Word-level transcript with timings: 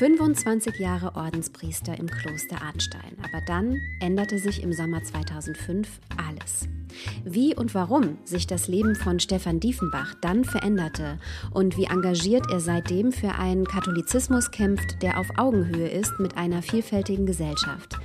25 0.00 0.78
Jahre 0.78 1.14
Ordenspriester 1.14 1.98
im 1.98 2.06
Kloster 2.06 2.62
Arnstein, 2.62 3.18
aber 3.18 3.44
dann 3.44 3.82
änderte 4.00 4.38
sich 4.38 4.62
im 4.62 4.72
Sommer 4.72 5.02
2005 5.02 6.00
alles. 6.16 6.66
Wie 7.26 7.54
und 7.54 7.74
warum 7.74 8.16
sich 8.24 8.46
das 8.46 8.66
Leben 8.66 8.94
von 8.94 9.20
Stefan 9.20 9.60
Diefenbach 9.60 10.14
dann 10.22 10.44
veränderte 10.44 11.18
und 11.52 11.76
wie 11.76 11.84
engagiert 11.84 12.46
er 12.50 12.60
seitdem 12.60 13.12
für 13.12 13.34
einen 13.34 13.66
Katholizismus 13.66 14.50
kämpft, 14.50 15.02
der 15.02 15.20
auf 15.20 15.26
Augenhöhe 15.36 15.90
ist 15.90 16.18
mit 16.18 16.34
einer 16.38 16.62
vielfältigen 16.62 17.26
Gesellschaft, 17.26 17.98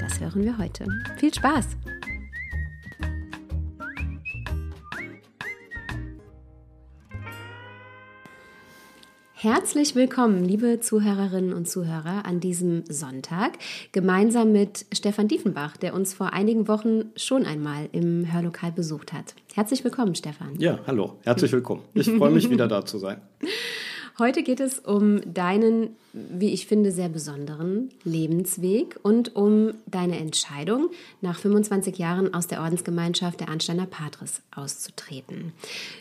das 0.00 0.20
hören 0.20 0.44
wir 0.44 0.56
heute. 0.56 0.86
Viel 1.18 1.34
Spaß! 1.34 1.66
Herzlich 9.42 9.96
willkommen, 9.96 10.44
liebe 10.44 10.78
Zuhörerinnen 10.78 11.52
und 11.52 11.68
Zuhörer, 11.68 12.24
an 12.26 12.38
diesem 12.38 12.84
Sonntag, 12.88 13.58
gemeinsam 13.90 14.52
mit 14.52 14.86
Stefan 14.92 15.26
Diefenbach, 15.26 15.76
der 15.76 15.94
uns 15.94 16.14
vor 16.14 16.32
einigen 16.32 16.68
Wochen 16.68 17.06
schon 17.16 17.44
einmal 17.44 17.88
im 17.90 18.32
Hörlokal 18.32 18.70
besucht 18.70 19.12
hat. 19.12 19.34
Herzlich 19.52 19.82
willkommen, 19.82 20.14
Stefan. 20.14 20.54
Ja, 20.60 20.78
hallo, 20.86 21.16
herzlich 21.22 21.50
willkommen. 21.50 21.82
Ich 21.92 22.08
freue 22.08 22.30
mich 22.30 22.50
wieder 22.50 22.68
da 22.68 22.84
zu 22.84 22.98
sein. 22.98 23.20
Heute 24.20 24.44
geht 24.44 24.60
es 24.60 24.78
um 24.78 25.20
deinen, 25.26 25.96
wie 26.12 26.52
ich 26.52 26.68
finde, 26.68 26.92
sehr 26.92 27.08
besonderen 27.08 27.90
Lebensweg 28.04 29.00
und 29.02 29.34
um 29.34 29.72
deine 29.88 30.18
Entscheidung, 30.18 30.90
nach 31.20 31.40
25 31.40 31.98
Jahren 31.98 32.32
aus 32.32 32.46
der 32.46 32.60
Ordensgemeinschaft 32.60 33.40
der 33.40 33.48
Ansteiner 33.48 33.86
Patres 33.86 34.40
auszutreten. 34.54 35.52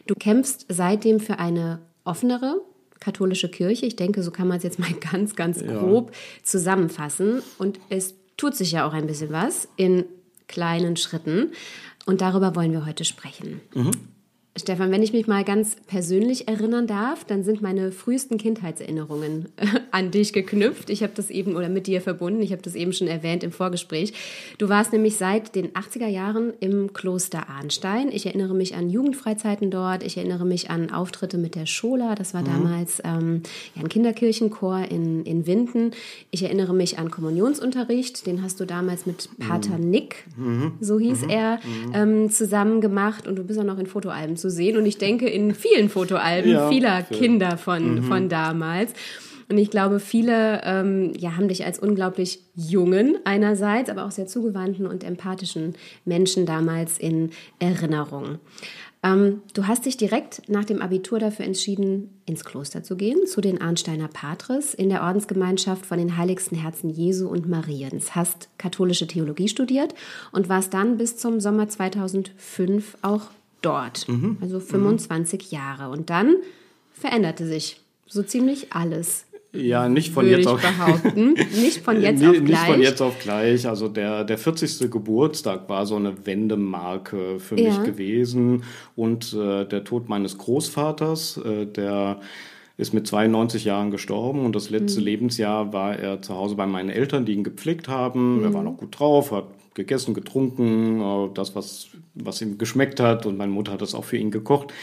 Du 0.05 0.13
kämpfst 0.13 0.67
seitdem 0.69 1.19
für 1.19 1.39
eine 1.39 1.79
offenere, 2.03 2.61
katholische 3.01 3.49
Kirche. 3.49 3.85
Ich 3.85 3.97
denke, 3.97 4.23
so 4.23 4.31
kann 4.31 4.47
man 4.47 4.57
es 4.57 4.63
jetzt 4.63 4.79
mal 4.79 4.93
ganz, 5.11 5.35
ganz 5.35 5.61
grob 5.61 6.11
ja. 6.11 6.17
zusammenfassen. 6.43 7.41
Und 7.57 7.79
es 7.89 8.15
tut 8.37 8.55
sich 8.55 8.71
ja 8.71 8.87
auch 8.87 8.93
ein 8.93 9.07
bisschen 9.07 9.31
was 9.31 9.67
in 9.75 10.05
kleinen 10.47 10.95
Schritten. 10.95 11.51
Und 12.05 12.21
darüber 12.21 12.55
wollen 12.55 12.71
wir 12.71 12.85
heute 12.85 13.03
sprechen. 13.03 13.59
Mhm. 13.73 13.91
Stefan, 14.57 14.91
wenn 14.91 15.01
ich 15.01 15.13
mich 15.13 15.27
mal 15.27 15.45
ganz 15.45 15.77
persönlich 15.87 16.49
erinnern 16.49 16.85
darf, 16.85 17.23
dann 17.23 17.45
sind 17.45 17.61
meine 17.61 17.93
frühesten 17.93 18.37
Kindheitserinnerungen 18.37 19.45
an 19.91 20.11
dich 20.11 20.33
geknüpft. 20.33 20.89
Ich 20.89 21.03
habe 21.03 21.13
das 21.15 21.29
eben 21.29 21.55
oder 21.55 21.69
mit 21.69 21.87
dir 21.87 22.01
verbunden. 22.01 22.41
Ich 22.41 22.51
habe 22.51 22.61
das 22.61 22.75
eben 22.75 22.91
schon 22.91 23.07
erwähnt 23.07 23.45
im 23.45 23.53
Vorgespräch. 23.53 24.11
Du 24.57 24.67
warst 24.67 24.91
nämlich 24.91 25.15
seit 25.15 25.55
den 25.55 25.69
80er 25.69 26.07
Jahren 26.07 26.51
im 26.59 26.91
Kloster 26.91 27.47
Arnstein. 27.47 28.09
Ich 28.11 28.25
erinnere 28.25 28.53
mich 28.53 28.75
an 28.75 28.89
Jugendfreizeiten 28.89 29.71
dort. 29.71 30.03
Ich 30.03 30.17
erinnere 30.17 30.43
mich 30.43 30.69
an 30.69 30.91
Auftritte 30.91 31.37
mit 31.37 31.55
der 31.55 31.65
Schola. 31.65 32.15
Das 32.15 32.33
war 32.33 32.41
mhm. 32.41 32.47
damals 32.47 33.01
ähm, 33.05 33.43
ja, 33.75 33.83
ein 33.83 33.87
Kinderkirchenchor 33.87 34.83
in, 34.89 35.23
in 35.23 35.47
Winden. 35.47 35.91
Ich 36.29 36.43
erinnere 36.43 36.73
mich 36.73 36.99
an 36.99 37.09
Kommunionsunterricht. 37.09 38.27
Den 38.27 38.43
hast 38.43 38.59
du 38.59 38.65
damals 38.65 39.05
mit 39.05 39.29
Pater 39.39 39.77
mhm. 39.77 39.89
Nick, 39.89 40.25
mhm. 40.35 40.73
so 40.81 40.99
hieß 40.99 41.21
mhm. 41.21 41.29
er, 41.29 41.55
mhm. 41.55 41.91
ähm, 41.93 42.29
zusammen 42.29 42.81
gemacht. 42.81 43.29
Und 43.29 43.37
du 43.37 43.45
bist 43.45 43.57
auch 43.57 43.63
noch 43.63 43.79
in 43.79 43.87
Fotoalben 43.87 44.40
zu 44.41 44.49
sehen. 44.49 44.77
Und 44.77 44.85
ich 44.85 44.97
denke 44.97 45.29
in 45.29 45.55
vielen 45.55 45.89
Fotoalben 45.89 46.51
ja, 46.51 46.69
vieler 46.69 47.05
für. 47.05 47.13
Kinder 47.13 47.57
von, 47.57 47.95
mhm. 47.95 48.03
von 48.03 48.27
damals. 48.27 48.93
Und 49.49 49.57
ich 49.57 49.69
glaube, 49.69 49.99
viele 49.99 50.61
ähm, 50.63 51.11
ja, 51.17 51.35
haben 51.35 51.49
dich 51.49 51.65
als 51.65 51.77
unglaublich 51.77 52.39
jungen 52.55 53.17
einerseits, 53.25 53.89
aber 53.89 54.05
auch 54.05 54.11
sehr 54.11 54.25
zugewandten 54.25 54.87
und 54.87 55.03
empathischen 55.03 55.75
Menschen 56.05 56.45
damals 56.45 56.97
in 56.97 57.31
Erinnerung. 57.59 58.39
Ähm, 59.03 59.41
du 59.53 59.67
hast 59.67 59.85
dich 59.85 59.97
direkt 59.97 60.47
nach 60.47 60.63
dem 60.63 60.81
Abitur 60.81 61.19
dafür 61.19 61.45
entschieden, 61.45 62.21
ins 62.25 62.45
Kloster 62.45 62.83
zu 62.83 62.95
gehen, 62.95 63.25
zu 63.25 63.41
den 63.41 63.59
Arnsteiner 63.59 64.07
Patres 64.07 64.73
in 64.73 64.89
der 64.89 65.01
Ordensgemeinschaft 65.01 65.85
von 65.85 65.97
den 65.97 66.17
Heiligsten 66.17 66.57
Herzen 66.57 66.89
Jesu 66.89 67.27
und 67.27 67.49
Mariens. 67.49 68.15
Hast 68.15 68.49
katholische 68.57 69.07
Theologie 69.07 69.47
studiert 69.47 69.95
und 70.31 70.49
warst 70.49 70.73
dann 70.73 70.97
bis 70.97 71.17
zum 71.17 71.39
Sommer 71.39 71.67
2005 71.67 72.97
auch 73.01 73.23
dort. 73.61 74.07
Mhm. 74.07 74.37
Also 74.41 74.59
25 74.59 75.51
mhm. 75.51 75.57
Jahre. 75.57 75.89
Und 75.89 76.09
dann 76.09 76.35
veränderte 76.91 77.45
sich 77.45 77.81
so 78.07 78.23
ziemlich 78.23 78.73
alles. 78.73 79.25
Ja, 79.53 79.89
nicht 79.89 80.13
von 80.13 80.27
jetzt 80.29 80.47
auf 80.47 80.61
behaupten. 80.61 81.33
Nicht 81.33 81.79
von 81.79 82.01
jetzt 82.01 82.23
auf 82.23 82.31
gleich. 82.31 82.43
Nicht 82.43 82.57
von 82.59 82.81
jetzt 82.81 83.01
auf 83.01 83.19
gleich. 83.19 83.67
Also 83.67 83.89
der, 83.89 84.23
der 84.23 84.37
40. 84.37 84.89
Geburtstag 84.89 85.67
war 85.67 85.85
so 85.85 85.97
eine 85.97 86.25
Wendemarke 86.25 87.39
für 87.39 87.59
ja. 87.59 87.69
mich 87.69 87.83
gewesen. 87.83 88.63
Und 88.95 89.33
äh, 89.33 89.65
der 89.65 89.83
Tod 89.83 90.07
meines 90.07 90.37
Großvaters, 90.37 91.37
äh, 91.37 91.65
der 91.65 92.21
ist 92.77 92.93
mit 92.93 93.05
92 93.05 93.65
Jahren 93.65 93.91
gestorben 93.91 94.45
und 94.45 94.55
das 94.55 94.69
letzte 94.69 95.01
mhm. 95.01 95.05
Lebensjahr 95.05 95.73
war 95.73 95.95
er 95.97 96.21
zu 96.21 96.33
Hause 96.35 96.55
bei 96.55 96.65
meinen 96.65 96.89
Eltern, 96.89 97.25
die 97.25 97.33
ihn 97.33 97.43
gepflegt 97.43 97.89
haben. 97.89 98.39
Mhm. 98.39 98.43
Er 98.45 98.53
war 98.53 98.63
noch 98.63 98.77
gut 98.77 98.97
drauf, 98.97 99.31
hat 99.31 99.45
gegessen, 99.73 100.13
getrunken, 100.13 101.01
äh, 101.01 101.29
das, 101.33 101.55
was, 101.55 101.87
was 102.13 102.41
ihm 102.41 102.57
geschmeckt 102.57 102.99
hat. 102.99 103.25
Und 103.25 103.37
meine 103.37 103.51
Mutter 103.51 103.71
hat 103.71 103.81
das 103.81 103.95
auch 103.95 104.03
für 104.03 104.17
ihn 104.17 104.31
gekocht. 104.31 104.73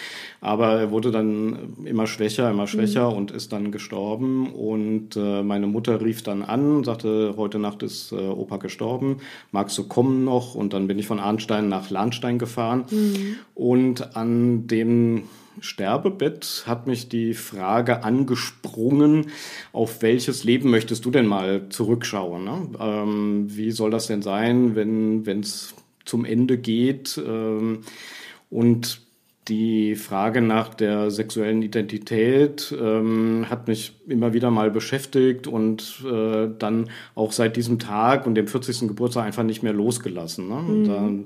Aber 0.41 0.72
er 0.81 0.91
wurde 0.91 1.10
dann 1.10 1.76
immer 1.84 2.06
schwächer, 2.06 2.50
immer 2.50 2.66
schwächer 2.66 3.10
mhm. 3.10 3.16
und 3.16 3.31
ist 3.31 3.53
dann 3.53 3.72
gestorben. 3.72 4.53
Und 4.53 5.16
äh, 5.16 5.43
meine 5.43 5.66
Mutter 5.66 6.00
rief 6.00 6.22
dann 6.22 6.43
an, 6.43 6.84
sagte, 6.84 7.34
heute 7.37 7.59
Nacht 7.59 7.82
ist 7.82 8.12
äh, 8.12 8.16
Opa 8.16 8.56
gestorben, 8.56 9.19
magst 9.53 9.77
du 9.78 9.84
kommen 9.84 10.25
noch? 10.25 10.54
Und 10.54 10.72
dann 10.72 10.87
bin 10.87 10.98
ich 10.98 11.06
von 11.06 11.21
Arnstein 11.21 11.69
nach 11.69 11.91
Lahnstein 11.91 12.38
gefahren. 12.38 12.84
Mhm. 12.91 13.37
Und 13.54 14.16
an 14.16 14.66
dem 14.66 15.25
Sterbebett 15.61 16.65
hat 16.67 16.87
mich 16.87 17.09
die 17.09 17.35
Frage 17.35 18.05
angesprungen, 18.05 19.27
auf 19.73 20.03
welches 20.03 20.45
Leben 20.45 20.71
möchtest 20.71 21.05
du 21.05 21.11
denn 21.11 21.27
mal 21.27 21.69
zurückschauen? 21.69 22.45
Ne? 22.45 22.69
Ähm, 22.81 23.47
wie 23.49 23.71
soll 23.71 23.91
das 23.91 24.07
denn 24.07 24.23
sein, 24.23 24.77
wenn 24.77 25.41
es 25.41 25.75
zum 26.05 26.25
Ende 26.25 26.59
geht? 26.59 27.21
Ähm, 27.25 27.81
und 28.51 29.03
die 29.49 29.97
Frage 29.97 30.43
nach 30.43 30.75
der 30.75 31.11
sexuellen 31.11 31.63
Identität 31.63 32.75
ähm, 32.79 33.47
hat 33.49 33.67
mich 33.67 33.95
immer 34.07 34.35
wieder 34.35 34.51
mal 34.51 34.71
beschäftigt 34.71 35.47
und 35.47 36.05
äh, 36.05 36.49
dann 36.59 36.91
auch 37.15 37.33
seit 37.33 37.57
diesem 37.57 37.79
Tag 37.79 38.27
und 38.27 38.35
dem 38.35 38.47
40. 38.47 38.81
Geburtstag 38.81 39.25
einfach 39.25 39.45
nicht 39.45 39.63
mehr 39.63 39.73
losgelassen. 39.73 40.49
Ne? 40.49 40.55
Mhm. 40.55 41.25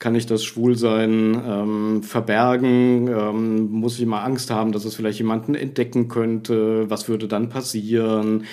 Kann 0.00 0.14
ich 0.14 0.24
das 0.24 0.42
Schwulsein 0.42 1.40
ähm, 1.46 2.02
verbergen? 2.02 3.06
Ähm, 3.06 3.70
muss 3.70 3.96
ich 3.96 4.02
immer 4.02 4.24
Angst 4.24 4.50
haben, 4.50 4.72
dass 4.72 4.86
es 4.86 4.94
vielleicht 4.94 5.18
jemanden 5.18 5.54
entdecken 5.54 6.08
könnte? 6.08 6.88
Was 6.88 7.08
würde 7.10 7.28
dann 7.28 7.50
passieren? 7.50 8.46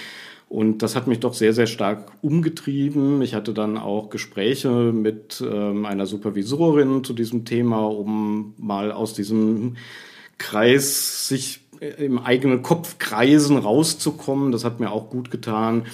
Und 0.50 0.80
das 0.84 0.98
hat 0.98 1.08
mich 1.08 1.22
doch 1.22 1.34
sehr, 1.34 1.54
sehr 1.54 1.66
stark 1.66 2.12
umgetrieben. 2.22 3.22
Ich 3.22 3.34
hatte 3.34 3.54
dann 3.54 3.78
auch 3.78 4.10
Gespräche 4.10 4.92
mit 4.92 5.42
ähm, 5.42 5.86
einer 5.86 6.06
Supervisorin 6.06 7.06
zu 7.06 7.14
diesem 7.14 7.46
Thema, 7.46 7.80
um 7.88 8.54
mal 8.58 8.92
aus 8.92 9.14
diesem 9.14 9.78
Kreis 10.38 11.30
sich 11.30 11.62
im 11.80 12.20
eigenen 12.20 12.62
Kopf 12.62 12.98
kreisen 12.98 13.58
rauszukommen. 13.58 14.52
Das 14.52 14.66
hat 14.66 14.82
mir 14.82 14.92
auch 14.92 15.10
gut 15.10 15.32
getan. 15.32 15.86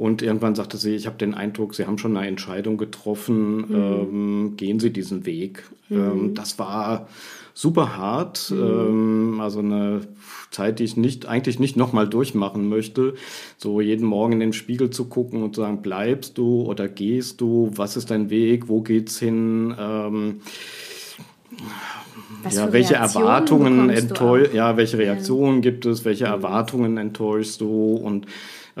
Und 0.00 0.22
irgendwann 0.22 0.54
sagte 0.54 0.78
sie, 0.78 0.94
ich 0.94 1.04
habe 1.04 1.18
den 1.18 1.34
Eindruck, 1.34 1.74
Sie 1.74 1.84
haben 1.84 1.98
schon 1.98 2.16
eine 2.16 2.26
Entscheidung 2.26 2.78
getroffen, 2.78 3.56
mhm. 3.56 3.74
ähm, 3.74 4.52
gehen 4.56 4.80
Sie 4.80 4.94
diesen 4.94 5.26
Weg. 5.26 5.64
Mhm. 5.90 5.98
Ähm, 5.98 6.34
das 6.34 6.58
war 6.58 7.06
super 7.52 7.98
hart, 7.98 8.50
mhm. 8.50 8.62
ähm, 8.62 9.40
also 9.42 9.58
eine 9.58 10.00
Zeit, 10.50 10.78
die 10.78 10.84
ich 10.84 10.96
nicht, 10.96 11.26
eigentlich 11.26 11.58
nicht 11.58 11.76
nochmal 11.76 12.08
durchmachen 12.08 12.66
möchte. 12.66 13.12
So 13.58 13.82
jeden 13.82 14.06
Morgen 14.06 14.32
in 14.32 14.40
den 14.40 14.52
Spiegel 14.54 14.88
zu 14.88 15.04
gucken 15.04 15.42
und 15.42 15.54
zu 15.54 15.60
sagen, 15.60 15.82
bleibst 15.82 16.38
du 16.38 16.62
oder 16.62 16.88
gehst 16.88 17.42
du, 17.42 17.70
was 17.74 17.98
ist 17.98 18.10
dein 18.10 18.30
Weg, 18.30 18.70
wo 18.70 18.80
geht's 18.80 19.18
hin? 19.18 19.74
Ähm, 19.78 20.40
ja, 22.50 22.72
welche 22.72 22.94
Erwartungen 22.94 23.90
enttäuschst 23.90 24.54
ja, 24.54 24.78
welche 24.78 24.96
Reaktionen 24.96 25.56
ja. 25.56 25.60
gibt 25.60 25.84
es, 25.84 26.06
welche 26.06 26.24
mhm. 26.24 26.32
Erwartungen 26.32 26.96
enttäuschst 26.96 27.60
du 27.60 27.96
und 27.96 28.24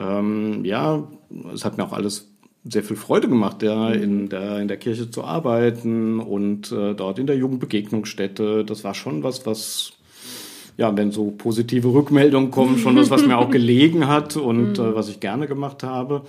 ähm, 0.00 0.64
ja, 0.64 1.04
es 1.52 1.64
hat 1.64 1.76
mir 1.76 1.84
auch 1.84 1.92
alles 1.92 2.30
sehr 2.64 2.82
viel 2.82 2.96
Freude 2.96 3.28
gemacht, 3.28 3.62
ja, 3.62 3.88
mhm. 3.88 4.02
in 4.02 4.28
der, 4.28 4.58
in 4.58 4.68
der 4.68 4.76
Kirche 4.76 5.10
zu 5.10 5.24
arbeiten 5.24 6.20
und 6.20 6.72
äh, 6.72 6.94
dort 6.94 7.18
in 7.18 7.26
der 7.26 7.36
Jugendbegegnungsstätte. 7.36 8.64
Das 8.64 8.84
war 8.84 8.94
schon 8.94 9.22
was, 9.22 9.46
was, 9.46 9.92
ja, 10.76 10.94
wenn 10.96 11.10
so 11.10 11.30
positive 11.30 11.88
Rückmeldungen 11.92 12.50
kommen, 12.50 12.78
schon 12.78 12.96
was, 12.96 13.10
was 13.10 13.26
mir 13.26 13.38
auch 13.38 13.50
gelegen 13.52 14.08
hat 14.08 14.36
und 14.36 14.78
mhm. 14.78 14.84
äh, 14.84 14.94
was 14.94 15.08
ich 15.08 15.20
gerne 15.20 15.46
gemacht 15.46 15.82
habe. 15.82 16.22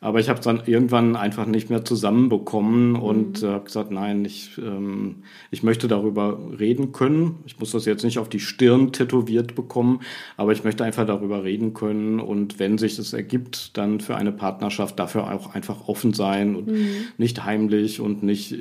Aber 0.00 0.20
ich 0.20 0.28
habe 0.28 0.38
es 0.38 0.44
dann 0.44 0.62
irgendwann 0.64 1.16
einfach 1.16 1.46
nicht 1.46 1.70
mehr 1.70 1.84
zusammenbekommen 1.84 2.94
und 2.94 3.42
mhm. 3.42 3.48
äh, 3.48 3.52
habe 3.52 3.64
gesagt, 3.64 3.90
nein, 3.90 4.24
ich, 4.24 4.56
ähm, 4.58 5.16
ich 5.50 5.64
möchte 5.64 5.88
darüber 5.88 6.38
reden 6.58 6.92
können. 6.92 7.36
Ich 7.46 7.58
muss 7.58 7.72
das 7.72 7.84
jetzt 7.84 8.04
nicht 8.04 8.18
auf 8.18 8.28
die 8.28 8.38
Stirn 8.38 8.92
tätowiert 8.92 9.56
bekommen, 9.56 10.00
aber 10.36 10.52
ich 10.52 10.62
möchte 10.62 10.84
einfach 10.84 11.04
darüber 11.04 11.42
reden 11.42 11.74
können 11.74 12.20
und 12.20 12.60
wenn 12.60 12.78
sich 12.78 12.96
das 12.96 13.12
ergibt, 13.12 13.76
dann 13.76 13.98
für 13.98 14.14
eine 14.14 14.30
Partnerschaft 14.30 14.98
dafür 15.00 15.32
auch 15.32 15.54
einfach 15.54 15.88
offen 15.88 16.12
sein 16.12 16.54
und 16.54 16.68
mhm. 16.68 16.88
nicht 17.16 17.44
heimlich 17.44 18.00
und 18.00 18.22
nicht, 18.22 18.54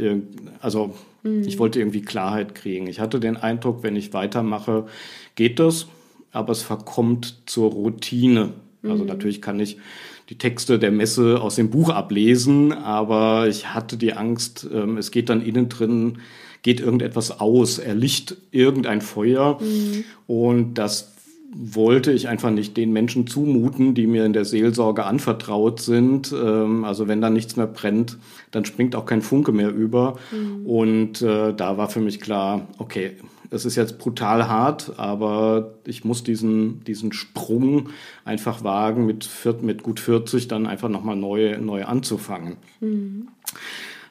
also 0.59 0.95
mhm. 1.21 1.43
ich 1.43 1.59
wollte 1.59 1.79
irgendwie 1.79 2.01
Klarheit 2.01 2.55
kriegen. 2.55 2.87
Ich 2.87 2.99
hatte 2.99 3.19
den 3.19 3.37
Eindruck, 3.37 3.83
wenn 3.83 3.95
ich 3.95 4.13
weitermache, 4.13 4.87
geht 5.35 5.59
das, 5.59 5.87
aber 6.31 6.51
es 6.51 6.63
verkommt 6.63 7.43
zur 7.45 7.71
Routine. 7.71 8.53
Also 8.83 9.03
mhm. 9.03 9.09
natürlich 9.09 9.41
kann 9.41 9.59
ich 9.59 9.77
die 10.29 10.37
Texte 10.37 10.77
der 10.79 10.91
Messe 10.91 11.41
aus 11.41 11.55
dem 11.55 11.69
Buch 11.69 11.89
ablesen, 11.89 12.73
aber 12.73 13.47
ich 13.47 13.73
hatte 13.73 13.97
die 13.97 14.13
Angst, 14.13 14.67
ähm, 14.73 14.97
es 14.97 15.11
geht 15.11 15.29
dann 15.29 15.41
innen 15.41 15.69
drin, 15.69 16.19
geht 16.63 16.79
irgendetwas 16.79 17.39
aus, 17.39 17.79
erlicht 17.79 18.35
irgendein 18.51 19.01
Feuer 19.01 19.59
mhm. 19.61 20.03
und 20.27 20.73
das 20.75 21.13
wollte 21.59 22.11
ich 22.11 22.27
einfach 22.27 22.51
nicht 22.51 22.77
den 22.77 22.91
Menschen 22.91 23.25
zumuten, 23.25 23.95
die 23.95 24.05
mir 24.05 24.25
in 24.25 24.33
der 24.33 24.45
Seelsorge 24.45 25.05
anvertraut 25.05 25.79
sind. 25.79 26.31
Ähm, 26.31 26.83
also 26.83 27.07
wenn 27.07 27.21
da 27.21 27.29
nichts 27.29 27.55
mehr 27.55 27.67
brennt, 27.67 28.17
dann 28.51 28.65
springt 28.65 28.95
auch 28.95 29.05
kein 29.05 29.21
Funke 29.21 29.51
mehr 29.51 29.73
über. 29.73 30.17
Mhm. 30.31 30.65
Und 30.65 31.21
äh, 31.21 31.53
da 31.53 31.77
war 31.77 31.89
für 31.89 32.01
mich 32.01 32.19
klar, 32.19 32.67
okay, 32.77 33.13
es 33.49 33.65
ist 33.65 33.75
jetzt 33.75 33.97
brutal 33.97 34.47
hart, 34.47 34.93
aber 34.97 35.75
ich 35.85 36.03
muss 36.03 36.23
diesen, 36.23 36.83
diesen 36.83 37.13
Sprung 37.13 37.89
einfach 38.25 38.63
wagen, 38.63 39.05
mit, 39.05 39.29
mit 39.61 39.83
gut 39.83 39.99
40 39.99 40.47
dann 40.47 40.67
einfach 40.67 40.89
nochmal 40.89 41.15
neu, 41.15 41.57
neu 41.57 41.85
anzufangen. 41.85 42.57
Mhm. 42.79 43.27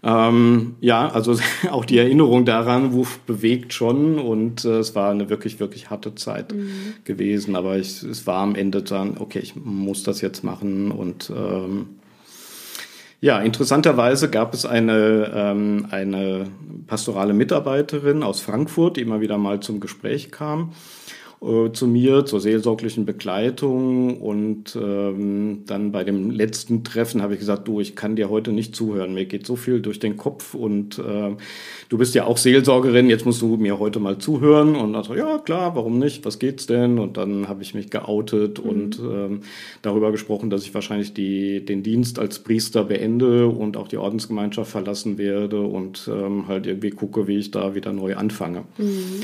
Ähm, 0.02 0.76
ja, 0.80 1.08
also 1.08 1.36
auch 1.70 1.84
die 1.84 1.98
Erinnerung 1.98 2.44
daran 2.44 2.92
Wuf 2.92 3.18
bewegt 3.20 3.72
schon 3.72 4.18
und 4.18 4.64
äh, 4.64 4.78
es 4.78 4.94
war 4.94 5.10
eine 5.10 5.28
wirklich, 5.28 5.58
wirklich 5.58 5.90
harte 5.90 6.14
Zeit 6.14 6.54
mhm. 6.54 6.94
gewesen, 7.04 7.56
aber 7.56 7.78
ich, 7.78 8.02
es 8.02 8.26
war 8.26 8.42
am 8.42 8.54
Ende 8.54 8.82
dann, 8.82 9.18
okay, 9.18 9.40
ich 9.40 9.56
muss 9.56 10.02
das 10.02 10.20
jetzt 10.20 10.44
machen 10.44 10.90
und 10.92 11.32
ähm, 11.34 11.88
ja, 13.20 13.40
interessanterweise 13.40 14.30
gab 14.30 14.54
es 14.54 14.66
eine, 14.66 15.32
ähm, 15.34 15.86
eine 15.90 16.48
pastorale 16.86 17.32
Mitarbeiterin 17.32 18.22
aus 18.22 18.40
Frankfurt, 18.40 18.96
die 18.96 19.02
immer 19.02 19.20
wieder 19.20 19.38
mal 19.38 19.60
zum 19.60 19.80
Gespräch 19.80 20.30
kam 20.30 20.72
äh, 21.42 21.70
zu 21.72 21.86
mir 21.86 22.24
zur 22.24 22.40
seelsorglichen 22.40 23.04
Begleitung 23.04 24.20
und 24.20 24.74
ähm, 24.74 25.64
dann 25.66 25.92
bei 25.92 26.02
dem 26.02 26.30
letzten 26.30 26.82
Treffen 26.82 27.20
habe 27.20 27.34
ich 27.34 27.40
gesagt, 27.40 27.68
du, 27.68 27.80
ich 27.80 27.94
kann 27.94 28.16
dir 28.16 28.30
heute 28.30 28.52
nicht 28.52 28.74
zuhören, 28.74 29.12
mir 29.12 29.26
geht 29.26 29.46
so 29.46 29.54
viel 29.54 29.80
durch 29.80 29.98
den 29.98 30.16
Kopf 30.16 30.54
und 30.54 30.98
äh, 30.98 31.36
du 31.88 31.98
bist 31.98 32.14
ja 32.14 32.24
auch 32.24 32.38
Seelsorgerin, 32.38 33.10
jetzt 33.10 33.26
musst 33.26 33.42
du 33.42 33.56
mir 33.56 33.78
heute 33.78 34.00
mal 34.00 34.16
zuhören 34.18 34.76
und 34.76 34.94
dann 34.94 35.04
so, 35.04 35.14
ja 35.14 35.38
klar, 35.38 35.76
warum 35.76 35.98
nicht, 35.98 36.24
was 36.24 36.38
geht's 36.38 36.66
denn? 36.66 36.98
Und 36.98 37.18
dann 37.18 37.48
habe 37.48 37.62
ich 37.62 37.74
mich 37.74 37.90
geoutet 37.90 38.64
mhm. 38.64 38.70
und 38.70 38.98
ähm, 38.98 39.40
darüber 39.82 40.12
gesprochen, 40.12 40.48
dass 40.48 40.62
ich 40.62 40.72
wahrscheinlich 40.72 41.12
die, 41.12 41.64
den 41.64 41.82
Dienst 41.82 42.18
als 42.18 42.38
Priester 42.38 42.84
beende 42.84 43.46
und 43.46 43.76
auch 43.76 43.88
die 43.88 43.98
Ordensgemeinschaft 43.98 44.70
verlassen 44.70 45.18
werde 45.18 45.60
und 45.60 46.10
ähm, 46.10 46.48
halt 46.48 46.66
irgendwie 46.66 46.90
gucke, 46.90 47.28
wie 47.28 47.36
ich 47.36 47.50
da 47.50 47.74
wieder 47.74 47.92
neu 47.92 48.16
anfange. 48.16 48.64
Mhm. 48.78 49.22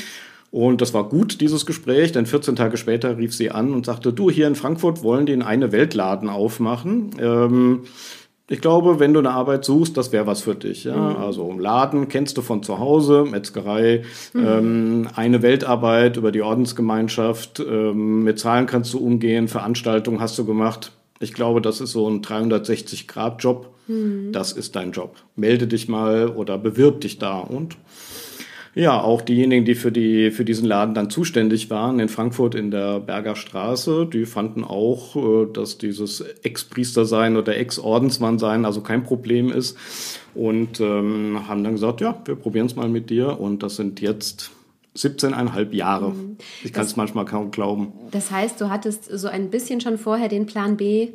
Und 0.52 0.82
das 0.82 0.92
war 0.92 1.08
gut, 1.08 1.40
dieses 1.40 1.64
Gespräch, 1.64 2.12
denn 2.12 2.26
14 2.26 2.56
Tage 2.56 2.76
später 2.76 3.16
rief 3.16 3.34
sie 3.34 3.50
an 3.50 3.72
und 3.72 3.86
sagte, 3.86 4.12
du, 4.12 4.30
hier 4.30 4.46
in 4.46 4.54
Frankfurt 4.54 5.02
wollen 5.02 5.24
die 5.24 5.40
eine 5.40 5.72
Weltladen 5.72 6.28
aufmachen. 6.28 7.10
Ähm, 7.18 7.84
ich 8.50 8.60
glaube, 8.60 9.00
wenn 9.00 9.14
du 9.14 9.20
eine 9.20 9.30
Arbeit 9.30 9.64
suchst, 9.64 9.96
das 9.96 10.12
wäre 10.12 10.26
was 10.26 10.42
für 10.42 10.54
dich. 10.54 10.84
Ja? 10.84 10.94
Mhm. 10.94 11.16
Also 11.16 11.52
Laden 11.58 12.08
kennst 12.08 12.36
du 12.36 12.42
von 12.42 12.62
zu 12.62 12.78
Hause, 12.78 13.24
Metzgerei, 13.24 14.02
mhm. 14.34 14.46
ähm, 14.46 15.08
eine 15.16 15.40
Weltarbeit 15.40 16.18
über 16.18 16.32
die 16.32 16.42
Ordensgemeinschaft, 16.42 17.60
ähm, 17.60 18.22
mit 18.22 18.38
Zahlen 18.38 18.66
kannst 18.66 18.92
du 18.92 18.98
umgehen, 18.98 19.48
Veranstaltungen 19.48 20.20
hast 20.20 20.38
du 20.38 20.44
gemacht. 20.44 20.92
Ich 21.18 21.32
glaube, 21.32 21.62
das 21.62 21.80
ist 21.80 21.92
so 21.92 22.06
ein 22.06 22.20
360-Grad-Job. 22.20 23.70
Mhm. 23.86 24.32
Das 24.32 24.52
ist 24.52 24.76
dein 24.76 24.92
Job. 24.92 25.16
Melde 25.34 25.66
dich 25.66 25.88
mal 25.88 26.28
oder 26.28 26.58
bewirb 26.58 27.00
dich 27.00 27.18
da 27.18 27.38
und 27.38 27.78
ja, 28.74 28.98
auch 29.00 29.20
diejenigen, 29.20 29.66
die 29.66 29.74
für, 29.74 29.92
die, 29.92 30.30
für 30.30 30.44
diesen 30.44 30.66
Laden 30.66 30.94
dann 30.94 31.10
zuständig 31.10 31.68
waren 31.68 32.00
in 32.00 32.08
Frankfurt 32.08 32.54
in 32.54 32.70
der 32.70 33.00
Berger 33.00 33.36
Straße, 33.36 34.08
die 34.10 34.24
fanden 34.24 34.64
auch, 34.64 35.14
äh, 35.16 35.46
dass 35.52 35.76
dieses 35.76 36.20
Ex-Priester 36.20 37.04
sein 37.04 37.36
oder 37.36 37.56
Ex-Ordensmann 37.56 38.38
sein 38.38 38.64
also 38.64 38.80
kein 38.80 39.04
Problem 39.04 39.50
ist 39.50 39.76
und 40.34 40.80
ähm, 40.80 41.46
haben 41.46 41.64
dann 41.64 41.74
gesagt, 41.74 42.00
ja, 42.00 42.20
wir 42.24 42.34
probieren 42.34 42.66
es 42.66 42.74
mal 42.74 42.88
mit 42.88 43.10
dir 43.10 43.38
und 43.38 43.62
das 43.62 43.76
sind 43.76 44.00
jetzt 44.00 44.50
17,5 44.96 45.74
Jahre. 45.74 46.10
Mhm. 46.10 46.36
Ich 46.64 46.72
kann 46.72 46.84
es 46.84 46.96
manchmal 46.96 47.26
kaum 47.26 47.50
glauben. 47.50 47.92
Das 48.10 48.30
heißt, 48.30 48.60
du 48.60 48.70
hattest 48.70 49.04
so 49.04 49.28
ein 49.28 49.50
bisschen 49.50 49.80
schon 49.80 49.98
vorher 49.98 50.28
den 50.28 50.46
Plan 50.46 50.76
B 50.76 51.08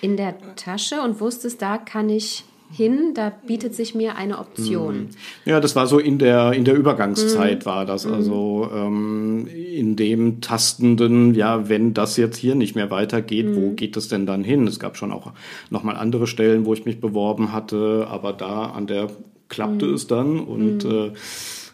in 0.00 0.16
der 0.16 0.34
Tasche 0.56 1.00
und 1.00 1.20
wusstest, 1.20 1.62
da 1.62 1.78
kann 1.78 2.08
ich 2.08 2.44
hin, 2.72 3.12
da 3.14 3.30
bietet 3.46 3.74
sich 3.74 3.94
mir 3.94 4.16
eine 4.16 4.38
Option. 4.38 4.94
Mhm. 4.96 5.08
Ja, 5.44 5.60
das 5.60 5.76
war 5.76 5.86
so 5.86 5.98
in 5.98 6.18
der, 6.18 6.52
in 6.52 6.64
der 6.64 6.74
Übergangszeit 6.74 7.60
mhm. 7.60 7.66
war 7.66 7.86
das. 7.86 8.06
Also 8.06 8.68
ähm, 8.74 9.46
in 9.46 9.94
dem 9.96 10.40
Tastenden, 10.40 11.34
ja, 11.34 11.68
wenn 11.68 11.94
das 11.94 12.16
jetzt 12.16 12.36
hier 12.36 12.54
nicht 12.54 12.74
mehr 12.74 12.90
weitergeht, 12.90 13.46
mhm. 13.46 13.56
wo 13.56 13.70
geht 13.72 13.96
es 13.96 14.08
denn 14.08 14.26
dann 14.26 14.42
hin? 14.42 14.66
Es 14.66 14.80
gab 14.80 14.96
schon 14.96 15.12
auch 15.12 15.32
nochmal 15.70 15.96
andere 15.96 16.26
Stellen, 16.26 16.64
wo 16.64 16.72
ich 16.72 16.84
mich 16.84 17.00
beworben 17.00 17.52
hatte, 17.52 18.06
aber 18.10 18.32
da 18.32 18.66
an 18.66 18.86
der 18.86 19.08
klappte 19.48 19.86
mhm. 19.86 19.94
es 19.94 20.06
dann 20.06 20.40
und 20.40 20.84
mhm. 20.84 20.90
äh, 20.90 21.12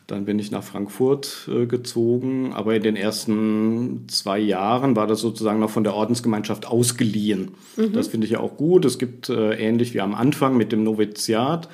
dann 0.08 0.24
bin 0.24 0.38
ich 0.38 0.50
nach 0.50 0.62
Frankfurt 0.64 1.50
äh, 1.52 1.66
gezogen, 1.66 2.54
aber 2.54 2.74
in 2.74 2.82
den 2.82 2.96
ersten 2.96 4.06
zwei 4.08 4.38
Jahren 4.38 4.96
war 4.96 5.06
das 5.06 5.20
sozusagen 5.20 5.60
noch 5.60 5.68
von 5.68 5.84
der 5.84 5.92
Ordensgemeinschaft 5.92 6.66
ausgeliehen. 6.66 7.50
Mhm. 7.76 7.92
Das 7.92 8.08
finde 8.08 8.24
ich 8.24 8.32
ja 8.32 8.40
auch 8.40 8.56
gut. 8.56 8.86
Es 8.86 8.98
gibt 8.98 9.28
äh, 9.28 9.52
ähnlich 9.56 9.92
wie 9.92 10.00
am 10.00 10.14
Anfang 10.14 10.56
mit 10.56 10.72
dem 10.72 10.82
Noviziat 10.82 11.68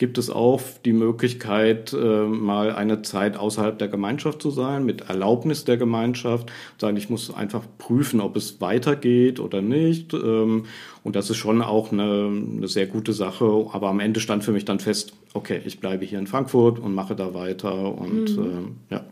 gibt 0.00 0.16
es 0.16 0.30
auch 0.30 0.62
die 0.86 0.94
Möglichkeit, 0.94 1.92
äh, 1.92 2.24
mal 2.24 2.72
eine 2.72 3.02
Zeit 3.02 3.36
außerhalb 3.36 3.78
der 3.78 3.88
Gemeinschaft 3.88 4.40
zu 4.40 4.50
sein, 4.50 4.86
mit 4.86 5.02
Erlaubnis 5.02 5.66
der 5.66 5.76
Gemeinschaft. 5.76 6.50
Sagen, 6.78 6.96
ich 6.96 7.10
muss 7.10 7.32
einfach 7.32 7.64
prüfen, 7.76 8.22
ob 8.22 8.34
es 8.34 8.62
weitergeht 8.62 9.40
oder 9.40 9.60
nicht. 9.60 10.14
Ähm, 10.14 10.64
und 11.04 11.16
das 11.16 11.28
ist 11.28 11.36
schon 11.36 11.60
auch 11.60 11.92
eine, 11.92 12.32
eine 12.56 12.66
sehr 12.66 12.86
gute 12.86 13.12
Sache. 13.12 13.44
Aber 13.72 13.90
am 13.90 14.00
Ende 14.00 14.20
stand 14.20 14.42
für 14.42 14.52
mich 14.52 14.64
dann 14.64 14.80
fest, 14.80 15.12
okay, 15.34 15.60
ich 15.66 15.80
bleibe 15.80 16.06
hier 16.06 16.18
in 16.18 16.26
Frankfurt 16.26 16.78
und 16.78 16.94
mache 16.94 17.14
da 17.14 17.34
weiter. 17.34 17.94
Und 17.94 18.38
mhm. 18.38 18.76
äh, 18.88 18.94
ja. 18.94 19.04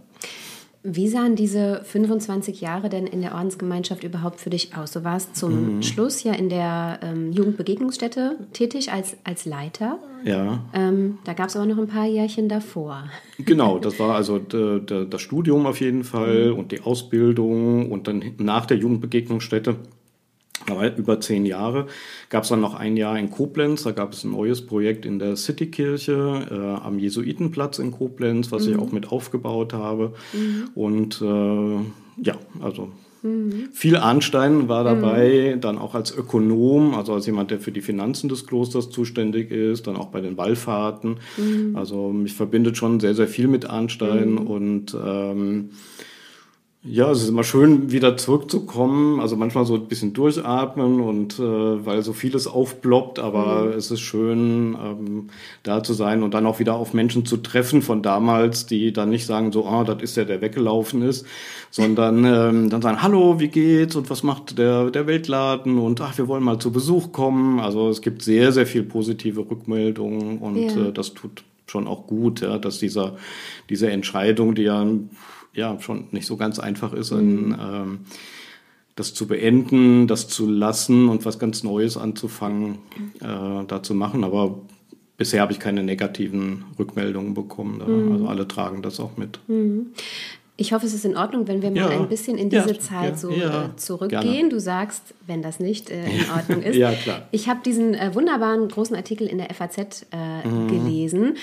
Wie 0.84 1.08
sahen 1.08 1.34
diese 1.34 1.82
25 1.84 2.60
Jahre 2.60 2.88
denn 2.88 3.06
in 3.06 3.20
der 3.20 3.34
Ordensgemeinschaft 3.34 4.04
überhaupt 4.04 4.40
für 4.40 4.50
dich 4.50 4.76
aus? 4.76 4.92
Du 4.92 5.02
warst 5.02 5.36
zum 5.36 5.76
mhm. 5.76 5.82
Schluss 5.82 6.22
ja 6.22 6.32
in 6.32 6.48
der 6.48 7.00
ähm, 7.02 7.32
Jugendbegegnungsstätte 7.32 8.36
tätig 8.52 8.92
als, 8.92 9.16
als 9.24 9.44
Leiter. 9.44 9.98
Ja. 10.24 10.64
Ähm, 10.72 11.18
da 11.24 11.32
gab 11.32 11.48
es 11.48 11.56
aber 11.56 11.66
noch 11.66 11.78
ein 11.78 11.88
paar 11.88 12.06
Jährchen 12.06 12.48
davor. 12.48 13.04
Genau, 13.38 13.78
das 13.78 13.98
war 13.98 14.14
also 14.14 14.38
das 14.38 15.20
Studium 15.20 15.66
auf 15.66 15.80
jeden 15.80 16.04
Fall 16.04 16.52
mhm. 16.52 16.58
und 16.58 16.72
die 16.72 16.80
Ausbildung 16.80 17.90
und 17.90 18.06
dann 18.06 18.22
nach 18.38 18.66
der 18.66 18.76
Jugendbegegnungsstätte 18.76 19.76
über 20.96 21.20
zehn 21.20 21.46
Jahre. 21.46 21.86
Gab 22.30 22.42
es 22.42 22.50
dann 22.50 22.60
noch 22.60 22.74
ein 22.74 22.96
Jahr 22.96 23.18
in 23.18 23.30
Koblenz, 23.30 23.84
da 23.84 23.92
gab 23.92 24.12
es 24.12 24.24
ein 24.24 24.32
neues 24.32 24.66
Projekt 24.66 25.06
in 25.06 25.18
der 25.18 25.36
Citykirche 25.36 26.46
äh, 26.50 26.84
am 26.84 26.98
Jesuitenplatz 26.98 27.78
in 27.78 27.90
Koblenz, 27.90 28.52
was 28.52 28.66
mhm. 28.66 28.72
ich 28.72 28.78
auch 28.78 28.92
mit 28.92 29.10
aufgebaut 29.10 29.72
habe. 29.72 30.14
Mhm. 30.32 30.70
Und 30.74 31.22
äh, 31.22 32.22
ja, 32.22 32.34
also 32.60 32.90
Mhm. 33.22 33.70
Viel 33.72 33.96
Arnstein 33.96 34.68
war 34.68 34.84
dabei, 34.84 35.54
mhm. 35.56 35.60
dann 35.60 35.78
auch 35.78 35.94
als 35.94 36.16
Ökonom, 36.16 36.94
also 36.94 37.14
als 37.14 37.26
jemand, 37.26 37.50
der 37.50 37.60
für 37.60 37.72
die 37.72 37.80
Finanzen 37.80 38.28
des 38.28 38.46
Klosters 38.46 38.90
zuständig 38.90 39.50
ist, 39.50 39.86
dann 39.86 39.96
auch 39.96 40.08
bei 40.08 40.20
den 40.20 40.36
Wallfahrten. 40.36 41.16
Mhm. 41.36 41.76
Also 41.76 42.10
mich 42.10 42.34
verbindet 42.34 42.76
schon 42.76 43.00
sehr, 43.00 43.14
sehr 43.14 43.28
viel 43.28 43.48
mit 43.48 43.68
Arnstein 43.68 44.32
mhm. 44.32 44.38
und 44.38 44.96
ähm, 45.04 45.70
ja, 46.84 47.10
es 47.10 47.22
ist 47.22 47.28
immer 47.28 47.42
schön, 47.42 47.90
wieder 47.90 48.16
zurückzukommen. 48.16 49.18
Also 49.18 49.36
manchmal 49.36 49.66
so 49.66 49.74
ein 49.74 49.88
bisschen 49.88 50.12
durchatmen 50.12 51.00
und 51.00 51.38
äh, 51.38 51.42
weil 51.42 52.02
so 52.02 52.12
vieles 52.12 52.46
aufploppt, 52.46 53.18
aber 53.18 53.64
mhm. 53.64 53.72
es 53.72 53.90
ist 53.90 54.00
schön, 54.00 54.76
ähm, 54.80 55.30
da 55.64 55.82
zu 55.82 55.92
sein 55.92 56.22
und 56.22 56.34
dann 56.34 56.46
auch 56.46 56.60
wieder 56.60 56.76
auf 56.76 56.94
Menschen 56.94 57.26
zu 57.26 57.38
treffen 57.38 57.82
von 57.82 58.00
damals, 58.02 58.66
die 58.66 58.92
dann 58.92 59.10
nicht 59.10 59.26
sagen 59.26 59.50
so, 59.50 59.66
ah, 59.66 59.82
das 59.82 60.02
ist 60.02 60.16
der, 60.16 60.24
der 60.24 60.40
weggelaufen 60.40 61.02
ist, 61.02 61.26
sondern 61.70 62.24
ähm, 62.24 62.70
dann 62.70 62.80
sagen, 62.80 63.02
hallo, 63.02 63.40
wie 63.40 63.48
geht's 63.48 63.96
und 63.96 64.08
was 64.08 64.22
macht 64.22 64.56
der, 64.56 64.90
der 64.92 65.08
Weltladen 65.08 65.78
und 65.78 66.00
ach, 66.00 66.16
wir 66.16 66.28
wollen 66.28 66.44
mal 66.44 66.60
zu 66.60 66.70
Besuch 66.70 67.10
kommen. 67.10 67.58
Also 67.58 67.88
es 67.88 68.02
gibt 68.02 68.22
sehr, 68.22 68.52
sehr 68.52 68.66
viel 68.66 68.84
positive 68.84 69.40
Rückmeldungen 69.40 70.38
und 70.38 70.70
ja. 70.76 70.86
äh, 70.86 70.92
das 70.92 71.12
tut 71.12 71.42
schon 71.66 71.88
auch 71.88 72.06
gut, 72.06 72.40
ja, 72.40 72.56
dass 72.56 72.78
dieser, 72.78 73.16
diese 73.68 73.90
Entscheidung, 73.90 74.54
die 74.54 74.62
ja 74.62 74.86
ja 75.52 75.80
schon 75.80 76.08
nicht 76.10 76.26
so 76.26 76.36
ganz 76.36 76.58
einfach 76.58 76.92
ist, 76.92 77.12
mhm. 77.12 77.18
in, 77.18 77.56
ähm, 77.60 77.98
das 78.94 79.14
zu 79.14 79.28
beenden, 79.28 80.08
das 80.08 80.28
zu 80.28 80.48
lassen 80.48 81.08
und 81.08 81.24
was 81.24 81.38
ganz 81.38 81.62
Neues 81.62 81.96
anzufangen, 81.96 82.78
äh, 83.20 83.64
da 83.66 83.82
zu 83.82 83.94
machen. 83.94 84.24
Aber 84.24 84.58
bisher 85.16 85.40
habe 85.40 85.52
ich 85.52 85.60
keine 85.60 85.82
negativen 85.84 86.64
Rückmeldungen 86.78 87.34
bekommen. 87.34 87.82
Mhm. 87.86 88.12
Also 88.12 88.28
alle 88.28 88.48
tragen 88.48 88.82
das 88.82 88.98
auch 88.98 89.16
mit. 89.16 89.38
Mhm. 89.46 89.92
Ich 90.60 90.72
hoffe, 90.72 90.86
es 90.86 90.92
ist 90.92 91.04
in 91.04 91.16
Ordnung, 91.16 91.46
wenn 91.46 91.62
wir 91.62 91.70
mal 91.70 91.92
ja. 91.92 92.00
ein 92.00 92.08
bisschen 92.08 92.36
in 92.36 92.50
diese 92.50 92.72
ja, 92.72 92.80
Zeit 92.80 93.16
so 93.16 93.30
ja, 93.30 93.66
äh, 93.66 93.76
zurückgehen. 93.76 94.22
Gerne. 94.22 94.48
Du 94.48 94.58
sagst, 94.58 95.14
wenn 95.24 95.40
das 95.40 95.60
nicht 95.60 95.88
äh, 95.88 96.02
in 96.02 96.28
Ordnung 96.36 96.62
ist. 96.62 96.74
ja, 96.74 96.90
klar. 96.94 97.28
Ich 97.30 97.48
habe 97.48 97.60
diesen 97.64 97.94
äh, 97.94 98.12
wunderbaren 98.12 98.66
großen 98.66 98.96
Artikel 98.96 99.28
in 99.28 99.38
der 99.38 99.54
FAZ 99.54 100.06
äh, 100.10 100.48
mhm. 100.48 100.66
gelesen 100.66 101.36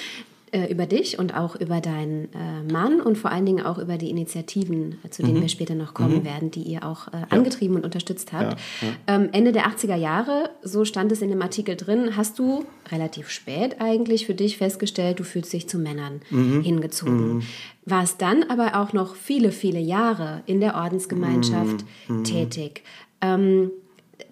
äh, 0.55 0.71
über 0.71 0.85
dich 0.85 1.19
und 1.19 1.35
auch 1.35 1.55
über 1.55 1.81
deinen 1.81 2.29
äh, 2.33 2.71
Mann 2.71 3.01
und 3.01 3.17
vor 3.17 3.31
allen 3.31 3.45
Dingen 3.45 3.65
auch 3.65 3.77
über 3.77 3.97
die 3.97 4.09
Initiativen, 4.09 4.97
zu 5.09 5.21
denen 5.21 5.37
mhm. 5.37 5.41
wir 5.41 5.49
später 5.49 5.75
noch 5.75 5.93
kommen 5.93 6.19
mhm. 6.19 6.25
werden, 6.25 6.51
die 6.51 6.61
ihr 6.61 6.85
auch 6.85 7.07
angetrieben 7.29 7.75
und 7.75 7.83
unterstützt 7.83 8.31
habt. 8.33 8.59
Ähm, 9.07 9.29
Ende 9.31 9.51
der 9.51 9.67
80er 9.67 9.95
Jahre, 9.95 10.49
so 10.63 10.85
stand 10.85 11.11
es 11.11 11.21
in 11.21 11.29
dem 11.29 11.41
Artikel 11.41 11.75
drin, 11.75 12.15
hast 12.15 12.39
du 12.39 12.65
relativ 12.91 13.29
spät 13.29 13.77
eigentlich 13.79 14.25
für 14.25 14.33
dich 14.33 14.57
festgestellt, 14.57 15.19
du 15.19 15.23
fühlst 15.23 15.51
dich 15.53 15.67
zu 15.67 15.77
Männern 15.77 16.21
mhm. 16.29 16.61
hingezogen. 16.61 17.35
Mhm 17.35 17.43
warst 17.85 18.21
dann 18.21 18.43
aber 18.43 18.81
auch 18.81 18.93
noch 18.93 19.15
viele, 19.15 19.51
viele 19.51 19.79
Jahre 19.79 20.41
in 20.47 20.59
der 20.59 20.75
Ordensgemeinschaft 20.75 21.85
mm, 22.07 22.23
tätig. 22.23 22.81
Ähm, 23.21 23.69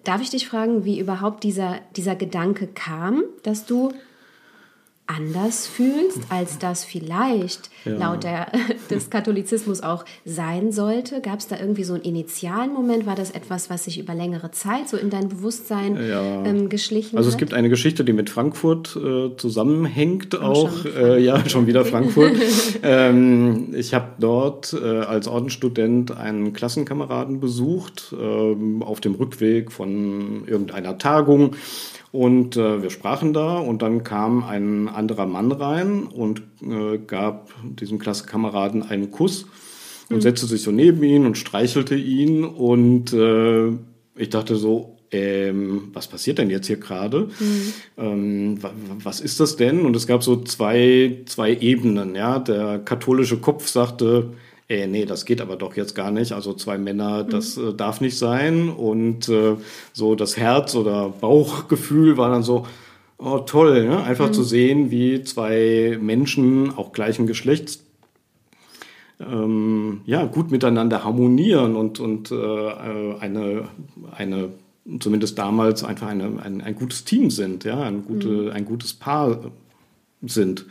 darf 0.02 0.20
ich 0.20 0.30
dich 0.30 0.48
fragen, 0.48 0.84
wie 0.84 0.98
überhaupt 0.98 1.44
dieser, 1.44 1.80
dieser 1.96 2.16
Gedanke 2.16 2.66
kam, 2.66 3.22
dass 3.42 3.64
du 3.64 3.92
anders 5.06 5.66
fühlst, 5.66 6.20
als 6.30 6.58
das 6.58 6.84
vielleicht 6.84 7.70
ja. 7.84 7.96
laut 7.96 8.24
der, 8.24 8.46
des 8.90 9.10
Katholizismus 9.10 9.82
auch 9.82 10.04
sein 10.24 10.72
sollte? 10.72 11.20
Gab 11.20 11.40
es 11.40 11.46
da 11.46 11.58
irgendwie 11.58 11.84
so 11.84 11.94
einen 11.94 12.04
initialen 12.04 12.72
Moment? 12.72 13.04
War 13.04 13.14
das 13.14 13.30
etwas, 13.30 13.68
was 13.68 13.84
sich 13.84 13.98
über 13.98 14.14
längere 14.14 14.50
Zeit 14.50 14.88
so 14.88 14.96
in 14.96 15.10
dein 15.10 15.28
Bewusstsein 15.28 15.96
ja. 15.96 16.44
ähm, 16.44 16.70
geschlichen 16.70 17.18
Also 17.18 17.28
es 17.28 17.36
gibt 17.36 17.52
eine 17.52 17.68
Geschichte, 17.68 18.04
die 18.04 18.14
mit 18.14 18.30
Frankfurt 18.30 18.96
äh, 18.96 19.36
zusammenhängt 19.36 20.40
auch. 20.40 20.70
auch. 20.70 20.84
Äh, 20.86 21.22
ja, 21.22 21.46
schon 21.48 21.66
wieder 21.66 21.84
Frankfurt. 21.84 22.32
ähm, 22.82 23.74
ich 23.74 23.92
habe 23.92 24.08
dort 24.18 24.72
äh, 24.72 24.84
als 24.84 25.28
Ordensstudent 25.28 26.16
einen 26.16 26.54
Klassenkameraden 26.54 27.40
besucht 27.40 28.14
ähm, 28.18 28.82
auf 28.82 29.00
dem 29.00 29.14
Rückweg 29.14 29.70
von 29.70 30.44
irgendeiner 30.46 30.96
Tagung 30.96 31.56
und 32.14 32.56
äh, 32.56 32.80
wir 32.80 32.90
sprachen 32.90 33.32
da 33.32 33.58
und 33.58 33.82
dann 33.82 34.04
kam 34.04 34.44
ein 34.44 34.86
anderer 34.86 35.26
Mann 35.26 35.50
rein 35.50 36.04
und 36.04 36.42
äh, 36.62 36.96
gab 36.96 37.50
diesem 37.64 37.98
Klassenkameraden 37.98 38.84
einen 38.84 39.10
Kuss 39.10 39.46
und 40.08 40.18
mhm. 40.18 40.20
setzte 40.20 40.46
sich 40.46 40.62
so 40.62 40.70
neben 40.70 41.02
ihn 41.02 41.26
und 41.26 41.36
streichelte 41.36 41.96
ihn. 41.96 42.44
Und 42.44 43.12
äh, 43.12 43.70
ich 44.14 44.30
dachte 44.30 44.54
so, 44.54 44.96
ähm, 45.10 45.88
was 45.92 46.06
passiert 46.06 46.38
denn 46.38 46.50
jetzt 46.50 46.68
hier 46.68 46.76
gerade? 46.76 47.30
Mhm. 47.40 47.72
Ähm, 47.98 48.58
was 49.02 49.18
ist 49.18 49.40
das 49.40 49.56
denn? 49.56 49.84
Und 49.84 49.96
es 49.96 50.06
gab 50.06 50.22
so 50.22 50.40
zwei, 50.42 51.22
zwei 51.26 51.52
Ebenen. 51.52 52.14
Ja? 52.14 52.38
Der 52.38 52.78
katholische 52.78 53.38
Kopf 53.38 53.66
sagte, 53.66 54.34
äh, 54.68 54.86
nee, 54.86 55.04
das 55.04 55.24
geht 55.24 55.40
aber 55.40 55.56
doch 55.56 55.76
jetzt 55.76 55.94
gar 55.94 56.10
nicht. 56.10 56.32
Also 56.32 56.54
zwei 56.54 56.78
Männer, 56.78 57.24
das 57.24 57.56
mhm. 57.56 57.68
äh, 57.68 57.74
darf 57.74 58.00
nicht 58.00 58.16
sein. 58.16 58.70
Und 58.70 59.28
äh, 59.28 59.56
so 59.92 60.14
das 60.14 60.36
Herz- 60.36 60.74
oder 60.74 61.10
Bauchgefühl 61.10 62.16
war 62.16 62.30
dann 62.30 62.42
so, 62.42 62.66
oh 63.18 63.38
toll, 63.40 63.84
ne? 63.86 64.02
einfach 64.02 64.28
mhm. 64.28 64.32
zu 64.32 64.42
sehen, 64.42 64.90
wie 64.90 65.22
zwei 65.22 65.98
Menschen, 66.00 66.76
auch 66.76 66.92
gleichen 66.92 67.26
Geschlechts, 67.26 67.84
ähm, 69.20 70.00
ja, 70.06 70.24
gut 70.24 70.50
miteinander 70.50 71.04
harmonieren 71.04 71.76
und, 71.76 72.00
und 72.00 72.32
äh, 72.32 73.14
eine, 73.20 73.68
eine, 74.16 74.48
zumindest 74.98 75.38
damals 75.38 75.84
einfach 75.84 76.08
eine, 76.08 76.42
ein, 76.42 76.60
ein 76.60 76.74
gutes 76.74 77.04
Team 77.04 77.30
sind, 77.30 77.64
ja, 77.64 77.80
ein, 77.82 78.04
gute, 78.04 78.28
mhm. 78.28 78.50
ein 78.50 78.64
gutes 78.64 78.94
Paar 78.94 79.52
sind. 80.22 80.66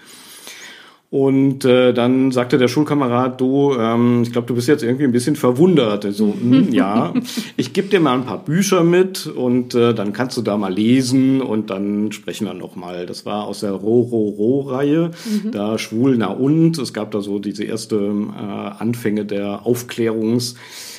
Und 1.14 1.64
äh, 1.64 1.94
dann 1.94 2.32
sagte 2.32 2.58
der 2.58 2.68
Schulkamerad, 2.68 3.40
du, 3.40 3.76
ähm, 3.78 4.24
ich 4.24 4.32
glaube, 4.32 4.48
du 4.48 4.56
bist 4.56 4.68
jetzt 4.68 4.82
irgendwie 4.82 5.04
ein 5.04 5.12
bisschen 5.12 5.36
verwundert. 5.36 6.08
So, 6.12 6.34
hm, 6.34 6.70
ja, 6.74 7.14
ich 7.56 7.72
gebe 7.72 7.88
dir 7.88 8.00
mal 8.00 8.16
ein 8.16 8.26
paar 8.26 8.44
Bücher 8.44 8.84
mit 8.84 9.28
und 9.28 9.76
äh, 9.76 9.94
dann 9.94 10.12
kannst 10.14 10.38
du 10.38 10.42
da 10.42 10.58
mal 10.58 10.74
lesen 10.74 11.40
und 11.40 11.70
dann 11.70 12.12
sprechen 12.12 12.48
wir 12.48 12.56
nochmal. 12.56 13.06
Das 13.06 13.28
war 13.28 13.46
aus 13.46 13.60
der 13.60 13.74
Ro-Ro-Ro-Reihe, 13.74 15.12
mhm. 15.44 15.52
da 15.52 15.78
Schwul 15.78 16.16
na 16.18 16.30
und. 16.30 16.80
Es 16.80 16.94
gab 16.94 17.12
da 17.12 17.22
so 17.22 17.38
diese 17.38 17.64
erste 17.64 17.98
äh, 17.98 18.82
Anfänge 18.82 19.24
der 19.24 19.68
Aufklärungs- 19.68 20.56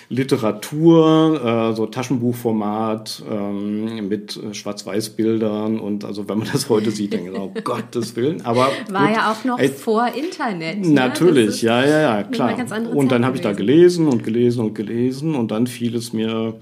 Literatur, 0.09 1.71
äh, 1.73 1.75
so 1.75 1.87
Taschenbuchformat 1.87 3.23
ähm, 3.31 4.09
mit 4.09 4.39
Schwarz-Weiß-Bildern 4.53 5.79
und 5.79 6.05
also 6.05 6.29
wenn 6.29 6.39
man 6.39 6.49
das 6.53 6.69
heute 6.69 6.91
sieht, 6.91 7.13
denkt 7.13 7.33
man, 7.33 7.43
oh 7.43 7.53
Gottes 7.65 8.17
Willen. 8.17 8.45
Aber 8.45 8.69
war 8.91 9.07
gut, 9.07 9.17
ja 9.17 9.33
auch 9.33 9.45
noch 9.45 9.59
ey, 9.59 9.69
vor 9.69 10.07
Internet. 10.09 10.81
Ne? 10.81 10.89
Natürlich, 10.89 11.63
ja, 11.63 11.85
ja, 11.85 12.01
ja, 12.01 12.23
klar. 12.23 12.57
Und 12.93 13.13
dann 13.13 13.25
habe 13.25 13.37
ich 13.37 13.43
da 13.43 13.53
gelesen 13.53 14.09
und 14.09 14.25
gelesen 14.25 14.61
und 14.61 14.75
gelesen 14.75 15.35
und 15.35 15.51
dann 15.51 15.67
fiel 15.67 15.97
es 15.97 16.13
mir 16.13 16.55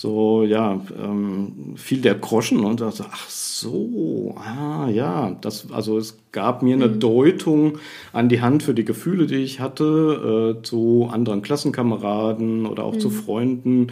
so, 0.00 0.44
ja, 0.44 0.80
ähm, 0.96 1.74
fiel 1.74 2.00
der 2.00 2.14
Groschen 2.14 2.60
und 2.60 2.80
dachte, 2.80 3.04
ach 3.10 3.28
so, 3.28 4.32
ah 4.38 4.88
ja, 4.88 5.36
das, 5.40 5.72
also 5.72 5.98
es 5.98 6.16
gab 6.30 6.62
mir 6.62 6.76
eine 6.76 6.86
mhm. 6.86 7.00
Deutung 7.00 7.78
an 8.12 8.28
die 8.28 8.40
Hand 8.40 8.62
für 8.62 8.74
die 8.74 8.84
Gefühle, 8.84 9.26
die 9.26 9.38
ich 9.38 9.58
hatte, 9.58 10.54
äh, 10.56 10.62
zu 10.62 11.08
anderen 11.10 11.42
Klassenkameraden 11.42 12.66
oder 12.66 12.84
auch 12.84 12.94
mhm. 12.94 13.00
zu 13.00 13.10
Freunden. 13.10 13.88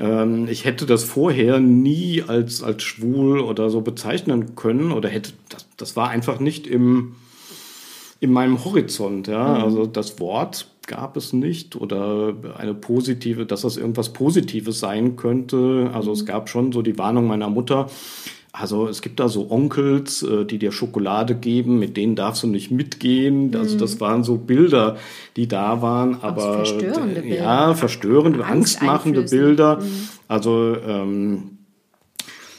Ähm, 0.00 0.48
ich 0.50 0.64
hätte 0.64 0.84
das 0.84 1.04
vorher 1.04 1.60
nie 1.60 2.24
als, 2.26 2.64
als 2.64 2.82
schwul 2.82 3.38
oder 3.38 3.70
so 3.70 3.82
bezeichnen 3.82 4.56
können 4.56 4.90
oder 4.90 5.08
hätte, 5.08 5.30
das, 5.48 5.68
das 5.76 5.94
war 5.94 6.08
einfach 6.08 6.40
nicht 6.40 6.66
im, 6.66 7.14
in 8.18 8.32
meinem 8.32 8.64
Horizont, 8.64 9.28
ja, 9.28 9.58
mhm. 9.58 9.62
also 9.62 9.86
das 9.86 10.18
Wort 10.18 10.66
gab 10.86 11.16
es 11.16 11.32
nicht 11.32 11.76
oder 11.76 12.34
eine 12.56 12.74
positive, 12.74 13.46
dass 13.46 13.62
das 13.62 13.76
irgendwas 13.76 14.12
Positives 14.12 14.80
sein 14.80 15.16
könnte. 15.16 15.90
Also 15.92 16.12
es 16.12 16.22
mhm. 16.22 16.26
gab 16.26 16.48
schon 16.48 16.72
so 16.72 16.82
die 16.82 16.98
Warnung 16.98 17.26
meiner 17.26 17.48
Mutter. 17.48 17.88
Also 18.58 18.88
es 18.88 19.02
gibt 19.02 19.20
da 19.20 19.28
so 19.28 19.50
Onkels, 19.50 20.22
äh, 20.22 20.46
die 20.46 20.58
dir 20.58 20.72
Schokolade 20.72 21.34
geben, 21.34 21.78
mit 21.78 21.96
denen 21.96 22.16
darfst 22.16 22.42
du 22.42 22.46
nicht 22.46 22.70
mitgehen. 22.70 23.54
Also 23.54 23.76
das 23.76 24.00
waren 24.00 24.24
so 24.24 24.38
Bilder, 24.38 24.96
die 25.36 25.46
da 25.46 25.82
waren, 25.82 26.22
aber 26.22 26.54
verstörende 26.54 27.20
Bilder. 27.20 27.36
ja, 27.36 27.74
verstörende, 27.74 28.44
angstmachende 28.44 29.22
Bilder. 29.22 29.80
Mhm. 29.80 30.08
Also 30.26 30.74
ähm, 30.86 31.55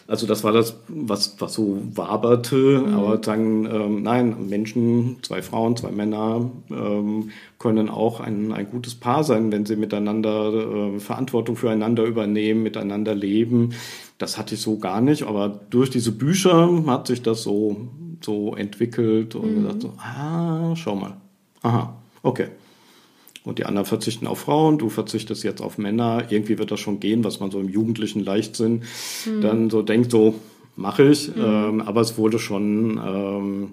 also 0.07 0.25
das 0.25 0.43
war 0.45 0.53
das, 0.53 0.79
was, 0.87 1.35
was 1.39 1.53
so 1.53 1.81
waberte. 1.93 2.55
Mhm. 2.55 2.93
Aber 2.93 3.17
dann, 3.17 3.65
ähm, 3.65 4.03
nein, 4.03 4.47
Menschen, 4.47 5.17
zwei 5.21 5.41
Frauen, 5.41 5.75
zwei 5.75 5.91
Männer 5.91 6.49
ähm, 6.69 7.31
können 7.59 7.89
auch 7.89 8.21
ein, 8.21 8.53
ein 8.53 8.69
gutes 8.71 8.95
Paar 8.95 9.25
sein, 9.25 9.51
wenn 9.51 9.65
sie 9.65 9.75
miteinander 9.75 10.53
äh, 10.95 10.99
Verantwortung 10.99 11.57
füreinander 11.57 12.05
übernehmen, 12.05 12.63
miteinander 12.63 13.13
leben. 13.13 13.73
Das 14.17 14.37
hatte 14.37 14.55
ich 14.55 14.61
so 14.61 14.77
gar 14.79 15.01
nicht. 15.01 15.23
Aber 15.23 15.59
durch 15.69 15.89
diese 15.89 16.13
Bücher 16.13 16.69
hat 16.87 17.07
sich 17.07 17.21
das 17.21 17.43
so, 17.43 17.75
so 18.21 18.55
entwickelt 18.55 19.35
und 19.35 19.51
mhm. 19.51 19.55
gesagt 19.63 19.81
so, 19.81 19.93
ah, 19.97 20.73
schau 20.75 20.95
mal. 20.95 21.17
Aha, 21.63 21.93
okay 22.23 22.47
und 23.47 23.59
die 23.59 23.65
anderen 23.65 23.85
verzichten 23.85 24.27
auf 24.27 24.39
Frauen, 24.39 24.77
du 24.77 24.89
verzichtest 24.89 25.43
jetzt 25.43 25.61
auf 25.61 25.77
Männer. 25.77 26.25
Irgendwie 26.29 26.57
wird 26.57 26.69
das 26.69 26.79
schon 26.79 26.99
gehen, 26.99 27.23
was 27.23 27.39
man 27.39 27.49
so 27.49 27.59
im 27.59 27.69
jugendlichen 27.69 28.23
Leichtsinn 28.23 28.83
mhm. 29.25 29.41
dann 29.41 29.69
so 29.69 29.81
denkt, 29.81 30.11
so 30.11 30.35
mache 30.75 31.09
ich. 31.09 31.29
Mhm. 31.29 31.43
Ähm, 31.43 31.81
aber 31.81 32.01
es 32.01 32.17
wurde 32.17 32.39
schon, 32.39 32.99
ähm, 33.03 33.69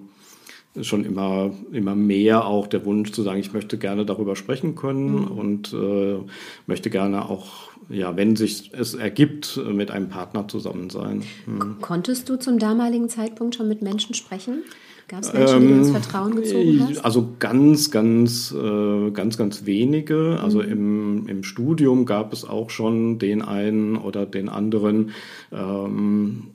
schon 0.81 1.03
immer, 1.03 1.51
immer 1.73 1.93
mehr 1.93 2.45
auch 2.45 2.67
der 2.67 2.85
Wunsch 2.85 3.11
zu 3.11 3.21
sagen, 3.21 3.39
ich 3.39 3.53
möchte 3.53 3.77
gerne 3.77 4.05
darüber 4.05 4.35
sprechen 4.35 4.75
können 4.75 5.21
mhm. 5.21 5.27
und 5.27 5.73
äh, 5.73 6.19
möchte 6.67 6.89
gerne 6.89 7.29
auch 7.29 7.65
ja, 7.89 8.17
wenn 8.17 8.35
sich 8.35 8.71
es 8.73 8.95
ergibt, 8.95 9.61
mit 9.71 9.91
einem 9.91 10.09
Partner 10.09 10.47
zusammen 10.47 10.89
sein. 10.89 11.23
Hm. 11.45 11.77
Konntest 11.81 12.27
du 12.29 12.35
zum 12.35 12.57
damaligen 12.57 13.09
Zeitpunkt 13.09 13.53
schon 13.53 13.67
mit 13.67 13.83
Menschen 13.83 14.15
sprechen? 14.15 14.63
Gab 15.07 15.21
es 15.21 15.33
Menschen, 15.33 15.61
die 15.61 15.67
du 15.67 15.73
ins 15.75 15.87
ähm, 15.87 15.93
Vertrauen 15.93 16.35
gezogen 16.35 16.87
hast? 16.89 17.05
Also 17.05 17.29
ganz, 17.39 17.91
ganz, 17.91 18.51
äh, 18.51 19.11
ganz, 19.11 19.37
ganz 19.37 19.65
wenige. 19.65 20.39
Also 20.41 20.63
mhm. 20.63 20.71
im, 20.71 21.27
im 21.27 21.43
Studium 21.43 22.05
gab 22.05 22.33
es 22.33 22.43
auch 22.43 22.69
schon 22.71 23.19
den 23.19 23.41
einen 23.43 23.97
oder 23.97 24.25
den 24.25 24.49
anderen. 24.49 25.11
Ähm, 25.51 26.47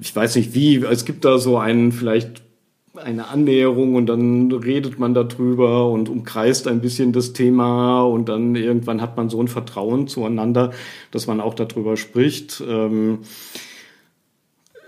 ich 0.00 0.14
weiß 0.14 0.36
nicht 0.36 0.54
wie, 0.54 0.76
es 0.76 1.04
gibt 1.04 1.24
da 1.24 1.38
so 1.38 1.58
einen 1.58 1.92
vielleicht 1.92 2.42
eine 2.94 3.28
Annäherung 3.28 3.94
und 3.94 4.06
dann 4.06 4.52
redet 4.52 4.98
man 4.98 5.14
darüber 5.14 5.90
und 5.90 6.08
umkreist 6.08 6.68
ein 6.68 6.80
bisschen 6.80 7.12
das 7.12 7.32
Thema 7.32 8.02
und 8.02 8.28
dann 8.28 8.54
irgendwann 8.54 9.00
hat 9.00 9.16
man 9.16 9.30
so 9.30 9.40
ein 9.40 9.48
Vertrauen 9.48 10.08
zueinander, 10.08 10.72
dass 11.10 11.26
man 11.26 11.40
auch 11.40 11.54
darüber 11.54 11.96
spricht. 11.96 12.62
Ähm, 12.66 13.20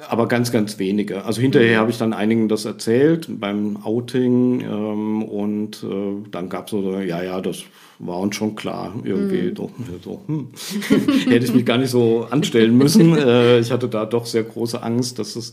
aber 0.09 0.29
ganz, 0.29 0.53
ganz 0.53 0.79
wenige. 0.79 1.25
Also 1.25 1.41
hinterher 1.41 1.79
mhm. 1.79 1.81
habe 1.81 1.91
ich 1.91 1.99
dann 1.99 2.13
einigen 2.13 2.49
das 2.49 2.65
erzählt 2.65 3.27
beim 3.29 3.79
Outing 3.85 4.61
ähm, 4.61 5.23
und 5.23 5.83
äh, 5.83 6.29
dann 6.31 6.49
gab 6.49 6.67
es 6.67 6.71
so, 6.73 6.99
ja, 7.01 7.23
ja, 7.23 7.41
das 7.41 7.65
war 7.99 8.19
uns 8.19 8.37
schon 8.37 8.57
klar 8.57 8.95
irgendwie. 9.05 9.51
Mhm. 9.51 9.57
So, 9.57 9.71
so 10.03 10.21
hm. 10.27 10.49
Hätte 11.31 11.45
ich 11.47 11.55
mich 11.55 11.65
gar 11.65 11.79
nicht 11.79 11.91
so 11.91 12.27
anstellen 12.31 12.77
müssen. 12.77 13.15
Äh, 13.25 13.61
ich 13.61 13.71
hatte 13.71 13.89
da 13.89 14.05
doch 14.05 14.27
sehr 14.27 14.43
große 14.43 14.83
Angst, 14.83 15.19
dass 15.19 15.37
es 15.37 15.53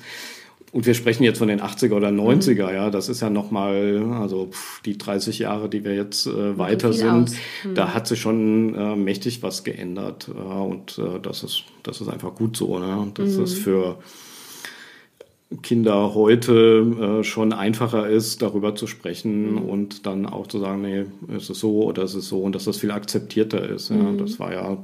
und 0.72 0.86
wir 0.86 0.94
sprechen 0.94 1.24
jetzt 1.24 1.40
von 1.40 1.50
den 1.50 1.60
80er 1.62 1.94
oder 1.94 2.10
90er, 2.10 2.70
mhm. 2.70 2.76
ja, 2.76 2.90
das 2.90 3.10
ist 3.10 3.22
ja 3.22 3.30
nochmal, 3.30 4.04
also 4.22 4.48
pff, 4.48 4.82
die 4.84 4.98
30 4.98 5.40
Jahre, 5.40 5.68
die 5.68 5.84
wir 5.84 5.96
jetzt 5.96 6.28
äh, 6.28 6.58
weiter 6.58 6.94
sind, 6.94 7.32
mhm. 7.64 7.76
da 7.76 7.94
hat 7.94 8.08
sich 8.08 8.22
schon 8.22 8.74
äh, 8.76 8.96
mächtig 8.96 9.44
was 9.44 9.66
geändert. 9.66 10.30
Äh, 10.30 10.42
und 10.42 10.98
äh, 10.98 11.20
das, 11.22 11.44
ist, 11.44 11.66
das 11.84 12.00
ist 12.00 12.08
einfach 12.08 12.36
gut 12.36 12.56
so, 12.56 12.80
ne? 12.80 13.12
dass 13.14 13.32
mhm. 13.32 13.42
das 13.42 13.54
für 13.54 13.98
Kinder 15.62 16.14
heute 16.14 17.20
äh, 17.20 17.24
schon 17.24 17.52
einfacher 17.52 18.08
ist, 18.08 18.42
darüber 18.42 18.74
zu 18.76 18.88
sprechen 18.88 19.54
mhm. 19.54 19.58
und 19.58 20.06
dann 20.06 20.26
auch 20.26 20.48
zu 20.48 20.60
sagen, 20.60 20.82
nee, 20.82 21.06
es 21.36 21.50
ist 21.50 21.60
so 21.60 21.84
oder 21.84 22.04
es 22.04 22.16
ist 22.16 22.30
so 22.30 22.42
und 22.42 22.56
dass 22.56 22.66
das 22.66 22.78
viel 22.78 22.92
akzeptierter 22.92 23.68
ist. 23.68 23.90
Ja. 23.90 23.98
Mhm. 23.98 24.18
Das 24.18 24.40
war 24.40 24.54
ja 24.54 24.78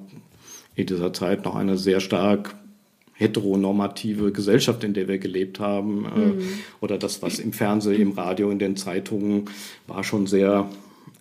in 0.75 0.86
dieser 0.86 1.13
Zeit 1.13 1.45
noch 1.45 1.55
eine 1.55 1.77
sehr 1.77 2.00
stark 2.01 2.55
heteronormative 3.13 4.31
Gesellschaft, 4.31 4.83
in 4.83 4.93
der 4.93 5.07
wir 5.07 5.17
gelebt 5.17 5.59
haben. 5.59 6.05
Äh, 6.05 6.19
mhm. 6.19 6.50
Oder 6.81 6.97
das, 6.97 7.21
was 7.21 7.39
im 7.39 7.53
Fernsehen, 7.53 8.01
im 8.01 8.12
Radio, 8.12 8.51
in 8.51 8.59
den 8.59 8.75
Zeitungen 8.75 9.45
war 9.88 10.03
schon 10.03 10.27
sehr, 10.27 10.69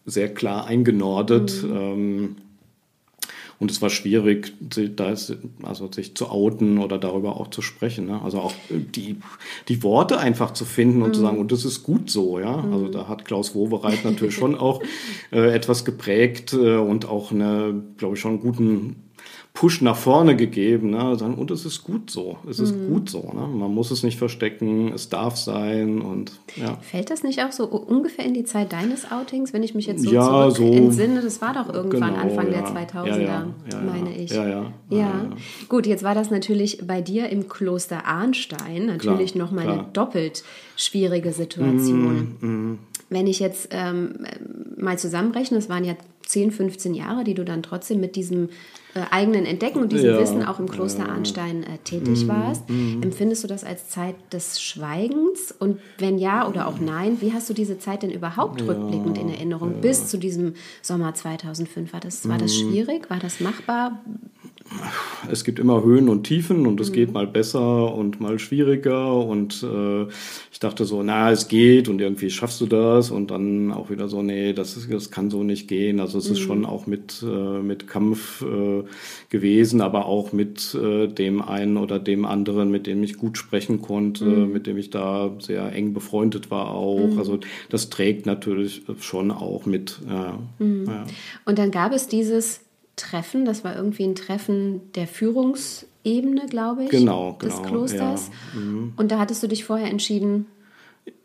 sehr 0.05 0.33
klar 0.35 0.67
eingenordet. 0.67 1.63
Mhm. 1.63 1.77
Ähm, 1.77 2.37
und 3.59 3.71
es 3.71 3.81
war 3.81 3.89
schwierig, 3.89 4.53
also 5.63 5.91
sich 5.91 6.15
zu 6.15 6.29
outen 6.29 6.79
oder 6.79 6.99
darüber 6.99 7.41
auch 7.41 7.49
zu 7.49 7.63
sprechen. 7.63 8.07
Ne? 8.07 8.21
Also 8.23 8.41
auch 8.41 8.53
die, 8.71 9.17
die 9.69 9.83
Worte 9.83 10.19
einfach 10.19 10.53
zu 10.53 10.65
finden 10.65 11.03
und 11.03 11.11
mhm. 11.11 11.15
zu 11.15 11.21
sagen, 11.21 11.39
und 11.39 11.53
das 11.53 11.65
ist 11.65 11.83
gut 11.83 12.11
so, 12.11 12.39
ja. 12.39 12.59
Mhm. 12.59 12.73
Also 12.73 12.89
da 12.89 13.09
hat 13.09 13.25
Klaus 13.25 13.55
Wowereit 13.55 14.05
natürlich 14.05 14.35
schon 14.35 14.55
auch 14.55 14.83
äh, 15.33 15.55
etwas 15.55 15.85
geprägt 15.85 16.53
äh, 16.53 16.77
und 16.77 17.09
auch 17.09 17.33
eine, 17.33 17.83
glaube 17.97 18.17
ich, 18.17 18.21
schon 18.21 18.33
einen 18.33 18.41
guten 18.41 18.97
Push 19.57 19.81
nach 19.81 19.97
vorne 19.97 20.37
gegeben. 20.37 20.91
Ne? 20.91 21.17
Sagen, 21.17 21.35
und 21.35 21.51
es 21.51 21.65
ist 21.65 21.83
gut 21.83 22.11
so. 22.11 22.37
Es 22.49 22.61
ist 22.61 22.77
mhm. 22.77 22.89
gut 22.91 23.11
so. 23.11 23.33
Ne? 23.35 23.47
Man 23.47 23.75
muss 23.75 23.91
es 23.91 24.03
nicht 24.03 24.19
verstecken. 24.19 24.93
Es 24.93 25.09
darf 25.09 25.37
sein. 25.37 26.03
Und, 26.03 26.33
ja. 26.57 26.77
Fällt 26.83 27.11
das 27.11 27.23
nicht 27.23 27.43
auch 27.43 27.53
so 27.53 27.65
ungefähr 27.67 28.27
in 28.27 28.35
die 28.35 28.45
Zeit 28.45 28.73
deines 28.73 29.11
Outings, 29.11 29.55
wenn 29.55 29.63
ich 29.63 29.75
mich 29.75 29.87
jetzt 29.87 30.05
so 30.05 30.13
ja, 30.13 30.23
zurück 30.23 30.57
so, 30.57 30.73
entsinne? 30.73 31.23
Das 31.23 31.41
war 31.41 31.55
doch 31.55 31.73
irgendwann 31.73 32.15
genau, 32.15 32.23
Anfang 32.23 32.53
ja. 32.53 32.61
der 32.61 32.87
2000er, 32.87 33.19
ja, 33.19 33.47
meine 33.85 34.15
ich. 34.15 34.31
Ja 34.31 34.47
ja, 34.91 35.31
Gut, 35.69 35.87
jetzt 35.87 36.05
war 36.05 36.15
das 36.15 36.31
natürlich 36.31 36.87
bei 36.87 37.01
dir 37.01 37.29
im 37.31 37.49
Kloster 37.49 38.07
Arnstein 38.07 38.87
natürlich 38.87 39.35
nochmal 39.35 39.69
eine 39.69 39.87
doppelt 39.93 40.45
schwierige 40.77 41.33
Situation. 41.33 42.37
Mhm, 42.41 42.49
mhm. 42.49 42.79
Wenn 43.09 43.27
ich 43.27 43.39
jetzt 43.39 43.69
ähm, 43.71 44.27
mal 44.77 44.99
zusammenrechne, 44.99 45.59
es 45.59 45.69
waren 45.69 45.85
ja 45.85 45.95
10, 46.27 46.51
15 46.51 46.95
Jahre, 46.95 47.25
die 47.25 47.35
du 47.35 47.45
dann 47.45 47.63
trotzdem 47.63 48.01
mit 48.01 48.17
diesem 48.17 48.51
äh, 48.95 49.01
eigenen 49.11 49.47
Entdecken 49.47 49.81
und 49.81 49.93
diesem 49.93 50.11
ja, 50.11 50.21
Wissen 50.21 50.45
auch 50.45 50.59
im 50.59 50.69
Kloster 50.69 51.05
ja. 51.05 51.11
Arnstein 51.11 51.63
äh, 51.63 51.79
tätig 51.85 52.25
mhm, 52.25 52.29
warst. 52.29 52.69
Mhm. 52.69 53.03
Empfindest 53.03 53.45
du 53.45 53.49
das 53.49 53.63
als 53.63 53.89
Zeit 53.89 54.17
des 54.33 54.61
Schweigens? 54.61 55.53
Und 55.53 55.79
wenn 55.99 56.19
ja 56.19 56.49
oder 56.49 56.67
auch 56.67 56.79
nein, 56.81 57.21
wie 57.21 57.33
hast 57.33 57.49
du 57.49 57.55
diese 57.55 57.79
Zeit 57.79 58.03
denn 58.03 58.11
überhaupt 58.11 58.61
ja, 58.61 58.67
rückblickend 58.67 59.19
in 59.19 59.29
Erinnerung 59.29 59.81
bis 59.81 60.09
zu 60.09 60.19
diesem 60.19 60.55
Sommer 60.83 61.15
2005? 61.15 61.93
War 61.93 62.01
das, 62.01 62.29
war 62.29 62.39
das 62.39 62.53
mhm. 62.55 62.71
schwierig? 62.71 63.09
War 63.09 63.19
das 63.19 63.41
machbar? 63.41 64.01
Es 65.31 65.45
gibt 65.45 65.59
immer 65.59 65.83
Höhen 65.83 66.09
und 66.09 66.25
Tiefen 66.25 66.67
und 66.67 66.81
es 66.81 66.91
mhm. 66.91 66.95
geht 66.95 67.13
mal 67.13 67.27
besser 67.27 67.95
und 67.95 68.21
mal 68.21 68.39
schwieriger 68.39 69.15
und 69.15 69.63
äh, 69.63 70.07
ich 70.53 70.61
dachte 70.61 70.85
so, 70.85 71.03
na, 71.03 71.31
es 71.31 71.49
geht 71.49 71.89
und 71.89 72.01
irgendwie 72.01 72.31
schaffst 72.31 72.61
du 72.61 72.67
das 72.67 73.11
und 73.11 73.31
dann 73.31 73.73
auch 73.73 73.91
wieder 73.91 74.09
so, 74.09 74.23
nee, 74.23 74.53
das, 74.53 74.77
ist, 74.77 74.93
das 74.93 75.11
kann 75.11 75.31
so 75.31 75.43
nicht 75.43 75.69
gehen. 75.69 76.01
Also 76.01 76.19
es 76.19 76.29
mhm. 76.29 76.33
ist 76.33 76.41
schon 76.41 76.65
auch 76.65 76.87
mit, 76.87 77.23
äh, 77.23 77.63
mit 77.63 77.87
Kampf 77.87 78.43
äh, 78.43 78.85
gewesen, 79.31 79.81
aber 79.81 80.07
auch 80.07 80.33
mit 80.33 80.75
äh, 80.75 81.09
dem 81.09 81.43
einen 81.43 81.77
oder 81.77 81.99
dem 81.99 82.25
anderen, 82.25 82.71
mit 82.71 82.87
dem 82.87 83.03
ich 83.03 83.17
gut 83.17 83.39
sprechen 83.39 83.83
konnte, 83.83 84.25
mhm. 84.25 84.53
mit 84.53 84.67
dem 84.67 84.77
ich 84.79 84.91
da 84.91 85.33
sehr 85.39 85.73
eng 85.73 85.95
befreundet 85.95 86.51
war 86.51 86.71
auch. 86.71 87.09
Mhm. 87.09 87.19
Also 87.19 87.39
das 87.69 87.91
trägt 87.91 88.27
natürlich 88.27 88.83
schon 89.01 89.31
auch 89.31 89.67
mit. 89.67 90.01
Ja, 90.09 90.39
mhm. 90.59 90.85
ja. 90.87 91.07
Und 91.45 91.59
dann 91.59 91.71
gab 91.71 91.93
es 91.93 92.09
dieses 92.09 92.61
Treffen. 92.97 93.45
Das 93.45 93.65
war 93.65 93.77
irgendwie 93.77 94.05
ein 94.05 94.15
Treffen 94.15 94.93
der 94.95 95.07
Führungsebene, 95.07 96.47
glaube 96.49 96.85
ich, 96.85 96.91
genau, 96.91 97.39
des 97.43 97.57
genau, 97.57 97.69
Klosters. 97.69 98.31
Ja. 98.55 98.61
Mhm. 98.61 98.95
Und 98.97 99.13
da 99.13 99.19
hattest 99.19 99.43
du 99.43 99.47
dich 99.47 99.65
vorher 99.65 99.89
entschieden, 99.89 100.47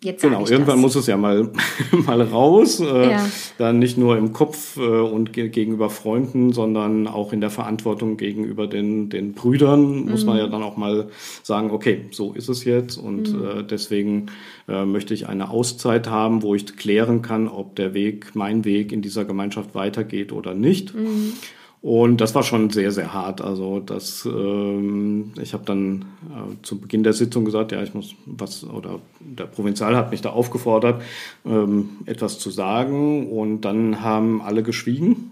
Jetzt 0.03 0.23
genau, 0.23 0.47
irgendwann 0.47 0.77
das. 0.77 0.81
muss 0.81 0.95
es 0.95 1.05
ja 1.05 1.15
mal, 1.15 1.51
mal 1.91 2.21
raus. 2.21 2.79
Äh, 2.79 3.11
ja. 3.11 3.29
Dann 3.59 3.77
nicht 3.77 3.99
nur 3.99 4.17
im 4.17 4.33
Kopf 4.33 4.77
äh, 4.77 4.81
und 4.81 5.31
ge 5.31 5.49
gegenüber 5.49 5.91
Freunden, 5.91 6.53
sondern 6.53 7.07
auch 7.07 7.33
in 7.33 7.41
der 7.41 7.51
Verantwortung 7.51 8.17
gegenüber 8.17 8.65
den, 8.65 9.09
den 9.09 9.33
Brüdern 9.33 10.05
muss 10.05 10.21
mhm. 10.21 10.27
man 10.27 10.37
ja 10.37 10.47
dann 10.47 10.63
auch 10.63 10.75
mal 10.75 11.09
sagen, 11.43 11.69
okay, 11.69 12.05
so 12.11 12.33
ist 12.33 12.49
es 12.49 12.63
jetzt. 12.63 12.97
Und 12.97 13.33
mhm. 13.33 13.45
äh, 13.45 13.63
deswegen 13.63 14.27
äh, 14.67 14.85
möchte 14.85 15.13
ich 15.13 15.27
eine 15.27 15.51
Auszeit 15.51 16.09
haben, 16.09 16.41
wo 16.41 16.55
ich 16.55 16.75
klären 16.77 17.21
kann, 17.21 17.47
ob 17.47 17.75
der 17.75 17.93
Weg, 17.93 18.31
mein 18.33 18.65
Weg 18.65 18.91
in 18.91 19.03
dieser 19.03 19.25
Gemeinschaft 19.25 19.75
weitergeht 19.75 20.31
oder 20.31 20.55
nicht. 20.55 20.95
Mhm. 20.95 21.33
Und 21.81 22.21
das 22.21 22.35
war 22.35 22.43
schon 22.43 22.69
sehr, 22.69 22.91
sehr 22.91 23.11
hart. 23.11 23.41
Also 23.41 23.79
das, 23.79 24.23
ähm, 24.25 25.33
ich 25.41 25.53
habe 25.53 25.63
dann 25.65 26.05
äh, 26.29 26.55
zu 26.61 26.79
Beginn 26.79 27.01
der 27.01 27.13
Sitzung 27.13 27.43
gesagt, 27.43 27.71
ja, 27.71 27.81
ich 27.81 27.95
muss 27.95 28.13
was, 28.27 28.63
oder 28.63 28.99
der 29.19 29.45
Provinzial 29.45 29.95
hat 29.95 30.11
mich 30.11 30.21
da 30.21 30.29
aufgefordert, 30.29 31.01
ähm, 31.43 31.89
etwas 32.05 32.37
zu 32.37 32.51
sagen. 32.51 33.31
Und 33.31 33.61
dann 33.61 34.01
haben 34.01 34.43
alle 34.43 34.61
geschwiegen. 34.61 35.31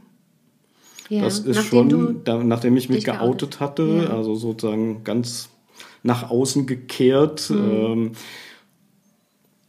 Ja, 1.08 1.22
das 1.22 1.40
ist 1.40 1.66
schon, 1.66 2.24
da, 2.24 2.44
nachdem 2.44 2.78
ich 2.78 2.90
mich 2.90 3.04
geoutet 3.04 3.60
hatte, 3.60 4.06
ja. 4.10 4.16
also 4.16 4.34
sozusagen 4.34 5.04
ganz 5.04 5.50
nach 6.02 6.32
außen 6.32 6.66
gekehrt. 6.66 7.52
Mhm. 7.52 7.58
Ähm, 7.58 8.12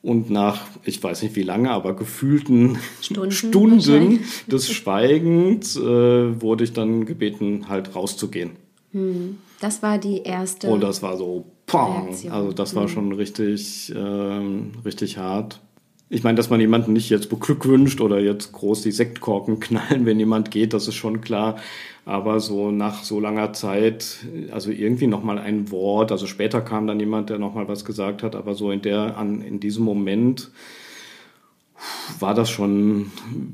und 0.02 0.30
nach, 0.30 0.66
ich 0.84 1.02
weiß 1.02 1.22
nicht 1.22 1.36
wie 1.36 1.42
lange, 1.42 1.70
aber 1.70 1.94
gefühlten 1.94 2.78
Stunden, 3.00 3.32
Stunden 3.32 4.20
des 4.46 4.70
Schweigens 4.70 5.76
äh, 5.76 6.40
wurde 6.40 6.64
ich 6.64 6.72
dann 6.72 7.04
gebeten, 7.04 7.68
halt 7.68 7.94
rauszugehen. 7.94 8.52
Hm. 8.92 9.38
Das 9.60 9.82
war 9.82 9.98
die 9.98 10.22
erste. 10.22 10.68
Und 10.68 10.80
das 10.80 11.02
war 11.02 11.16
so, 11.18 11.44
pong, 11.66 12.16
also 12.30 12.52
das 12.52 12.74
war 12.74 12.84
hm. 12.84 12.88
schon 12.88 13.12
richtig, 13.12 13.94
äh, 13.94 14.40
richtig 14.84 15.18
hart. 15.18 15.60
Ich 16.12 16.24
meine, 16.24 16.34
dass 16.34 16.50
man 16.50 16.58
jemanden 16.58 16.92
nicht 16.92 17.08
jetzt 17.08 17.30
beglückwünscht 17.30 18.00
oder 18.00 18.18
jetzt 18.18 18.52
groß 18.52 18.82
die 18.82 18.90
Sektkorken 18.90 19.60
knallen, 19.60 20.06
wenn 20.06 20.18
jemand 20.18 20.50
geht, 20.50 20.74
das 20.74 20.88
ist 20.88 20.96
schon 20.96 21.20
klar. 21.20 21.56
Aber 22.04 22.40
so 22.40 22.72
nach 22.72 23.04
so 23.04 23.20
langer 23.20 23.52
Zeit, 23.52 24.26
also 24.50 24.72
irgendwie 24.72 25.06
nochmal 25.06 25.38
ein 25.38 25.70
Wort, 25.70 26.10
also 26.10 26.26
später 26.26 26.60
kam 26.62 26.88
dann 26.88 26.98
jemand, 26.98 27.30
der 27.30 27.38
nochmal 27.38 27.68
was 27.68 27.84
gesagt 27.84 28.24
hat, 28.24 28.34
aber 28.34 28.54
so 28.54 28.72
in 28.72 28.82
der, 28.82 29.16
an, 29.16 29.40
in 29.40 29.60
diesem 29.60 29.84
Moment 29.84 30.50
war 32.18 32.34
das 32.34 32.50
schon 32.50 33.12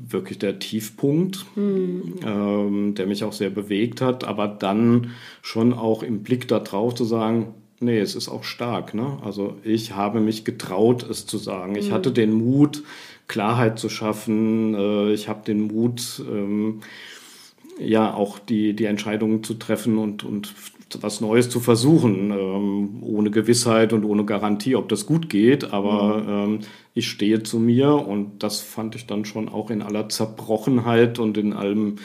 wirklich 0.09 0.39
der 0.39 0.57
Tiefpunkt, 0.57 1.45
mhm. 1.55 2.15
ähm, 2.25 2.95
der 2.95 3.05
mich 3.05 3.23
auch 3.23 3.33
sehr 3.33 3.51
bewegt 3.51 4.01
hat, 4.01 4.23
aber 4.23 4.47
dann 4.47 5.11
schon 5.43 5.73
auch 5.73 6.01
im 6.01 6.23
Blick 6.23 6.47
darauf 6.47 6.95
zu 6.95 7.05
sagen, 7.05 7.53
nee, 7.79 7.99
es 7.99 8.15
ist 8.15 8.29
auch 8.29 8.43
stark. 8.43 8.93
Ne? 8.93 9.19
Also 9.23 9.55
ich 9.63 9.93
habe 9.93 10.19
mich 10.19 10.45
getraut, 10.45 11.07
es 11.09 11.25
zu 11.25 11.37
sagen. 11.37 11.75
Ich 11.75 11.89
mhm. 11.89 11.93
hatte 11.93 12.11
den 12.11 12.33
Mut, 12.33 12.83
Klarheit 13.27 13.79
zu 13.79 13.89
schaffen. 13.89 14.73
Äh, 14.73 15.13
ich 15.13 15.27
habe 15.27 15.43
den 15.45 15.61
Mut, 15.61 16.21
ähm, 16.27 16.81
ja, 17.79 18.13
auch 18.13 18.39
die, 18.39 18.73
die 18.73 18.85
Entscheidungen 18.85 19.43
zu 19.43 19.53
treffen 19.53 19.97
und, 19.97 20.23
und 20.23 20.53
was 21.01 21.21
Neues 21.21 21.49
zu 21.49 21.59
versuchen, 21.59 22.31
ähm, 22.31 23.03
ohne 23.03 23.29
Gewissheit 23.29 23.93
und 23.93 24.05
ohne 24.05 24.25
Garantie, 24.25 24.75
ob 24.75 24.89
das 24.89 25.05
gut 25.05 25.29
geht. 25.29 25.73
Aber 25.73 26.17
mhm. 26.17 26.53
ähm, 26.53 26.59
ich 26.93 27.09
stehe 27.09 27.43
zu 27.43 27.59
mir 27.59 27.93
und 27.93 28.41
das 28.41 28.61
fand 28.61 28.95
ich 28.95 29.05
dann 29.05 29.25
schon 29.25 29.49
auch 29.49 29.69
in 29.69 29.81
aller 29.81 30.09
Zerbrochenheit 30.09 31.19
und 31.19 31.37
in 31.37 31.53
allem 31.53 31.97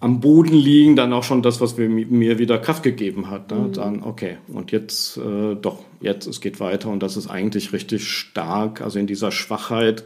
am 0.00 0.20
Boden 0.20 0.52
liegen, 0.52 0.96
dann 0.96 1.12
auch 1.12 1.22
schon 1.22 1.42
das, 1.42 1.60
was 1.60 1.76
mir 1.76 2.38
wieder 2.38 2.58
Kraft 2.58 2.82
gegeben 2.82 3.30
hat. 3.30 3.50
Ne? 3.50 3.56
Mhm. 3.56 3.72
Dann, 3.72 4.02
okay, 4.02 4.36
und 4.48 4.72
jetzt 4.72 5.16
äh, 5.16 5.54
doch, 5.54 5.78
jetzt, 6.00 6.26
es 6.26 6.40
geht 6.40 6.60
weiter 6.60 6.90
und 6.90 7.02
das 7.02 7.16
ist 7.16 7.28
eigentlich 7.28 7.72
richtig 7.72 8.08
stark, 8.08 8.80
also 8.82 8.98
in 8.98 9.06
dieser 9.06 9.32
Schwachheit 9.32 10.04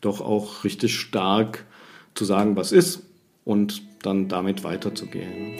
doch 0.00 0.20
auch 0.20 0.64
richtig 0.64 0.98
stark 0.98 1.64
zu 2.14 2.24
sagen, 2.24 2.56
was 2.56 2.72
ist 2.72 3.02
und 3.44 3.82
dann 4.02 4.28
damit 4.28 4.64
weiterzugehen. 4.64 5.58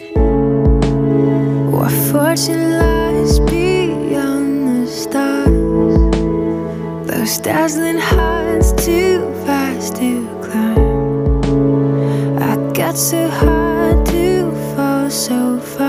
What 1.71 1.91
fortune 2.11 2.79
lies 2.79 3.39
beyond 3.41 4.67
the 4.67 4.87
stars 4.91 5.47
Those 7.07 7.41
dazzling 7.41 7.99
heights 7.99 8.71
too 8.85 9.21
fast 9.45 9.95
to 9.95 10.27
climb 10.41 10.77
I 12.41 12.55
got 12.73 12.97
so 12.97 13.27
high 13.29 13.56
so 15.09 15.57
far, 15.59 15.86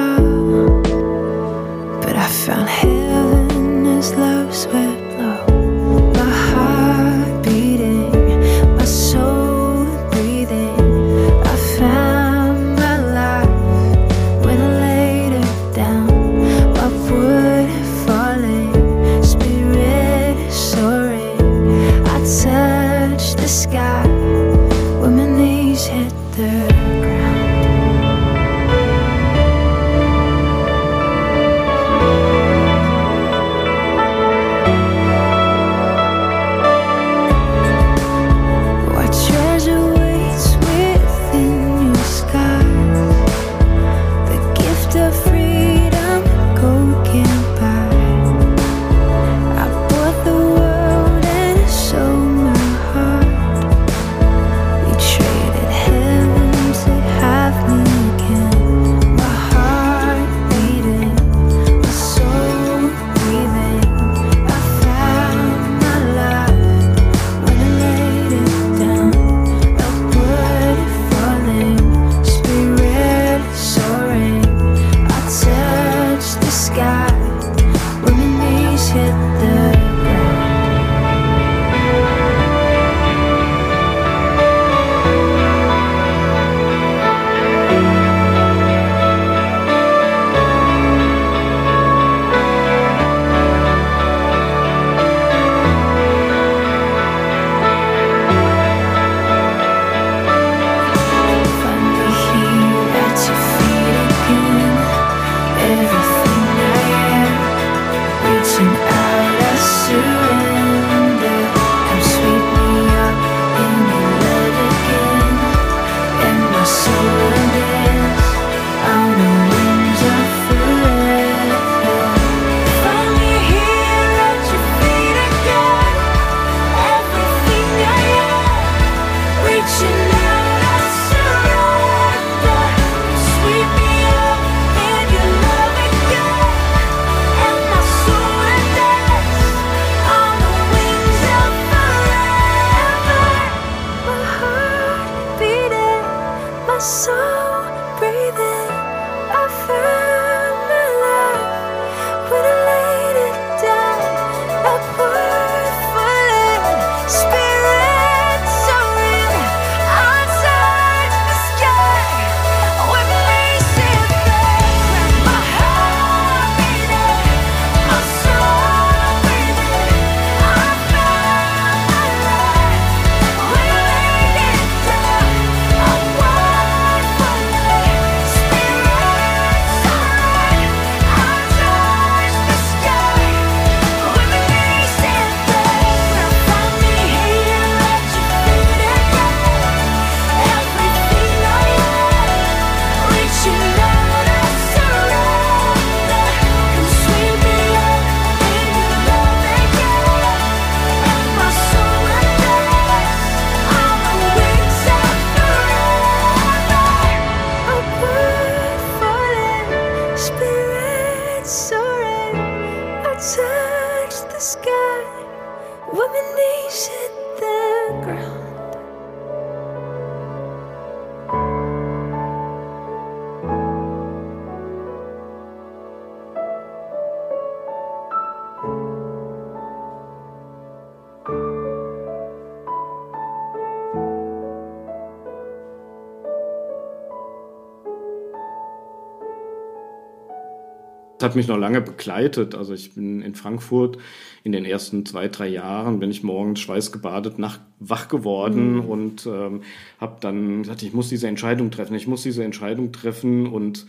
hat 241.28 241.36
mich 241.36 241.48
noch 241.48 241.58
lange 241.58 241.80
begleitet. 241.80 242.54
Also 242.54 242.74
ich 242.74 242.94
bin 242.94 243.22
in 243.22 243.34
Frankfurt 243.34 243.98
in 244.44 244.52
den 244.52 244.64
ersten 244.64 245.04
zwei, 245.04 245.28
drei 245.28 245.48
Jahren 245.48 246.00
bin 246.00 246.10
ich 246.10 246.22
morgens 246.22 246.60
schweißgebadet 246.60 247.38
nach, 247.38 247.58
wach 247.80 248.08
geworden 248.08 248.76
mhm. 248.76 248.80
und 248.80 249.26
ähm, 249.26 249.62
habe 250.00 250.16
dann 250.20 250.62
gesagt, 250.62 250.82
ich 250.82 250.94
muss 250.94 251.08
diese 251.08 251.28
Entscheidung 251.28 251.70
treffen, 251.70 251.94
ich 251.94 252.06
muss 252.06 252.22
diese 252.22 252.44
Entscheidung 252.44 252.92
treffen 252.92 253.46
und 253.46 253.86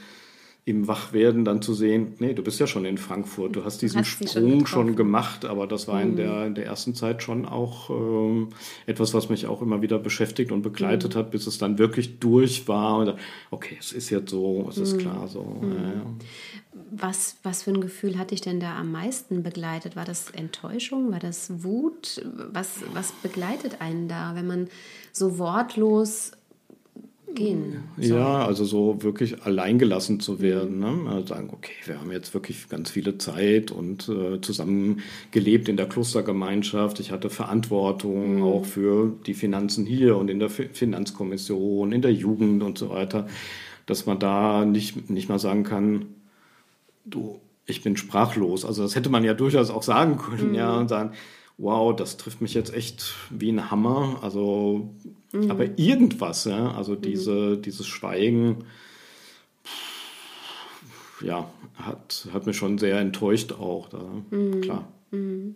im 0.69 0.87
Wachwerden 0.87 1.45
dann 1.45 1.63
zu 1.63 1.73
sehen, 1.73 2.13
nee, 2.19 2.33
du 2.33 2.43
bist 2.43 2.59
ja 2.59 2.67
schon 2.67 2.85
in 2.85 2.99
Frankfurt, 2.99 3.55
du 3.55 3.65
hast 3.65 3.81
diesen 3.81 4.01
hast 4.01 4.07
Sprung 4.07 4.65
schon, 4.65 4.87
schon, 4.87 4.95
gemacht, 4.95 5.43
aber 5.43 5.65
das 5.65 5.87
war 5.87 5.95
mhm. 5.95 6.11
in, 6.11 6.15
der, 6.15 6.45
in 6.45 6.55
der 6.55 6.65
ersten 6.67 6.93
Zeit 6.93 7.23
schon 7.23 7.47
auch 7.47 7.89
ähm, 7.89 8.49
etwas, 8.85 9.15
was 9.15 9.29
mich 9.29 9.47
auch 9.47 9.63
immer 9.63 9.81
wieder 9.81 9.97
beschäftigt 9.97 10.51
und 10.51 10.61
begleitet 10.61 11.15
mhm. 11.15 11.19
hat, 11.19 11.31
bis 11.31 11.47
es 11.47 11.57
dann 11.57 11.79
wirklich 11.79 12.19
durch 12.19 12.67
war. 12.67 12.97
Und, 12.97 13.15
okay, 13.49 13.77
es 13.79 13.91
ist 13.91 14.11
jetzt 14.11 14.29
so, 14.29 14.67
es 14.69 14.77
ist 14.77 14.93
mhm. 14.93 14.97
klar 14.99 15.27
so. 15.27 15.43
Mhm. 15.43 15.71
Ja. 15.71 16.05
Was, 16.91 17.37
was 17.41 17.63
für 17.63 17.71
ein 17.71 17.81
Gefühl 17.81 18.19
hatte 18.19 18.35
ich 18.35 18.41
denn 18.41 18.59
da 18.59 18.77
am 18.77 18.91
meisten 18.91 19.41
begleitet? 19.41 19.95
War 19.95 20.05
das 20.05 20.29
Enttäuschung? 20.29 21.11
War 21.11 21.19
das 21.19 21.63
Wut? 21.63 22.21
Was, 22.51 22.81
was 22.93 23.11
begleitet 23.23 23.81
einen 23.81 24.07
da, 24.07 24.35
wenn 24.35 24.45
man 24.45 24.67
so 25.11 25.39
wortlos 25.39 26.31
gehen 27.35 27.83
soll? 27.97 28.17
Ja, 28.17 28.45
also 28.45 28.65
so 28.65 29.01
wirklich 29.01 29.43
alleingelassen 29.43 30.19
zu 30.19 30.41
werden. 30.41 30.79
Ne? 30.79 31.09
Also 31.09 31.27
sagen, 31.27 31.49
okay, 31.51 31.73
wir 31.85 31.99
haben 31.99 32.11
jetzt 32.11 32.33
wirklich 32.33 32.69
ganz 32.69 32.91
viele 32.91 33.17
Zeit 33.17 33.71
und 33.71 34.09
äh, 34.09 34.41
zusammen 34.41 35.01
gelebt 35.31 35.69
in 35.69 35.77
der 35.77 35.87
Klostergemeinschaft. 35.87 36.99
Ich 36.99 37.11
hatte 37.11 37.29
Verantwortung 37.29 38.37
mhm. 38.37 38.43
auch 38.43 38.65
für 38.65 39.13
die 39.25 39.33
Finanzen 39.33 39.85
hier 39.85 40.17
und 40.17 40.29
in 40.29 40.39
der 40.39 40.49
Finanzkommission, 40.49 41.91
in 41.91 42.01
der 42.01 42.13
Jugend 42.13 42.63
und 42.63 42.77
so 42.77 42.89
weiter, 42.89 43.27
dass 43.85 44.05
man 44.05 44.19
da 44.19 44.65
nicht, 44.65 45.09
nicht 45.09 45.29
mal 45.29 45.39
sagen 45.39 45.63
kann, 45.63 46.05
du, 47.05 47.39
ich 47.65 47.81
bin 47.83 47.97
sprachlos. 47.97 48.65
Also 48.65 48.83
das 48.83 48.95
hätte 48.95 49.09
man 49.09 49.23
ja 49.23 49.33
durchaus 49.33 49.69
auch 49.69 49.83
sagen 49.83 50.17
können, 50.17 50.49
mhm. 50.49 50.55
ja, 50.55 50.77
und 50.77 50.87
sagen, 50.87 51.11
wow, 51.59 51.95
das 51.95 52.17
trifft 52.17 52.41
mich 52.41 52.53
jetzt 52.53 52.73
echt 52.73 53.13
wie 53.29 53.51
ein 53.51 53.69
Hammer. 53.69 54.19
Also, 54.21 54.89
mhm. 55.31 55.51
aber 55.51 55.77
irgendwas, 55.77 56.45
ja, 56.45 56.71
also 56.71 56.93
mhm. 56.93 57.01
diese, 57.01 57.57
dieses 57.57 57.87
Schweigen, 57.87 58.65
ja, 61.21 61.49
hat, 61.75 62.27
hat 62.33 62.45
mich 62.45 62.57
schon 62.57 62.77
sehr 62.77 62.99
enttäuscht 62.99 63.53
auch, 63.53 63.89
da, 63.89 64.03
mhm. 64.31 64.61
klar. 64.61 64.87
Mhm. 65.11 65.55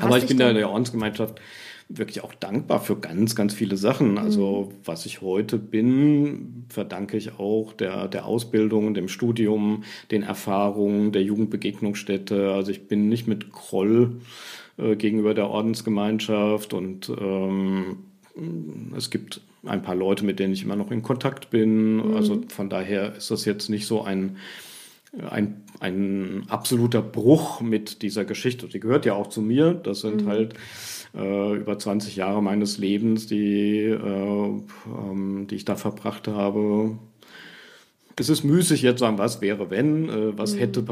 Aber 0.00 0.18
ich 0.18 0.26
bin 0.26 0.38
da 0.38 0.48
in 0.48 0.56
der 0.56 0.68
Ordensgemeinschaft 0.68 1.40
wirklich 1.88 2.24
auch 2.24 2.34
dankbar 2.34 2.80
für 2.80 2.96
ganz, 2.96 3.36
ganz 3.36 3.54
viele 3.54 3.76
Sachen. 3.76 4.18
Also 4.18 4.70
mhm. 4.70 4.74
was 4.84 5.06
ich 5.06 5.20
heute 5.20 5.58
bin, 5.58 6.64
verdanke 6.68 7.16
ich 7.16 7.38
auch 7.38 7.72
der, 7.72 8.08
der 8.08 8.26
Ausbildung, 8.26 8.94
dem 8.94 9.08
Studium, 9.08 9.84
den 10.10 10.22
Erfahrungen 10.22 11.12
der 11.12 11.22
Jugendbegegnungsstätte. 11.22 12.52
Also 12.52 12.72
ich 12.72 12.88
bin 12.88 13.08
nicht 13.08 13.28
mit 13.28 13.52
Kroll 13.52 14.20
äh, 14.78 14.96
gegenüber 14.96 15.34
der 15.34 15.48
Ordensgemeinschaft 15.48 16.74
und 16.74 17.08
ähm, 17.08 17.98
es 18.96 19.10
gibt 19.10 19.40
ein 19.64 19.82
paar 19.82 19.94
Leute, 19.94 20.24
mit 20.24 20.38
denen 20.38 20.52
ich 20.52 20.62
immer 20.62 20.76
noch 20.76 20.90
in 20.90 21.02
Kontakt 21.02 21.50
bin. 21.50 21.96
Mhm. 21.96 22.16
Also 22.16 22.42
von 22.48 22.68
daher 22.68 23.14
ist 23.16 23.30
das 23.30 23.44
jetzt 23.44 23.68
nicht 23.68 23.86
so 23.86 24.02
ein, 24.02 24.36
ein, 25.30 25.62
ein 25.80 26.44
absoluter 26.48 27.02
Bruch 27.02 27.60
mit 27.60 28.02
dieser 28.02 28.24
Geschichte. 28.24 28.68
Die 28.68 28.80
gehört 28.80 29.06
ja 29.06 29.14
auch 29.14 29.28
zu 29.28 29.40
mir. 29.40 29.72
Das 29.72 30.00
sind 30.00 30.24
mhm. 30.24 30.28
halt 30.28 30.54
äh, 31.14 31.56
über 31.56 31.78
20 31.78 32.16
Jahre 32.16 32.42
meines 32.42 32.78
Lebens, 32.78 33.26
die, 33.26 33.80
äh, 33.80 33.96
ähm, 33.96 35.46
die 35.48 35.54
ich 35.54 35.64
da 35.64 35.76
verbracht 35.76 36.28
habe. 36.28 36.98
Es 38.18 38.28
ist 38.28 38.44
müßig 38.44 38.82
jetzt 38.82 39.00
sagen, 39.00 39.18
was 39.18 39.40
wäre, 39.40 39.70
wenn, 39.70 40.08
äh, 40.08 40.38
was 40.38 40.54
mhm. 40.54 40.58
hätte 40.58 40.82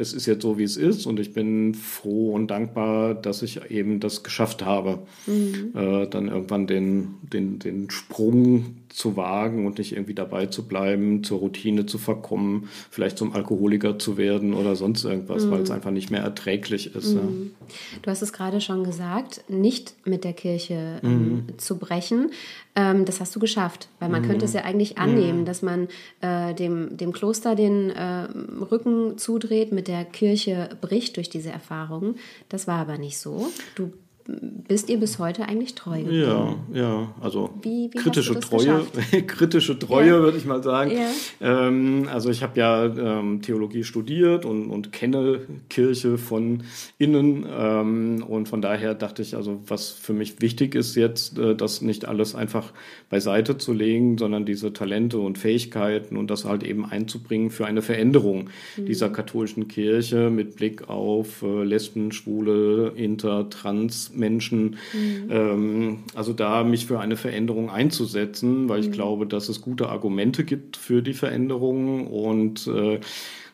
es 0.00 0.12
ist 0.12 0.26
jetzt 0.26 0.42
so, 0.42 0.58
wie 0.58 0.62
es 0.62 0.76
ist 0.76 1.06
und 1.06 1.18
ich 1.18 1.32
bin 1.32 1.74
froh 1.74 2.32
und 2.32 2.46
dankbar, 2.46 3.14
dass 3.14 3.42
ich 3.42 3.68
eben 3.68 3.98
das 3.98 4.22
geschafft 4.22 4.64
habe, 4.64 5.00
mhm. 5.26 5.72
äh, 5.74 6.06
dann 6.06 6.28
irgendwann 6.28 6.68
den, 6.68 7.16
den, 7.22 7.58
den 7.58 7.90
Sprung 7.90 8.76
zu 8.88 9.16
wagen 9.16 9.66
und 9.66 9.78
nicht 9.78 9.92
irgendwie 9.92 10.14
dabei 10.14 10.46
zu 10.46 10.66
bleiben, 10.66 11.22
zur 11.24 11.38
Routine 11.38 11.86
zu 11.86 11.98
verkommen, 11.98 12.68
vielleicht 12.90 13.18
zum 13.18 13.32
Alkoholiker 13.32 13.98
zu 13.98 14.16
werden 14.16 14.54
oder 14.54 14.76
sonst 14.76 15.04
irgendwas, 15.04 15.44
mhm. 15.44 15.50
weil 15.50 15.62
es 15.62 15.70
einfach 15.70 15.90
nicht 15.90 16.10
mehr 16.10 16.22
erträglich 16.22 16.94
ist. 16.94 17.14
Mhm. 17.14 17.52
Ja. 17.60 17.98
Du 18.02 18.10
hast 18.10 18.22
es 18.22 18.32
gerade 18.32 18.60
schon 18.60 18.84
gesagt, 18.84 19.44
nicht 19.48 19.94
mit 20.04 20.24
der 20.24 20.32
Kirche 20.32 21.00
ähm, 21.02 21.44
mhm. 21.46 21.58
zu 21.58 21.78
brechen. 21.78 22.30
Ähm, 22.74 23.04
das 23.04 23.20
hast 23.20 23.34
du 23.34 23.40
geschafft, 23.40 23.88
weil 23.98 24.08
man 24.08 24.22
könnte 24.22 24.44
es 24.44 24.52
ja 24.52 24.62
eigentlich 24.62 24.96
mhm. 24.96 25.02
annehmen, 25.02 25.44
dass 25.44 25.62
man 25.62 25.88
äh, 26.20 26.54
dem, 26.54 26.96
dem 26.96 27.12
Kloster 27.12 27.54
den 27.54 27.90
äh, 27.90 28.28
Rücken 28.70 29.18
zudreht, 29.18 29.72
mit 29.72 29.88
der 29.88 30.04
Kirche 30.04 30.70
bricht 30.80 31.16
durch 31.16 31.28
diese 31.28 31.50
Erfahrung. 31.50 32.16
Das 32.48 32.66
war 32.66 32.78
aber 32.78 32.98
nicht 32.98 33.18
so. 33.18 33.48
Du 33.74 33.92
bist 34.28 34.90
ihr 34.90 34.98
bis 35.00 35.18
heute 35.18 35.48
eigentlich 35.48 35.74
treu 35.74 36.02
geblieben. 36.02 36.58
Ja, 36.74 36.80
ja, 36.80 37.14
also 37.22 37.48
wie, 37.62 37.88
wie 37.90 37.96
kritische 37.96 38.38
Treue, 38.38 38.84
kritische 39.26 39.78
Treue 39.78 40.08
ja. 40.08 40.20
würde 40.20 40.36
ich 40.36 40.44
mal 40.44 40.62
sagen. 40.62 40.90
Ja. 40.90 41.66
Ähm, 41.66 42.06
also 42.12 42.28
ich 42.28 42.42
habe 42.42 42.60
ja 42.60 42.84
ähm, 42.84 43.40
Theologie 43.40 43.84
studiert 43.84 44.44
und, 44.44 44.68
und 44.68 44.92
kenne 44.92 45.40
Kirche 45.70 46.18
von 46.18 46.64
innen 46.98 47.46
ähm, 47.50 48.22
und 48.28 48.50
von 48.50 48.60
daher 48.60 48.94
dachte 48.94 49.22
ich, 49.22 49.34
also 49.34 49.62
was 49.66 49.88
für 49.88 50.12
mich 50.12 50.42
wichtig 50.42 50.74
ist 50.74 50.94
jetzt, 50.94 51.38
äh, 51.38 51.54
das 51.54 51.80
nicht 51.80 52.04
alles 52.04 52.34
einfach 52.34 52.74
beiseite 53.08 53.56
zu 53.56 53.72
legen, 53.72 54.18
sondern 54.18 54.44
diese 54.44 54.74
Talente 54.74 55.18
und 55.20 55.38
Fähigkeiten 55.38 56.18
und 56.18 56.30
das 56.30 56.44
halt 56.44 56.64
eben 56.64 56.84
einzubringen 56.84 57.50
für 57.50 57.64
eine 57.64 57.80
Veränderung 57.80 58.50
mhm. 58.76 58.84
dieser 58.84 59.08
katholischen 59.08 59.68
Kirche 59.68 60.28
mit 60.28 60.56
Blick 60.56 60.90
auf 60.90 61.42
äh, 61.42 61.64
Lesben, 61.64 62.12
Schwule, 62.12 62.92
Inter, 62.94 63.48
Trans 63.48 64.12
Menschen. 64.18 64.76
Mhm. 64.92 65.28
Ähm, 65.30 65.98
also 66.14 66.32
da 66.32 66.64
mich 66.64 66.86
für 66.86 67.00
eine 67.00 67.16
Veränderung 67.16 67.70
einzusetzen, 67.70 68.68
weil 68.68 68.80
ich 68.80 68.88
mhm. 68.88 68.92
glaube, 68.92 69.26
dass 69.26 69.48
es 69.48 69.60
gute 69.60 69.88
Argumente 69.88 70.44
gibt 70.44 70.76
für 70.76 71.02
die 71.02 71.14
Veränderung 71.14 72.06
und 72.06 72.66
äh, 72.66 73.00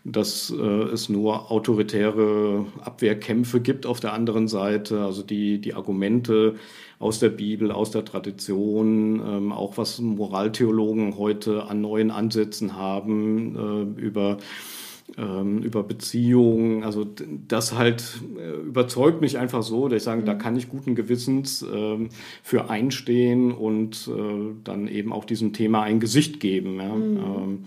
dass 0.04 0.50
äh, 0.50 0.62
es 0.62 1.08
nur 1.08 1.50
autoritäre 1.50 2.66
Abwehrkämpfe 2.82 3.60
gibt 3.60 3.86
auf 3.86 4.00
der 4.00 4.12
anderen 4.12 4.48
Seite. 4.48 5.00
Also 5.00 5.22
die, 5.22 5.60
die 5.60 5.74
Argumente 5.74 6.56
aus 6.98 7.18
der 7.18 7.30
Bibel, 7.30 7.72
aus 7.72 7.90
der 7.90 8.04
Tradition, 8.04 9.20
ähm, 9.26 9.52
auch 9.52 9.78
was 9.78 10.00
Moraltheologen 10.00 11.16
heute 11.16 11.64
an 11.64 11.80
neuen 11.80 12.10
Ansätzen 12.10 12.76
haben 12.76 13.96
äh, 13.96 14.00
über 14.00 14.36
ähm, 15.18 15.62
über 15.62 15.82
Beziehungen. 15.82 16.82
Also 16.84 17.06
das 17.48 17.76
halt 17.76 18.20
äh, 18.38 18.66
überzeugt 18.66 19.20
mich 19.20 19.38
einfach 19.38 19.62
so, 19.62 19.88
dass 19.88 19.98
ich 19.98 20.02
sage, 20.02 20.22
mhm. 20.22 20.26
da 20.26 20.34
kann 20.34 20.56
ich 20.56 20.68
guten 20.68 20.94
Gewissens 20.94 21.62
ähm, 21.62 22.08
für 22.42 22.70
einstehen 22.70 23.52
und 23.52 24.08
äh, 24.08 24.54
dann 24.64 24.88
eben 24.88 25.12
auch 25.12 25.24
diesem 25.24 25.52
Thema 25.52 25.82
ein 25.82 26.00
Gesicht 26.00 26.40
geben. 26.40 26.80
Ja. 26.80 26.94
Mhm. 26.94 27.16
Ähm, 27.16 27.58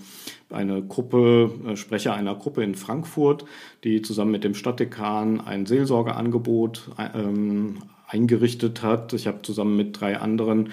eine 0.49 0.81
Gruppe, 0.81 1.51
äh, 1.67 1.75
Sprecher 1.75 2.13
einer 2.13 2.35
Gruppe 2.35 2.63
in 2.63 2.75
Frankfurt, 2.75 3.45
die 3.83 4.01
zusammen 4.01 4.31
mit 4.31 4.43
dem 4.43 4.53
Stadtdekan 4.53 5.41
ein 5.41 5.65
Seelsorgeangebot 5.65 6.91
ähm, 7.13 7.79
eingerichtet 8.07 8.83
hat. 8.83 9.13
Ich 9.13 9.27
habe 9.27 9.41
zusammen 9.41 9.75
mit 9.75 9.99
drei 9.99 10.17
anderen 10.17 10.69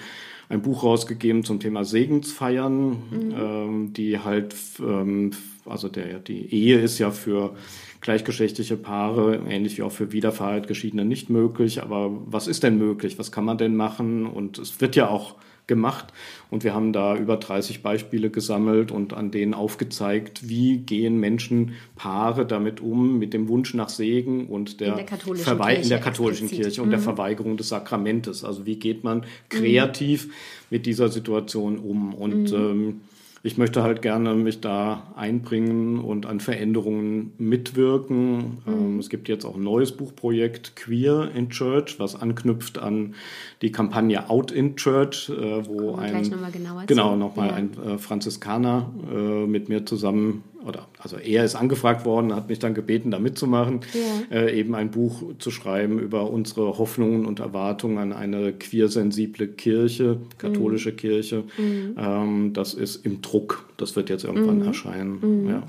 ein 0.49 0.61
Buch 0.61 0.83
rausgegeben 0.83 1.43
zum 1.43 1.59
Thema 1.59 1.83
Segensfeiern, 1.83 2.89
mhm. 2.89 3.35
ähm, 3.37 3.93
die 3.93 4.19
halt 4.19 4.55
ähm, 4.79 5.31
also 5.65 5.89
der, 5.89 6.19
die 6.19 6.53
Ehe 6.53 6.79
ist 6.79 6.99
ja 6.99 7.11
für 7.11 7.55
gleichgeschlechtliche 8.01 8.77
Paare, 8.77 9.41
ähnlich 9.49 9.77
wie 9.77 9.81
auch 9.81 9.91
für 9.91 10.11
wiederverheirat 10.11 10.67
Geschiedene, 10.67 11.05
nicht 11.05 11.29
möglich. 11.29 11.81
Aber 11.81 12.11
was 12.25 12.47
ist 12.47 12.63
denn 12.63 12.77
möglich? 12.77 13.17
Was 13.17 13.31
kann 13.31 13.45
man 13.45 13.57
denn 13.57 13.75
machen? 13.75 14.27
Und 14.27 14.59
es 14.59 14.79
wird 14.79 14.95
ja 14.95 15.09
auch 15.09 15.35
gemacht. 15.67 16.13
Und 16.49 16.63
wir 16.63 16.73
haben 16.73 16.93
da 16.93 17.15
über 17.15 17.37
30 17.37 17.81
Beispiele 17.81 18.29
gesammelt 18.29 18.91
und 18.91 19.13
an 19.13 19.31
denen 19.31 19.53
aufgezeigt, 19.53 20.47
wie 20.47 20.77
gehen 20.77 21.19
Menschen, 21.19 21.73
Paare 21.95 22.45
damit 22.45 22.81
um, 22.81 23.17
mit 23.19 23.33
dem 23.33 23.47
Wunsch 23.47 23.73
nach 23.73 23.89
Segen 23.89 24.47
und 24.47 24.79
der, 24.79 24.89
in 24.89 24.95
der 24.97 25.05
katholischen, 25.05 25.57
Kirche, 25.57 25.81
in 25.81 25.89
der 25.89 25.99
katholischen 25.99 26.49
Kirche 26.49 26.81
und 26.81 26.87
mhm. 26.87 26.91
der 26.91 26.99
Verweigerung 26.99 27.57
des 27.57 27.69
Sakramentes. 27.69 28.43
Also 28.43 28.65
wie 28.65 28.77
geht 28.77 29.03
man 29.03 29.25
kreativ 29.49 30.27
mhm. 30.27 30.31
mit 30.69 30.85
dieser 30.85 31.09
Situation 31.09 31.77
um? 31.77 32.13
Und 32.13 32.51
mhm. 32.51 32.55
ähm, 32.55 33.01
ich 33.45 33.59
möchte 33.59 33.83
halt 33.83 34.01
gerne 34.01 34.33
mich 34.33 34.59
da 34.59 35.03
einbringen 35.15 35.99
und 35.99 36.25
an 36.25 36.39
Veränderungen 36.39 37.33
mitwirken. 37.37 38.37
Mhm. 38.65 38.73
Ähm, 38.73 38.99
es 38.99 39.09
gibt 39.09 39.29
jetzt 39.29 39.45
auch 39.45 39.55
ein 39.55 39.63
neues 39.63 39.91
Buchprojekt 39.91 40.75
Queer 40.75 41.29
in 41.35 41.51
Church, 41.51 41.99
was 41.99 42.19
anknüpft 42.19 42.79
an 42.79 43.13
die 43.61 43.71
Kampagne 43.71 44.31
Out 44.31 44.51
in 44.51 44.75
Church, 44.77 45.29
äh, 45.29 45.67
wo 45.67 45.93
ein 45.93 46.23
noch 46.23 46.87
genau 46.87 47.15
nochmal 47.15 47.49
ja. 47.49 47.53
ein 47.53 47.69
äh, 47.85 47.97
Franziskaner 47.99 48.91
äh, 49.13 49.45
mit 49.45 49.69
mir 49.69 49.85
zusammen 49.85 50.43
oder 50.65 50.87
also 51.05 51.17
er 51.17 51.45
ist 51.45 51.53
angefragt 51.53 52.03
worden, 52.03 52.35
hat 52.35 52.49
mich 52.49 52.57
dann 52.57 52.73
gebeten, 52.73 53.11
da 53.11 53.19
mitzumachen, 53.19 53.81
ja. 53.93 54.35
äh, 54.35 54.59
eben 54.59 54.73
ein 54.73 54.89
Buch 54.89 55.21
zu 55.37 55.51
schreiben 55.51 55.99
über 55.99 56.31
unsere 56.31 56.79
Hoffnungen 56.79 57.27
und 57.27 57.39
Erwartungen 57.39 57.99
an 57.99 58.11
eine 58.11 58.53
queersensible 58.53 59.49
Kirche, 59.49 60.17
katholische 60.39 60.93
mhm. 60.93 60.97
Kirche. 60.97 61.43
Mhm. 61.59 61.95
Ähm, 61.95 62.53
das 62.53 62.73
ist 62.73 63.05
im 63.05 63.21
Druck. 63.21 63.69
Das 63.77 63.95
wird 63.95 64.09
jetzt 64.09 64.23
irgendwann 64.23 64.59
mhm. 64.59 64.67
erscheinen. 64.67 65.43
Mhm. 65.43 65.49
Ja. 65.49 65.63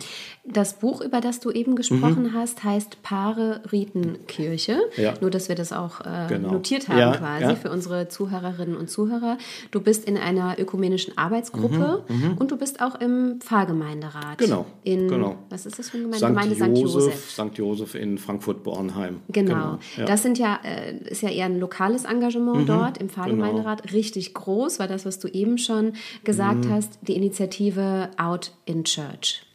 Das 0.44 0.78
Buch, 0.78 1.00
über 1.00 1.20
das 1.20 1.40
du 1.40 1.50
eben 1.50 1.74
gesprochen 1.74 2.24
mhm. 2.24 2.32
hast, 2.32 2.62
heißt 2.62 3.02
Paare 3.02 3.60
Ritenkirche. 3.72 4.78
Ja. 4.96 5.14
Nur, 5.20 5.30
dass 5.30 5.48
wir 5.48 5.56
das 5.56 5.72
auch 5.72 6.00
äh, 6.00 6.28
genau. 6.28 6.52
notiert 6.52 6.88
haben 6.88 7.18
quasi 7.18 7.56
für 7.56 7.70
unsere 7.70 8.08
Zuhörerinnen 8.08 8.76
und 8.76 8.88
Zuhörer. 8.88 9.38
Du 9.72 9.80
bist 9.80 10.04
in 10.04 10.16
einer 10.16 10.58
ökumenischen 10.58 11.18
Arbeitsgruppe 11.18 12.04
mhm. 12.08 12.36
und 12.38 12.50
du 12.52 12.56
bist 12.56 12.80
auch 12.80 13.00
im 13.00 13.40
Pfarrgemeinderat. 13.40 14.38
Genau. 14.38 14.66
In, 14.84 15.08
genau. 15.08 15.25
Was 15.50 15.66
ist 15.66 15.78
das 15.78 15.90
für 15.90 15.98
eine 15.98 16.04
Gemeinde? 16.06 16.54
St. 16.54 16.58
Gemeinde 16.58 16.76
St. 16.76 16.94
Josef. 16.94 17.30
St. 17.30 17.58
Josef 17.58 17.94
in 17.94 18.18
Frankfurt-Bornheim. 18.18 19.20
Genau. 19.28 19.78
genau. 19.94 20.08
Das 20.08 20.22
sind 20.22 20.38
ja, 20.38 20.60
äh, 20.64 20.96
ist 21.08 21.22
ja 21.22 21.30
eher 21.30 21.46
ein 21.46 21.58
lokales 21.58 22.04
Engagement 22.04 22.62
mhm, 22.62 22.66
dort 22.66 22.98
im 22.98 23.08
Pfarrgemeinderat. 23.08 23.82
Genau. 23.82 23.94
Richtig 23.94 24.34
groß, 24.34 24.78
war 24.78 24.88
das, 24.88 25.06
was 25.06 25.18
du 25.18 25.28
eben 25.28 25.58
schon 25.58 25.92
gesagt 26.24 26.64
mhm. 26.64 26.72
hast, 26.72 26.98
die 27.02 27.16
Initiative 27.16 28.10
Out 28.16 28.52
in 28.64 28.84
Church. 28.84 29.45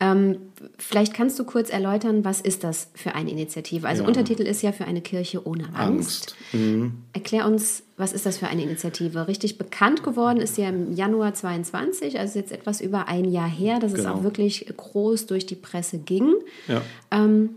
Ähm, 0.00 0.38
vielleicht 0.78 1.14
kannst 1.14 1.38
du 1.38 1.44
kurz 1.44 1.70
erläutern, 1.70 2.24
was 2.24 2.40
ist 2.40 2.64
das 2.64 2.88
für 2.94 3.14
eine 3.14 3.30
Initiative? 3.30 3.86
Also 3.86 4.02
ja. 4.02 4.08
Untertitel 4.08 4.42
ist 4.42 4.62
ja 4.62 4.72
für 4.72 4.84
eine 4.84 5.00
Kirche 5.00 5.46
ohne 5.46 5.64
Angst. 5.74 5.78
Angst. 6.32 6.36
Mhm. 6.52 6.94
Erklär 7.12 7.46
uns, 7.46 7.84
was 7.96 8.12
ist 8.12 8.26
das 8.26 8.38
für 8.38 8.48
eine 8.48 8.62
Initiative? 8.62 9.28
Richtig 9.28 9.58
bekannt 9.58 10.02
geworden 10.02 10.40
ist 10.40 10.58
ja 10.58 10.68
im 10.68 10.92
Januar 10.92 11.34
22, 11.34 12.18
also 12.18 12.38
jetzt 12.38 12.50
etwas 12.50 12.80
über 12.80 13.06
ein 13.06 13.24
Jahr 13.24 13.48
her, 13.48 13.78
dass 13.78 13.94
genau. 13.94 14.10
es 14.10 14.14
auch 14.14 14.22
wirklich 14.24 14.66
groß 14.76 15.26
durch 15.26 15.46
die 15.46 15.54
Presse 15.54 15.98
ging. 15.98 16.34
Ja. 16.66 16.82
Ähm, 17.12 17.50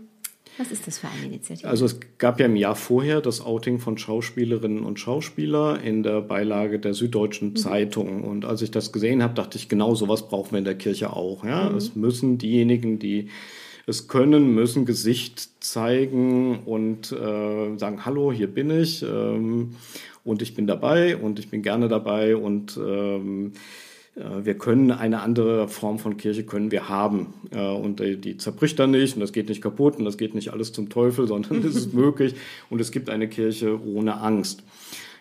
was 0.58 0.72
ist 0.72 0.86
das 0.86 0.98
für 0.98 1.08
eine 1.08 1.26
Initiative? 1.26 1.68
Also 1.68 1.84
es 1.84 2.00
gab 2.18 2.40
ja 2.40 2.46
im 2.46 2.56
Jahr 2.56 2.76
vorher 2.76 3.20
das 3.20 3.40
Outing 3.40 3.78
von 3.78 3.98
Schauspielerinnen 3.98 4.84
und 4.84 4.98
Schauspielern 4.98 5.80
in 5.80 6.02
der 6.02 6.20
Beilage 6.22 6.78
der 6.78 6.94
Süddeutschen 6.94 7.50
mhm. 7.50 7.56
Zeitung. 7.56 8.24
Und 8.24 8.44
als 8.44 8.62
ich 8.62 8.70
das 8.70 8.92
gesehen 8.92 9.22
habe, 9.22 9.34
dachte 9.34 9.58
ich, 9.58 9.68
genau 9.68 9.94
sowas 9.94 10.28
brauchen 10.28 10.52
wir 10.52 10.58
in 10.58 10.64
der 10.64 10.76
Kirche 10.76 11.12
auch. 11.12 11.44
Ja? 11.44 11.70
Mhm. 11.70 11.76
Es 11.76 11.94
müssen 11.94 12.38
diejenigen, 12.38 12.98
die 12.98 13.28
es 13.86 14.08
können, 14.08 14.54
müssen 14.54 14.84
Gesicht 14.84 15.62
zeigen 15.62 16.60
und 16.64 17.12
äh, 17.12 17.78
sagen, 17.78 18.04
hallo, 18.04 18.32
hier 18.32 18.48
bin 18.48 18.70
ich 18.70 19.02
ähm, 19.02 19.76
und 20.24 20.42
ich 20.42 20.54
bin 20.54 20.66
dabei 20.66 21.16
und 21.16 21.38
ich 21.38 21.50
bin 21.50 21.62
gerne 21.62 21.86
dabei 21.86 22.34
und 22.34 22.76
ähm, 22.76 23.52
äh, 23.54 23.58
wir 24.16 24.54
können 24.54 24.90
eine 24.92 25.20
andere 25.20 25.68
Form 25.68 25.98
von 25.98 26.16
Kirche 26.16 26.44
können 26.44 26.70
wir 26.70 26.88
haben 26.88 27.34
äh, 27.50 27.58
und 27.58 28.00
die 28.00 28.36
zerbricht 28.38 28.78
dann 28.78 28.92
nicht 28.92 29.14
und 29.14 29.20
das 29.20 29.32
geht 29.32 29.48
nicht 29.48 29.60
kaputt 29.60 29.98
und 29.98 30.06
das 30.06 30.16
geht 30.16 30.34
nicht 30.34 30.52
alles 30.52 30.72
zum 30.72 30.88
Teufel, 30.88 31.26
sondern 31.28 31.62
es 31.64 31.76
ist 31.76 31.92
möglich 31.92 32.34
und 32.70 32.80
es 32.80 32.90
gibt 32.90 33.10
eine 33.10 33.28
Kirche 33.28 33.78
ohne 33.86 34.20
Angst. 34.20 34.62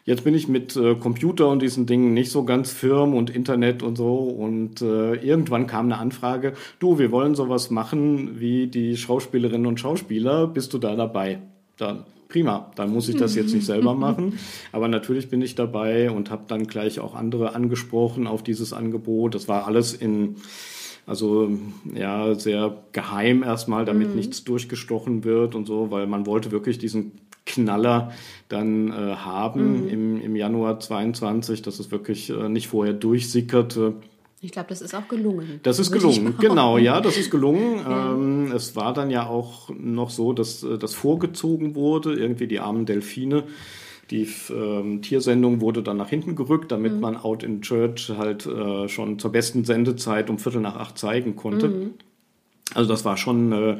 Jetzt 0.06 0.24
bin 0.24 0.36
ich 0.36 0.48
mit 0.48 0.78
äh, 0.78 0.94
Computer 0.96 1.50
und 1.50 1.64
diesen 1.64 1.88
Dingen 1.88 2.14
nicht 2.14 2.30
so 2.30 2.46
ganz 2.46 2.72
firm 2.72 3.16
und 3.16 3.32
Internet 3.32 3.82
und 3.82 3.96
so. 3.96 4.20
Und 4.20 4.84
äh, 4.84 5.16
irgendwann 5.16 5.66
kam 5.66 5.86
eine 5.86 5.98
Anfrage, 5.98 6.54
du, 6.78 7.00
wir 7.00 7.12
wollen 7.12 7.34
sowas 7.34 7.72
machen 7.72 8.40
wie 8.40 8.68
die 8.68 8.98
Schauspielerinnen 8.98 9.66
und 9.66 9.80
Schauspieler, 9.80 10.46
bist 10.46 10.74
du 10.74 10.78
da 10.78 10.96
dabei? 10.96 11.40
Dann 11.78 12.06
prima, 12.28 12.72
dann 12.76 12.92
muss 12.92 13.10
ich 13.10 13.16
das 13.16 13.36
jetzt 13.36 13.54
nicht 13.54 13.66
selber 13.66 13.94
machen. 13.96 14.40
Aber 14.72 14.88
natürlich 14.88 15.30
bin 15.30 15.42
ich 15.42 15.56
dabei 15.56 16.12
und 16.12 16.32
habe 16.32 16.44
dann 16.48 16.68
gleich 16.68 17.00
auch 17.00 17.16
andere 17.16 17.56
angesprochen 17.56 18.28
auf 18.28 18.44
dieses 18.44 18.74
Angebot. 18.74 19.36
Das 19.36 19.48
war 19.48 19.68
alles 19.68 19.94
in 19.94 20.36
also 21.08 21.52
ja, 21.94 22.34
sehr 22.34 22.78
geheim 22.92 23.44
erstmal, 23.44 23.86
damit 23.86 24.10
mhm. 24.10 24.16
nichts 24.16 24.44
durchgestochen 24.44 25.24
wird 25.24 25.54
und 25.54 25.68
so, 25.68 25.92
weil 25.92 26.08
man 26.08 26.26
wollte 26.26 26.52
wirklich 26.52 26.80
diesen 26.80 27.12
Knaller 27.46 28.12
dann 28.50 28.90
äh, 28.90 29.16
haben 29.16 29.84
mhm. 29.84 29.90
im, 29.90 30.22
im 30.22 30.36
Januar 30.36 30.80
22, 30.80 31.62
dass 31.62 31.80
es 31.80 31.92
wirklich 31.92 32.32
äh, 32.32 32.50
nicht 32.50 32.68
vorher 32.68 32.94
durchsickerte. 32.94 33.94
Ich 34.46 34.52
glaube, 34.52 34.70
das 34.70 34.82
ist 34.82 34.94
auch 34.94 35.08
gelungen. 35.08 35.60
Das 35.64 35.80
ist 35.80 35.92
gelungen, 35.92 36.36
genau, 36.40 36.78
ja, 36.78 37.02
das 37.02 37.18
ist 37.18 37.32
gelungen. 37.32 37.80
Ja. 37.80 38.14
Ähm, 38.14 38.52
es 38.52 38.76
war 38.76 38.94
dann 38.94 39.10
ja 39.10 39.26
auch 39.26 39.72
noch 39.76 40.12
so, 40.12 40.34
dass 40.34 40.62
äh, 40.62 40.78
das 40.78 40.94
vorgezogen 40.94 41.74
wurde, 41.74 42.14
irgendwie 42.14 42.46
die 42.46 42.60
armen 42.60 42.86
Delfine. 42.86 43.44
Die 44.12 44.30
ähm, 44.52 45.02
Tiersendung 45.02 45.62
wurde 45.62 45.82
dann 45.82 45.98
nach 45.98 46.10
hinten 46.10 46.36
gerückt, 46.36 46.72
damit 46.72 46.94
mhm. 46.94 47.00
man 47.00 47.18
Out 47.18 47.42
in 47.42 47.64
Church 47.64 48.12
halt 48.16 48.46
äh, 48.46 48.88
schon 48.88 49.18
zur 49.18 49.32
besten 49.32 49.66
Sendezeit 49.66 50.30
um 50.30 50.38
Viertel 50.38 50.62
nach 50.62 50.76
acht 50.76 51.00
zeigen 51.00 51.36
konnte. 51.36 51.70
Mhm. 51.70 51.94
Also 52.76 52.88
das 52.88 53.04
war 53.04 53.18
schon 53.18 53.52
äh, 53.52 53.78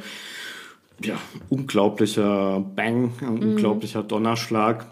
ja, 1.04 1.20
unglaublicher 1.50 2.60
Bang, 2.76 3.12
ein 3.22 3.36
mhm. 3.36 3.50
unglaublicher 3.52 4.02
Donnerschlag. 4.02 4.88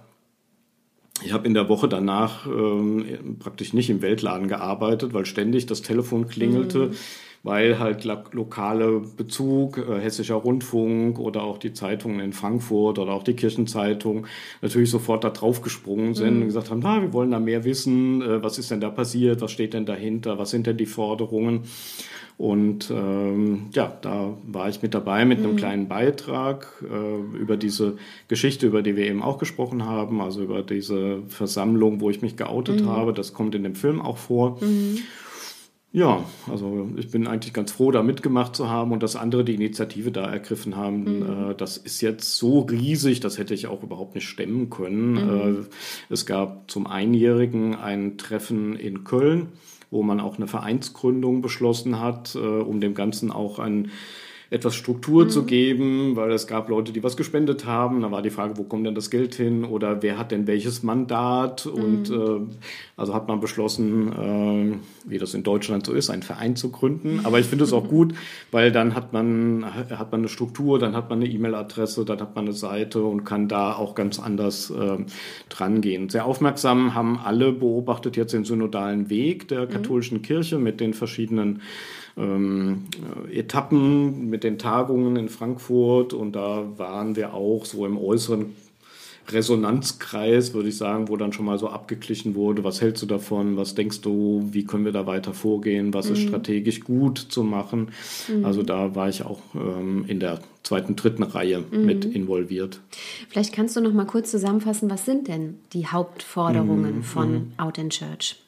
Ich 1.21 1.31
habe 1.31 1.45
in 1.45 1.53
der 1.53 1.69
Woche 1.69 1.87
danach 1.87 2.47
ähm, 2.47 3.37
praktisch 3.39 3.73
nicht 3.73 3.89
im 3.89 4.01
Weltladen 4.01 4.47
gearbeitet, 4.47 5.13
weil 5.13 5.25
ständig 5.25 5.67
das 5.67 5.83
Telefon 5.83 6.27
klingelte, 6.27 6.87
mhm. 6.87 6.95
weil 7.43 7.77
halt 7.77 8.03
lokale 8.03 8.99
Bezug, 9.15 9.77
äh, 9.77 9.99
hessischer 10.01 10.35
Rundfunk 10.35 11.19
oder 11.19 11.43
auch 11.43 11.59
die 11.59 11.73
Zeitungen 11.73 12.19
in 12.19 12.33
Frankfurt 12.33 12.97
oder 12.97 13.13
auch 13.13 13.23
die 13.23 13.35
Kirchenzeitung 13.35 14.25
natürlich 14.61 14.89
sofort 14.89 15.23
da 15.23 15.29
drauf 15.29 15.61
gesprungen 15.61 16.15
sind 16.15 16.35
mhm. 16.35 16.41
und 16.41 16.47
gesagt 16.47 16.71
haben, 16.71 16.81
na, 16.81 17.01
wir 17.01 17.13
wollen 17.13 17.31
da 17.31 17.39
mehr 17.39 17.63
wissen, 17.63 18.21
äh, 18.21 18.41
was 18.41 18.57
ist 18.57 18.71
denn 18.71 18.81
da 18.81 18.89
passiert, 18.89 19.39
was 19.41 19.51
steht 19.51 19.75
denn 19.75 19.85
dahinter, 19.85 20.39
was 20.39 20.49
sind 20.49 20.65
denn 20.65 20.77
die 20.77 20.87
Forderungen. 20.87 21.61
Und 22.37 22.91
ähm, 22.91 23.67
ja, 23.73 23.95
da 24.01 24.35
war 24.45 24.67
ich 24.69 24.81
mit 24.81 24.93
dabei 24.93 25.23
mit 25.25 25.39
einem 25.39 25.51
mhm. 25.51 25.57
kleinen 25.57 25.87
Beitrag 25.87 26.67
äh, 26.83 27.37
über 27.37 27.57
diese 27.57 27.97
Geschichte, 28.27 28.67
über 28.67 28.81
die 28.81 28.95
wir 28.95 29.05
eben 29.05 29.21
auch 29.21 29.37
gesprochen 29.37 29.85
haben, 29.85 30.19
also 30.19 30.41
über 30.41 30.61
diese 30.63 31.21
Versammlung, 31.27 32.01
wo 32.01 32.09
ich 32.09 32.21
mich 32.21 32.35
geoutet 32.35 32.81
mhm. 32.81 32.89
habe. 32.89 33.13
Das 33.13 33.33
kommt 33.33 33.55
in 33.55 33.63
dem 33.63 33.75
Film 33.75 34.01
auch 34.01 34.17
vor. 34.17 34.57
Mhm. 34.61 34.99
Ja, 35.95 36.25
also 36.51 36.89
ich 36.97 37.11
bin 37.11 37.27
eigentlich 37.27 37.53
ganz 37.53 37.71
froh, 37.71 37.91
da 37.91 38.01
mitgemacht 38.01 38.55
zu 38.55 38.67
haben 38.67 38.91
und 38.93 39.03
dass 39.03 39.15
andere 39.15 39.43
die 39.43 39.53
Initiative 39.53 40.11
da 40.11 40.25
ergriffen 40.25 40.75
haben. 40.75 41.19
Mhm. 41.19 41.51
Äh, 41.51 41.55
das 41.55 41.77
ist 41.77 42.01
jetzt 42.01 42.35
so 42.35 42.61
riesig, 42.61 43.19
das 43.19 43.37
hätte 43.37 43.53
ich 43.53 43.67
auch 43.67 43.83
überhaupt 43.83 44.15
nicht 44.15 44.27
stemmen 44.27 44.71
können. 44.71 45.11
Mhm. 45.11 45.59
Äh, 45.61 45.65
es 46.09 46.25
gab 46.25 46.71
zum 46.71 46.87
Einjährigen 46.87 47.75
ein 47.75 48.17
Treffen 48.17 48.75
in 48.75 49.03
Köln 49.03 49.49
wo 49.93 50.03
man 50.03 50.19
auch 50.19 50.37
eine 50.37 50.47
Vereinsgründung 50.47 51.41
beschlossen 51.41 51.99
hat, 51.99 52.35
äh, 52.35 52.39
um 52.39 52.81
dem 52.81 52.95
Ganzen 52.95 53.31
auch 53.31 53.59
ein 53.59 53.91
etwas 54.53 54.75
Struktur 54.75 55.25
mhm. 55.25 55.29
zu 55.29 55.45
geben, 55.45 56.15
weil 56.15 56.31
es 56.31 56.45
gab 56.45 56.69
Leute, 56.69 56.91
die 56.93 57.01
was 57.01 57.17
gespendet 57.17 57.65
haben. 57.65 58.01
Da 58.01 58.11
war 58.11 58.21
die 58.21 58.29
Frage, 58.29 58.55
wo 58.57 58.63
kommt 58.63 58.85
denn 58.85 58.93
das 58.93 59.09
Geld 59.09 59.33
hin 59.33 59.63
oder 59.65 60.03
wer 60.03 60.19
hat 60.19 60.31
denn 60.31 60.45
welches 60.45 60.83
Mandat? 60.83 61.65
Mhm. 61.65 61.83
Und 61.83 62.09
äh, 62.11 62.55
also 62.95 63.15
hat 63.15 63.27
man 63.27 63.39
beschlossen, 63.39 64.11
äh, 64.11 65.09
wie 65.09 65.17
das 65.17 65.33
in 65.33 65.41
Deutschland 65.41 65.87
so 65.87 65.93
ist, 65.93 66.11
einen 66.11 66.21
Verein 66.21 66.55
zu 66.55 66.71
gründen. 66.71 67.21
Aber 67.23 67.39
ich 67.39 67.47
finde 67.47 67.63
es 67.63 67.73
auch 67.73 67.87
gut, 67.87 68.13
weil 68.51 68.71
dann 68.71 68.93
hat 68.93 69.11
man, 69.11 69.65
hat 69.65 70.11
man 70.11 70.21
eine 70.21 70.29
Struktur, 70.29 70.77
dann 70.77 70.95
hat 70.95 71.09
man 71.09 71.19
eine 71.19 71.29
E-Mail-Adresse, 71.29 72.05
dann 72.05 72.21
hat 72.21 72.35
man 72.35 72.45
eine 72.45 72.53
Seite 72.53 73.01
und 73.01 73.23
kann 73.23 73.47
da 73.47 73.73
auch 73.73 73.95
ganz 73.95 74.19
anders 74.19 74.69
äh, 74.69 74.97
dran 75.49 75.81
gehen. 75.81 76.09
Sehr 76.09 76.25
aufmerksam 76.25 76.93
haben 76.93 77.17
alle 77.17 77.53
beobachtet 77.53 78.17
jetzt 78.17 78.33
den 78.33 78.45
synodalen 78.45 79.09
Weg 79.09 79.47
der 79.47 79.65
mhm. 79.65 79.69
katholischen 79.69 80.19
mhm. 80.19 80.21
Kirche 80.21 80.59
mit 80.59 80.79
den 80.79 80.93
verschiedenen 80.93 81.61
ähm, 82.17 82.85
äh, 83.27 83.39
Etappen 83.39 84.29
mit 84.29 84.43
den 84.43 84.57
Tagungen 84.57 85.15
in 85.15 85.29
Frankfurt 85.29 86.13
und 86.13 86.33
da 86.33 86.65
waren 86.77 87.15
wir 87.15 87.33
auch 87.33 87.65
so 87.65 87.85
im 87.85 87.97
äußeren 87.97 88.55
Resonanzkreis, 89.29 90.53
würde 90.53 90.69
ich 90.69 90.77
sagen, 90.77 91.07
wo 91.07 91.15
dann 91.15 91.31
schon 91.31 91.45
mal 91.45 91.57
so 91.57 91.69
abgeglichen 91.69 92.35
wurde, 92.35 92.63
was 92.63 92.81
hältst 92.81 93.01
du 93.03 93.05
davon, 93.05 93.55
was 93.55 93.73
denkst 93.75 94.01
du, 94.01 94.49
wie 94.51 94.65
können 94.65 94.85
wir 94.85 94.91
da 94.91 95.05
weiter 95.05 95.33
vorgehen, 95.33 95.93
was 95.93 96.07
mhm. 96.07 96.13
ist 96.13 96.21
strategisch 96.23 96.81
gut 96.81 97.17
zu 97.17 97.43
machen. 97.43 97.91
Mhm. 98.27 98.45
Also 98.45 98.63
da 98.63 98.95
war 98.95 99.09
ich 99.09 99.23
auch 99.23 99.39
ähm, 99.55 100.05
in 100.07 100.19
der 100.19 100.41
zweiten, 100.63 100.95
dritten 100.95 101.23
Reihe 101.23 101.63
mhm. 101.71 101.85
mit 101.85 102.05
involviert. 102.05 102.81
Vielleicht 103.29 103.53
kannst 103.53 103.75
du 103.75 103.81
noch 103.81 103.93
mal 103.93 104.05
kurz 104.05 104.29
zusammenfassen, 104.31 104.89
was 104.89 105.05
sind 105.05 105.27
denn 105.27 105.59
die 105.71 105.87
Hauptforderungen 105.87 106.97
mhm. 106.97 107.03
von 107.03 107.31
mhm. 107.31 107.53
Out 107.57 107.77
in 107.77 107.89
Church? 107.89 108.42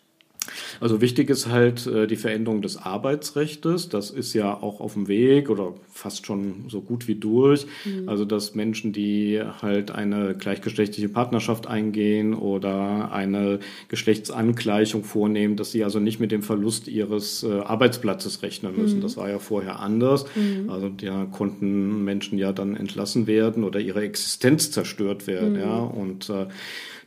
Also 0.79 1.01
wichtig 1.01 1.29
ist 1.29 1.47
halt 1.47 1.87
äh, 1.87 2.07
die 2.07 2.15
Veränderung 2.15 2.61
des 2.61 2.77
Arbeitsrechts. 2.77 3.89
Das 3.89 4.11
ist 4.11 4.33
ja 4.33 4.53
auch 4.53 4.79
auf 4.79 4.93
dem 4.93 5.07
Weg 5.07 5.49
oder 5.49 5.73
fast 5.91 6.25
schon 6.25 6.65
so 6.69 6.81
gut 6.81 7.07
wie 7.07 7.15
durch. 7.15 7.65
Mhm. 7.85 8.09
Also 8.09 8.25
dass 8.25 8.55
Menschen, 8.55 8.93
die 8.93 9.41
halt 9.61 9.91
eine 9.91 10.35
gleichgeschlechtliche 10.35 11.09
Partnerschaft 11.09 11.67
eingehen 11.67 12.33
oder 12.33 13.11
eine 13.11 13.59
Geschlechtsangleichung 13.87 15.03
vornehmen, 15.03 15.55
dass 15.55 15.71
sie 15.71 15.83
also 15.83 15.99
nicht 15.99 16.19
mit 16.19 16.31
dem 16.31 16.43
Verlust 16.43 16.87
ihres 16.87 17.43
äh, 17.43 17.59
Arbeitsplatzes 17.59 18.41
rechnen 18.41 18.77
müssen. 18.77 18.97
Mhm. 18.97 19.03
Das 19.03 19.17
war 19.17 19.29
ja 19.29 19.39
vorher 19.39 19.79
anders. 19.79 20.25
Mhm. 20.35 20.69
Also 20.69 20.89
da 20.89 21.25
konnten 21.25 22.03
Menschen 22.03 22.37
ja 22.37 22.51
dann 22.51 22.75
entlassen 22.75 23.27
werden 23.27 23.63
oder 23.63 23.79
ihre 23.79 24.01
Existenz 24.01 24.71
zerstört 24.71 25.27
werden. 25.27 25.53
Mhm. 25.53 25.59
Ja 25.59 25.77
und 25.79 26.29
äh, 26.29 26.47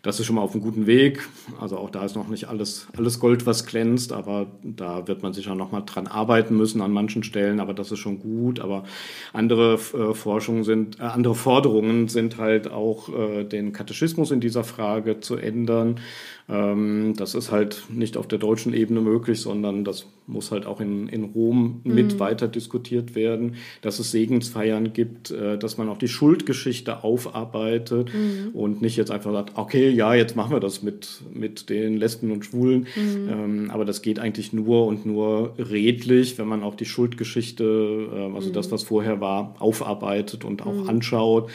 das 0.02 0.20
ist 0.20 0.26
schon 0.26 0.36
mal 0.36 0.42
auf 0.42 0.52
einem 0.52 0.62
guten 0.62 0.86
Weg. 0.86 1.28
Also 1.60 1.76
auch 1.76 1.90
da 1.90 2.04
ist 2.04 2.14
noch 2.14 2.28
nicht 2.28 2.48
alles, 2.48 2.86
alles 2.96 3.18
Gold, 3.18 3.46
was 3.46 3.66
glänzt, 3.66 4.12
aber 4.12 4.46
da 4.62 5.08
wird 5.08 5.22
man 5.22 5.32
sicher 5.32 5.54
noch 5.54 5.72
mal 5.72 5.82
dran 5.82 6.06
arbeiten 6.06 6.56
müssen 6.56 6.80
an 6.80 6.92
manchen 6.92 7.22
Stellen, 7.22 7.60
aber 7.60 7.74
das 7.74 7.90
ist 7.90 7.98
schon 7.98 8.20
gut. 8.20 8.60
Aber 8.60 8.84
andere 9.32 9.74
äh, 9.74 10.14
Forschungen 10.14 10.64
sind, 10.64 11.00
äh, 11.00 11.02
andere 11.02 11.34
Forderungen 11.34 12.08
sind 12.08 12.38
halt 12.38 12.70
auch 12.70 13.08
äh, 13.08 13.44
den 13.44 13.72
Katechismus 13.72 14.30
in 14.30 14.40
dieser 14.40 14.64
Frage 14.64 15.20
zu 15.20 15.36
ändern 15.36 16.00
das 16.48 17.34
ist 17.34 17.50
halt 17.50 17.84
nicht 17.90 18.16
auf 18.16 18.26
der 18.26 18.38
deutschen 18.38 18.72
Ebene 18.72 19.02
möglich, 19.02 19.38
sondern 19.38 19.84
das 19.84 20.06
muss 20.26 20.50
halt 20.50 20.64
auch 20.64 20.80
in, 20.80 21.06
in 21.08 21.24
Rom 21.24 21.82
mit 21.84 22.14
mhm. 22.14 22.20
weiter 22.20 22.48
diskutiert 22.48 23.14
werden, 23.14 23.56
dass 23.82 23.98
es 23.98 24.12
Segensfeiern 24.12 24.94
gibt, 24.94 25.30
äh, 25.30 25.58
dass 25.58 25.76
man 25.76 25.90
auch 25.90 25.98
die 25.98 26.08
Schuldgeschichte 26.08 27.04
aufarbeitet 27.04 28.12
mhm. 28.14 28.54
und 28.54 28.80
nicht 28.80 28.96
jetzt 28.96 29.10
einfach 29.10 29.32
sagt, 29.32 29.58
okay, 29.58 29.90
ja, 29.90 30.14
jetzt 30.14 30.36
machen 30.36 30.52
wir 30.52 30.60
das 30.60 30.82
mit, 30.82 31.20
mit 31.34 31.68
den 31.68 31.98
Lesben 31.98 32.30
und 32.30 32.46
Schwulen. 32.46 32.86
Mhm. 32.96 33.28
Ähm, 33.28 33.70
aber 33.70 33.84
das 33.84 34.00
geht 34.00 34.18
eigentlich 34.18 34.54
nur 34.54 34.86
und 34.86 35.04
nur 35.04 35.52
redlich, 35.58 36.38
wenn 36.38 36.48
man 36.48 36.62
auch 36.62 36.76
die 36.76 36.86
Schuldgeschichte, 36.86 38.08
äh, 38.10 38.34
also 38.34 38.50
das, 38.50 38.68
mhm. 38.68 38.72
was 38.72 38.84
vorher 38.84 39.20
war, 39.20 39.54
aufarbeitet 39.58 40.46
und 40.46 40.66
auch 40.66 40.72
mhm. 40.72 40.88
anschaut 40.88 41.50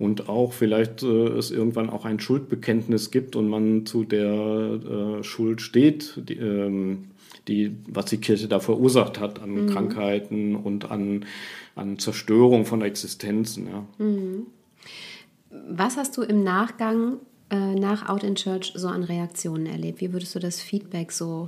und 0.00 0.30
auch 0.30 0.54
vielleicht 0.54 1.02
äh, 1.02 1.28
es 1.28 1.50
irgendwann 1.50 1.90
auch 1.90 2.06
ein 2.06 2.18
Schuldbekenntnis 2.18 3.10
gibt 3.10 3.36
und 3.36 3.48
man 3.48 3.84
zu 3.84 4.04
der 4.04 5.20
äh, 5.20 5.22
Schuld 5.22 5.60
steht, 5.60 6.14
die, 6.16 6.38
ähm, 6.38 7.10
die, 7.48 7.76
was 7.86 8.06
die 8.06 8.16
Kirche 8.16 8.48
da 8.48 8.60
verursacht 8.60 9.20
hat 9.20 9.42
an 9.42 9.66
mhm. 9.66 9.66
Krankheiten 9.68 10.56
und 10.56 10.90
an, 10.90 11.26
an 11.76 11.98
Zerstörung 11.98 12.64
von 12.64 12.80
Existenzen. 12.80 13.66
Ja. 13.66 14.04
Mhm. 14.04 14.46
Was 15.68 15.98
hast 15.98 16.16
du 16.16 16.22
im 16.22 16.42
Nachgang 16.44 17.18
äh, 17.50 17.74
nach 17.74 18.08
Out 18.08 18.24
in 18.24 18.36
Church 18.36 18.72
so 18.74 18.88
an 18.88 19.02
Reaktionen 19.02 19.66
erlebt? 19.66 20.00
Wie 20.00 20.14
würdest 20.14 20.34
du 20.34 20.38
das 20.38 20.62
Feedback 20.62 21.12
so 21.12 21.44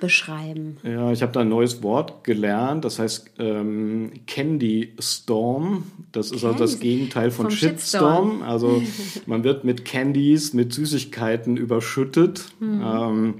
beschreiben? 0.00 0.76
Ja, 0.82 1.12
ich 1.12 1.22
habe 1.22 1.32
da 1.32 1.40
ein 1.40 1.48
neues 1.48 1.82
Wort 1.82 2.24
gelernt, 2.24 2.84
das 2.84 2.98
heißt 2.98 3.32
ähm, 3.38 4.12
Candy 4.26 4.94
Storm. 4.98 5.84
Das 6.12 6.30
ist 6.30 6.44
also 6.44 6.58
das 6.58 6.80
Gegenteil 6.80 7.30
von 7.30 7.50
Shitstorm. 7.50 8.30
Shitstorm. 8.30 8.42
Also 8.42 8.82
man 9.26 9.44
wird 9.44 9.64
mit 9.64 9.84
Candies, 9.84 10.52
mit 10.52 10.72
Süßigkeiten 10.72 11.56
überschüttet. 11.56 12.46
Mhm. 12.60 12.82
Ähm, 12.84 13.34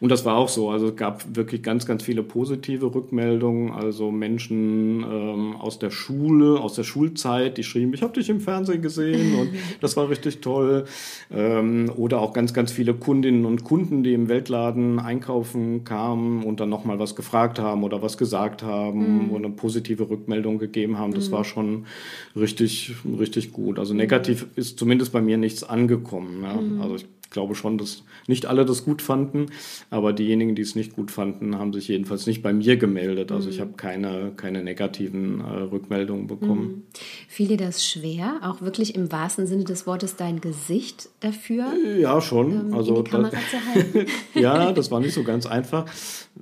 Und 0.00 0.08
das 0.08 0.24
war 0.24 0.36
auch 0.36 0.48
so. 0.48 0.70
Also 0.70 0.88
es 0.88 0.96
gab 0.96 1.36
wirklich 1.36 1.62
ganz, 1.62 1.84
ganz 1.84 2.02
viele 2.02 2.22
positive 2.22 2.94
Rückmeldungen. 2.94 3.70
Also 3.72 4.10
Menschen 4.10 5.02
ähm, 5.02 5.56
aus 5.56 5.78
der 5.78 5.90
Schule, 5.90 6.58
aus 6.58 6.74
der 6.74 6.84
Schulzeit, 6.84 7.58
die 7.58 7.64
schrieben, 7.64 7.92
ich 7.92 8.02
habe 8.02 8.14
dich 8.14 8.30
im 8.30 8.40
Fernsehen 8.40 8.80
gesehen 8.80 9.38
und 9.38 9.50
das 9.80 9.98
war 9.98 10.08
richtig 10.08 10.40
toll. 10.40 10.86
Ähm, 11.30 11.92
oder 11.96 12.20
auch 12.20 12.32
ganz, 12.32 12.54
ganz 12.54 12.72
viele 12.72 12.94
Kundinnen 12.94 13.44
und 13.44 13.64
Kunden, 13.64 14.02
die 14.02 14.14
im 14.14 14.28
Weltladen 14.28 14.98
einkaufen 14.98 15.84
kamen 15.84 16.44
und 16.44 16.60
dann 16.60 16.70
nochmal 16.70 16.98
was 16.98 17.14
gefragt 17.14 17.58
haben 17.58 17.84
oder 17.84 18.00
was 18.00 18.16
gesagt 18.16 18.62
haben 18.62 19.26
mhm. 19.26 19.30
oder 19.32 19.44
eine 19.44 19.54
positive 19.54 20.08
Rückmeldung 20.08 20.58
gegeben 20.58 20.96
haben. 20.96 21.12
Das 21.12 21.28
mhm. 21.28 21.32
war 21.32 21.44
schon 21.44 21.84
richtig, 22.34 22.94
richtig 23.18 23.52
gut. 23.52 23.78
Also 23.78 23.92
negativ 23.92 24.46
ist 24.56 24.78
zumindest 24.78 25.12
bei 25.12 25.20
mir 25.20 25.36
nichts 25.36 25.62
angekommen. 25.62 26.42
Ja? 26.42 26.54
Mhm. 26.54 26.80
Also 26.80 26.96
ich 26.96 27.06
glaube 27.30 27.54
schon, 27.54 27.78
dass 27.78 28.02
nicht 28.26 28.46
alle 28.46 28.64
das 28.64 28.84
gut 28.84 29.02
fanden, 29.02 29.46
aber 29.88 30.12
diejenigen, 30.12 30.54
die 30.54 30.62
es 30.62 30.74
nicht 30.74 30.94
gut 30.94 31.10
fanden, 31.10 31.56
haben 31.58 31.72
sich 31.72 31.88
jedenfalls 31.88 32.26
nicht 32.26 32.42
bei 32.42 32.52
mir 32.52 32.76
gemeldet. 32.76 33.32
Also 33.32 33.46
mhm. 33.46 33.54
ich 33.54 33.60
habe 33.60 33.72
keine, 33.76 34.32
keine 34.36 34.62
negativen 34.62 35.40
äh, 35.40 35.44
Rückmeldungen 35.44 36.26
bekommen. 36.26 36.62
Mhm. 36.62 36.82
Fiel 37.28 37.48
dir 37.48 37.56
das 37.56 37.86
schwer, 37.86 38.40
auch 38.42 38.60
wirklich 38.60 38.94
im 38.94 39.10
wahrsten 39.12 39.46
Sinne 39.46 39.64
des 39.64 39.86
Wortes 39.86 40.16
dein 40.16 40.40
Gesicht 40.40 41.08
dafür? 41.20 41.72
Ja, 41.98 42.20
schon. 42.20 42.52
Ähm, 42.52 42.74
also 42.74 43.02
da, 43.02 43.30
ja, 44.34 44.72
das 44.72 44.90
war 44.90 45.00
nicht 45.00 45.14
so 45.14 45.22
ganz 45.30 45.46
einfach. 45.46 45.86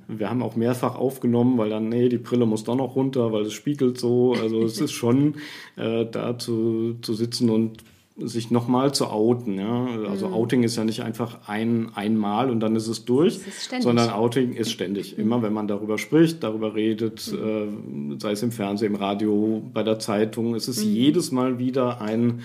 Wir 0.07 0.29
haben 0.29 0.41
auch 0.41 0.55
mehrfach 0.55 0.95
aufgenommen, 0.95 1.57
weil 1.57 1.69
dann, 1.69 1.89
nee, 1.89 2.09
die 2.09 2.17
Brille 2.17 2.45
muss 2.45 2.63
doch 2.63 2.75
noch 2.75 2.95
runter, 2.95 3.31
weil 3.31 3.43
es 3.43 3.53
spiegelt 3.53 3.99
so. 3.99 4.33
Also 4.33 4.63
es 4.63 4.81
ist 4.81 4.91
schon 4.91 5.35
äh, 5.75 6.05
da 6.05 6.37
zu, 6.37 6.95
zu 7.01 7.13
sitzen 7.13 7.49
und 7.49 7.83
sich 8.21 8.51
nochmal 8.51 8.93
zu 8.93 9.07
outen. 9.07 9.57
Ja? 9.57 9.87
Also 10.09 10.27
mhm. 10.27 10.33
Outing 10.33 10.63
ist 10.63 10.75
ja 10.75 10.83
nicht 10.83 11.01
einfach 11.03 11.47
ein 11.47 11.91
einmal 11.95 12.49
und 12.49 12.59
dann 12.59 12.75
ist 12.75 12.87
es 12.87 13.05
durch, 13.05 13.39
ist 13.47 13.81
sondern 13.81 14.09
Outing 14.09 14.53
ist 14.53 14.71
ständig. 14.71 15.17
Mhm. 15.17 15.23
Immer 15.23 15.41
wenn 15.41 15.53
man 15.53 15.67
darüber 15.67 15.97
spricht, 15.97 16.43
darüber 16.43 16.75
redet, 16.75 17.31
mhm. 17.31 18.13
äh, 18.13 18.19
sei 18.19 18.31
es 18.31 18.43
im 18.43 18.51
Fernsehen, 18.51 18.93
im 18.93 18.99
Radio, 18.99 19.61
bei 19.73 19.83
der 19.83 19.99
Zeitung, 19.99 20.55
es 20.55 20.67
ist 20.67 20.83
mhm. 20.85 20.91
jedes 20.91 21.31
Mal 21.31 21.59
wieder 21.59 22.01
ein, 22.01 22.41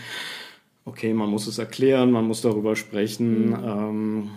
okay, 0.84 1.14
man 1.14 1.30
muss 1.30 1.46
es 1.46 1.58
erklären, 1.58 2.10
man 2.10 2.26
muss 2.26 2.40
darüber 2.40 2.76
sprechen. 2.76 3.50
Mhm. 3.50 3.56
Ähm, 3.64 4.30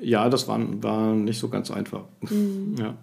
ja, 0.00 0.28
das 0.28 0.48
war, 0.48 0.60
war 0.82 1.14
nicht 1.14 1.38
so 1.38 1.48
ganz 1.48 1.70
einfach. 1.70 2.04
Mhm. 2.28 2.74
Ja. 2.78 2.94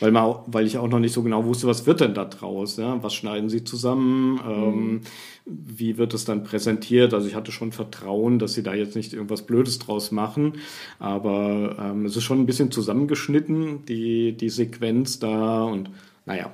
Weil, 0.00 0.10
man, 0.10 0.36
weil 0.46 0.66
ich 0.66 0.78
auch 0.78 0.88
noch 0.88 0.98
nicht 0.98 1.12
so 1.12 1.22
genau 1.22 1.44
wusste, 1.44 1.66
was 1.66 1.86
wird 1.86 2.00
denn 2.00 2.14
da 2.14 2.24
draus? 2.24 2.76
Ja? 2.76 3.02
Was 3.02 3.14
schneiden 3.14 3.48
sie 3.48 3.64
zusammen? 3.64 4.40
Ähm, 4.46 4.92
mhm. 4.92 5.00
wie 5.44 5.98
wird 5.98 6.14
es 6.14 6.24
dann 6.24 6.44
präsentiert? 6.44 7.14
Also 7.14 7.28
ich 7.28 7.34
hatte 7.34 7.52
schon 7.52 7.72
Vertrauen, 7.72 8.38
dass 8.38 8.54
sie 8.54 8.62
da 8.62 8.74
jetzt 8.74 8.96
nicht 8.96 9.12
irgendwas 9.12 9.42
Blödes 9.42 9.78
draus 9.78 10.10
machen. 10.10 10.54
Aber 10.98 11.76
ähm, 11.80 12.06
es 12.06 12.16
ist 12.16 12.24
schon 12.24 12.40
ein 12.40 12.46
bisschen 12.46 12.70
zusammengeschnitten, 12.70 13.84
die, 13.86 14.36
die 14.36 14.50
Sequenz 14.50 15.18
da. 15.18 15.64
Und 15.64 15.90
naja, 16.26 16.50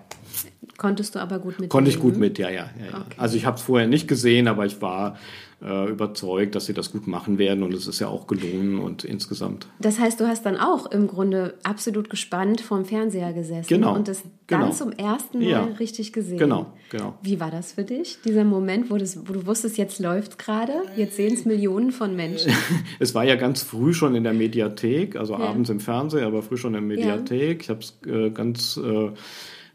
Konntest 0.76 1.14
du 1.14 1.18
aber 1.18 1.38
gut 1.38 1.58
mit? 1.58 1.70
Konnte 1.70 1.90
ich 1.90 1.98
gut 1.98 2.16
mit, 2.16 2.38
ja, 2.38 2.48
ja. 2.48 2.70
ja, 2.78 2.86
ja. 2.86 2.98
Okay. 2.98 3.16
Also 3.16 3.36
ich 3.36 3.46
habe 3.46 3.56
es 3.56 3.62
vorher 3.62 3.88
nicht 3.88 4.08
gesehen, 4.08 4.48
aber 4.48 4.66
ich 4.66 4.82
war 4.82 5.16
äh, 5.62 5.90
überzeugt, 5.90 6.54
dass 6.54 6.66
sie 6.66 6.74
das 6.74 6.92
gut 6.92 7.06
machen 7.06 7.38
werden 7.38 7.62
und 7.62 7.74
es 7.74 7.86
ist 7.86 8.00
ja 8.00 8.08
auch 8.08 8.26
gelungen 8.26 8.78
und 8.78 9.04
insgesamt. 9.04 9.66
Das 9.78 9.98
heißt, 9.98 10.20
du 10.20 10.26
hast 10.26 10.46
dann 10.46 10.56
auch 10.56 10.90
im 10.90 11.06
Grunde 11.06 11.54
absolut 11.62 12.08
gespannt 12.08 12.60
vorm 12.60 12.84
Fernseher 12.84 13.32
gesessen 13.32 13.68
genau, 13.68 13.94
und 13.94 14.08
das 14.08 14.22
genau. 14.46 14.62
dann 14.62 14.72
zum 14.72 14.92
ersten 14.92 15.38
Mal 15.38 15.48
ja, 15.48 15.64
richtig 15.78 16.12
gesehen. 16.12 16.38
Genau, 16.38 16.72
genau. 16.90 17.18
Wie 17.22 17.40
war 17.40 17.50
das 17.50 17.72
für 17.72 17.84
dich, 17.84 18.18
dieser 18.24 18.44
Moment, 18.44 18.90
wo, 18.90 18.96
das, 18.96 19.18
wo 19.28 19.32
du 19.32 19.46
wusstest, 19.46 19.76
jetzt 19.76 19.98
läuft 19.98 20.38
gerade, 20.38 20.72
jetzt 20.96 21.16
sehen 21.16 21.34
es 21.34 21.44
Millionen 21.44 21.92
von 21.92 22.16
Menschen? 22.16 22.52
es 22.98 23.14
war 23.14 23.24
ja 23.24 23.36
ganz 23.36 23.62
früh 23.62 23.92
schon 23.92 24.14
in 24.14 24.24
der 24.24 24.32
Mediathek, 24.32 25.16
also 25.16 25.36
abends 25.36 25.68
im 25.68 25.80
Fernsehen, 25.80 26.24
aber 26.24 26.42
früh 26.42 26.56
schon 26.56 26.74
in 26.74 26.88
der 26.88 26.96
Mediathek. 26.96 27.62
Ich 27.62 27.68
habe 27.68 27.80
es 27.80 27.98
äh, 28.06 28.30
ganz 28.30 28.78
äh, 28.78 29.10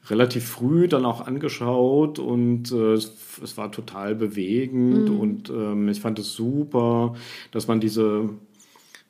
relativ 0.10 0.46
früh 0.46 0.88
dann 0.88 1.06
auch 1.06 1.26
angeschaut 1.26 2.20
und 2.20 2.72
äh, 2.72 2.94
es, 2.94 3.58
war 3.58 3.72
total 3.72 4.16
bewegend 4.16 5.10
mhm. 5.10 5.20
und 5.20 5.50
ähm, 5.50 5.90
ich 5.90 6.02
fand 6.02 6.20
es 6.20 6.34
super, 6.34 7.16
dass 7.52 7.68
man 7.68 7.80
diese 7.80 8.30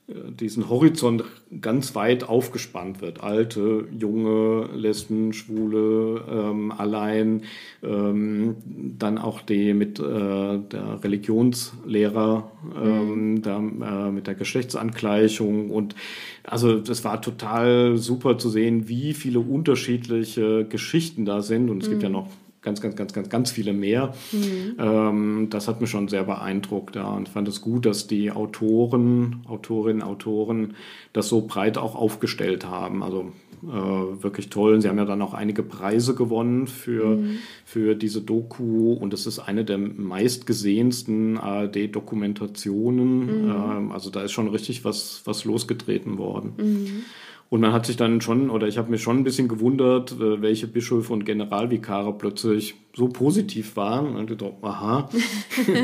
diesen 0.07 0.69
Horizont 0.69 1.23
ganz 1.61 1.95
weit 1.95 2.29
aufgespannt 2.29 3.01
wird. 3.01 3.23
Alte, 3.23 3.87
junge, 3.91 4.69
Lesben, 4.75 5.33
Schwule, 5.33 6.21
ähm, 6.29 6.71
allein, 6.71 7.41
ähm, 7.81 8.55
dann 8.99 9.17
auch 9.17 9.41
die 9.41 9.73
mit 9.73 9.99
äh, 9.99 10.03
der 10.03 11.03
Religionslehrer, 11.03 12.51
ähm, 12.79 13.31
mhm. 13.31 13.41
da, 13.41 13.57
äh, 13.57 14.11
mit 14.11 14.27
der 14.27 14.35
Geschlechtsangleichung 14.35 15.71
und 15.71 15.95
also 16.43 16.77
das 16.77 17.03
war 17.03 17.21
total 17.21 17.97
super 17.97 18.37
zu 18.37 18.49
sehen, 18.49 18.87
wie 18.87 19.13
viele 19.13 19.39
unterschiedliche 19.39 20.65
Geschichten 20.65 21.25
da 21.25 21.41
sind 21.41 21.71
und 21.71 21.81
es 21.81 21.87
mhm. 21.87 21.93
gibt 21.93 22.03
ja 22.03 22.09
mhm. 22.09 22.15
noch 22.15 22.27
ganz, 22.65 22.81
ganz, 22.81 22.95
ganz, 22.95 23.13
ganz, 23.13 23.29
ganz 23.29 23.51
viele 23.51 23.71
mehr. 23.71 24.13
Mhm. 24.31 24.75
Ähm, 24.77 25.47
das 25.49 25.67
hat 25.67 25.79
mich 25.79 25.89
schon 25.89 26.09
sehr 26.09 26.23
beeindruckt. 26.23 26.95
Ja. 26.95 27.09
Und 27.09 27.29
ich 27.29 27.33
fand 27.33 27.47
es 27.47 27.61
gut, 27.61 27.85
dass 27.85 28.07
die 28.07 28.31
Autoren, 28.31 29.43
Autorinnen, 29.47 30.01
Autoren 30.01 30.73
das 31.13 31.29
so 31.29 31.41
breit 31.41 31.77
auch 31.77 31.95
aufgestellt 31.95 32.65
haben. 32.65 33.03
Also 33.03 33.31
äh, 33.63 34.23
wirklich 34.23 34.49
toll. 34.49 34.81
Sie 34.81 34.89
haben 34.89 34.97
ja 34.97 35.05
dann 35.05 35.21
auch 35.21 35.33
einige 35.33 35.63
Preise 35.63 36.15
gewonnen 36.15 36.67
für, 36.67 37.17
mhm. 37.17 37.37
für 37.63 37.95
diese 37.95 38.21
Doku 38.21 38.93
und 38.93 39.13
es 39.13 39.27
ist 39.27 39.39
eine 39.39 39.63
der 39.63 39.77
meistgesehensten 39.77 41.37
ARD-Dokumentationen. 41.37 43.25
Mhm. 43.25 43.49
Ähm, 43.49 43.91
also 43.91 44.09
da 44.09 44.23
ist 44.23 44.31
schon 44.31 44.49
richtig 44.49 44.83
was, 44.83 45.21
was 45.25 45.45
losgetreten 45.45 46.17
worden. 46.17 47.05
Und 47.49 47.61
man 47.61 47.73
hat 47.73 47.85
sich 47.85 47.95
dann 47.95 48.21
schon, 48.21 48.49
oder 48.49 48.67
ich 48.67 48.77
habe 48.77 48.89
mich 48.89 49.03
schon 49.03 49.17
ein 49.17 49.23
bisschen 49.23 49.47
gewundert, 49.47 50.13
äh, 50.13 50.41
welche 50.41 50.67
Bischöfe 50.67 51.13
und 51.13 51.25
Generalvikare 51.25 52.13
plötzlich 52.17 52.75
so 52.95 53.07
positiv 53.07 53.75
waren. 53.75 54.15
Und 54.15 54.31
ich 54.31 54.37
dachte, 54.37 54.55
aha, 54.61 55.09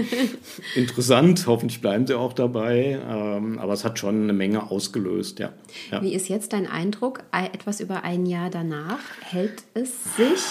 interessant, 0.76 1.46
hoffentlich 1.46 1.80
bleiben 1.80 2.08
sie 2.08 2.18
auch 2.18 2.34
dabei. 2.34 3.00
Ähm, 3.08 3.60
aber 3.60 3.74
es 3.74 3.86
hat 3.86 4.00
schon 4.00 4.24
eine 4.24 4.34
Menge 4.34 4.72
ausgelöst, 4.72 5.40
ja. 5.40 5.54
ja. 5.92 6.02
Wie 6.02 6.14
ist 6.14 6.30
jetzt 6.30 6.54
dein 6.54 6.68
Eindruck, 6.68 7.24
etwas 7.32 7.80
über 7.80 8.04
ein 8.04 8.26
Jahr 8.26 8.50
danach? 8.50 9.00
Hält 9.22 9.64
es 9.74 10.16
sich? 10.16 10.42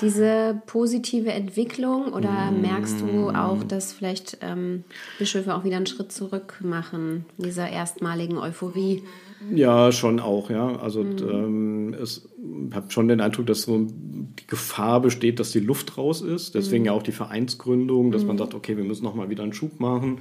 diese 0.00 0.60
positive 0.66 1.32
Entwicklung 1.32 2.12
oder 2.12 2.50
merkst 2.50 3.00
du 3.00 3.30
auch, 3.30 3.62
dass 3.62 3.92
vielleicht 3.92 4.38
ähm, 4.40 4.82
Bischöfe 5.18 5.54
auch 5.54 5.64
wieder 5.64 5.76
einen 5.76 5.86
Schritt 5.86 6.10
zurück 6.10 6.58
machen, 6.60 7.24
dieser 7.38 7.70
erstmaligen 7.70 8.36
Euphorie? 8.36 9.04
Ja, 9.50 9.92
schon 9.92 10.20
auch, 10.20 10.50
ja. 10.50 10.76
Also 10.76 11.02
mhm. 11.02 11.16
ähm, 11.30 11.94
es 11.94 12.28
habe 12.72 12.90
schon 12.90 13.08
den 13.08 13.20
Eindruck, 13.20 13.46
dass 13.46 13.62
so 13.62 13.86
die 13.88 14.46
Gefahr 14.46 15.00
besteht, 15.00 15.40
dass 15.40 15.52
die 15.52 15.60
Luft 15.60 15.98
raus 15.98 16.20
ist. 16.20 16.54
Deswegen 16.54 16.82
mhm. 16.82 16.86
ja 16.86 16.92
auch 16.92 17.02
die 17.02 17.12
Vereinsgründung, 17.12 18.12
dass 18.12 18.22
mhm. 18.22 18.28
man 18.28 18.38
sagt, 18.38 18.54
okay, 18.54 18.76
wir 18.76 18.84
müssen 18.84 19.04
nochmal 19.04 19.30
wieder 19.30 19.42
einen 19.42 19.52
Schub 19.52 19.80
machen 19.80 20.18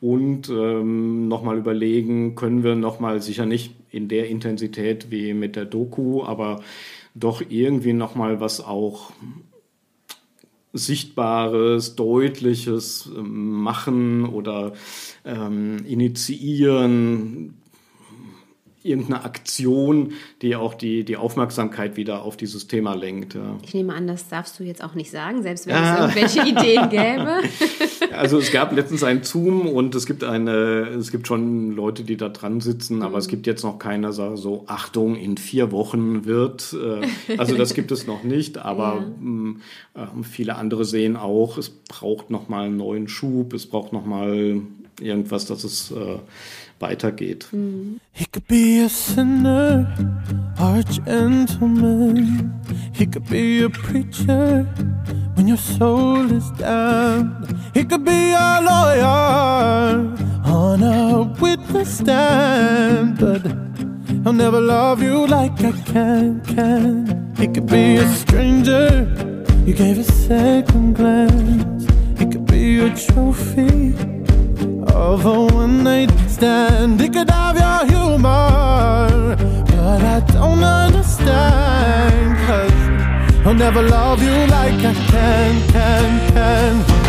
und 0.00 0.48
ähm, 0.48 1.28
nochmal 1.28 1.58
überlegen, 1.58 2.34
können 2.34 2.62
wir 2.64 2.74
nochmal 2.74 3.22
sicher 3.22 3.46
nicht 3.46 3.74
in 3.90 4.08
der 4.08 4.28
Intensität 4.28 5.10
wie 5.10 5.34
mit 5.34 5.56
der 5.56 5.64
Doku, 5.64 6.24
aber 6.24 6.60
doch 7.14 7.42
irgendwie 7.48 7.92
nochmal 7.92 8.40
was 8.40 8.60
auch 8.60 9.12
Sichtbares, 10.72 11.94
Deutliches 11.94 13.08
ähm, 13.16 13.62
machen 13.62 14.26
oder 14.26 14.72
ähm, 15.24 15.78
initiieren, 15.86 17.54
irgendeine 18.84 19.24
Aktion, 19.24 20.12
die 20.42 20.54
auch 20.56 20.74
die, 20.74 21.04
die 21.04 21.16
Aufmerksamkeit 21.16 21.96
wieder 21.96 22.22
auf 22.22 22.36
dieses 22.36 22.68
Thema 22.68 22.94
lenkt. 22.94 23.34
Ja. 23.34 23.56
Ich 23.64 23.72
nehme 23.72 23.94
an, 23.94 24.06
das 24.06 24.28
darfst 24.28 24.60
du 24.60 24.62
jetzt 24.64 24.84
auch 24.84 24.94
nicht 24.94 25.10
sagen, 25.10 25.42
selbst 25.42 25.66
wenn 25.66 25.74
es 25.74 25.98
irgendwelche 25.98 26.40
Ideen 26.48 26.90
gäbe. 26.90 27.40
Also 28.12 28.38
es 28.38 28.52
gab 28.52 28.72
letztens 28.72 29.02
einen 29.02 29.24
Zoom 29.24 29.66
und 29.66 29.94
es 29.94 30.04
gibt 30.04 30.22
eine, 30.22 30.88
es 30.98 31.10
gibt 31.10 31.26
schon 31.26 31.72
Leute, 31.72 32.04
die 32.04 32.18
da 32.18 32.28
dran 32.28 32.60
sitzen, 32.60 33.02
aber 33.02 33.12
mhm. 33.12 33.18
es 33.18 33.28
gibt 33.28 33.46
jetzt 33.46 33.64
noch 33.64 33.78
keiner 33.78 34.12
so, 34.12 34.64
Achtung, 34.66 35.16
in 35.16 35.38
vier 35.38 35.72
Wochen 35.72 36.26
wird. 36.26 36.74
Äh, 36.74 37.36
also 37.38 37.56
das 37.56 37.72
gibt 37.72 37.90
es 37.90 38.06
noch 38.06 38.22
nicht, 38.22 38.58
aber 38.58 38.96
ja. 38.96 39.00
Mm, 39.18 39.60
äh, 39.94 40.22
viele 40.22 40.56
andere 40.56 40.84
sehen 40.84 41.16
auch, 41.16 41.56
es 41.56 41.70
braucht 41.70 42.28
nochmal 42.28 42.66
einen 42.66 42.76
neuen 42.76 43.08
Schub, 43.08 43.54
es 43.54 43.66
braucht 43.66 43.94
nochmal 43.94 44.60
irgendwas, 45.00 45.46
dass 45.46 45.64
es 45.64 45.90
äh, 45.90 46.18
weitergeht. 46.80 47.48
He 48.12 48.26
could 48.26 48.46
be 48.46 48.80
a 48.80 48.88
sinner 48.88 49.86
or 50.60 50.78
a 50.78 50.82
gentleman. 50.84 52.52
He 52.92 53.06
could 53.06 53.28
be 53.28 53.62
a 53.62 53.70
preacher 53.70 54.66
when 55.34 55.48
your 55.48 55.58
soul 55.58 56.30
is 56.30 56.50
down. 56.52 57.46
He 57.74 57.84
could 57.84 58.04
be 58.04 58.32
a 58.32 58.60
lawyer 58.60 60.14
on 60.44 60.82
a 60.82 61.22
witness 61.40 61.98
stand, 61.98 63.18
but 63.18 63.42
I'll 64.26 64.32
never 64.32 64.60
love 64.60 65.02
you 65.02 65.26
like 65.26 65.60
I 65.60 65.72
can. 65.92 66.40
Can 66.42 67.34
he 67.36 67.48
could 67.48 67.66
be 67.66 67.96
a 67.96 68.08
stranger? 68.14 69.06
You 69.66 69.74
gave 69.74 69.98
a 69.98 70.04
second 70.04 70.94
glance. 70.96 71.86
He 72.18 72.26
could 72.26 72.46
be 72.46 72.80
a 72.80 72.94
trophy 72.94 74.13
of 74.94 75.26
a 75.26 75.44
one 75.54 75.82
night 75.82 76.10
stand. 76.28 77.00
It 77.00 77.12
could 77.12 77.28
have 77.30 77.56
your 77.56 77.86
humor, 77.86 79.36
but 79.66 80.02
I 80.02 80.20
don't 80.32 80.62
understand. 80.62 82.38
Cause 82.46 83.46
I'll 83.46 83.54
never 83.54 83.82
love 83.82 84.22
you 84.22 84.46
like 84.46 84.74
I 84.84 84.94
can, 85.10 85.68
can, 85.70 86.32
can. 86.32 87.03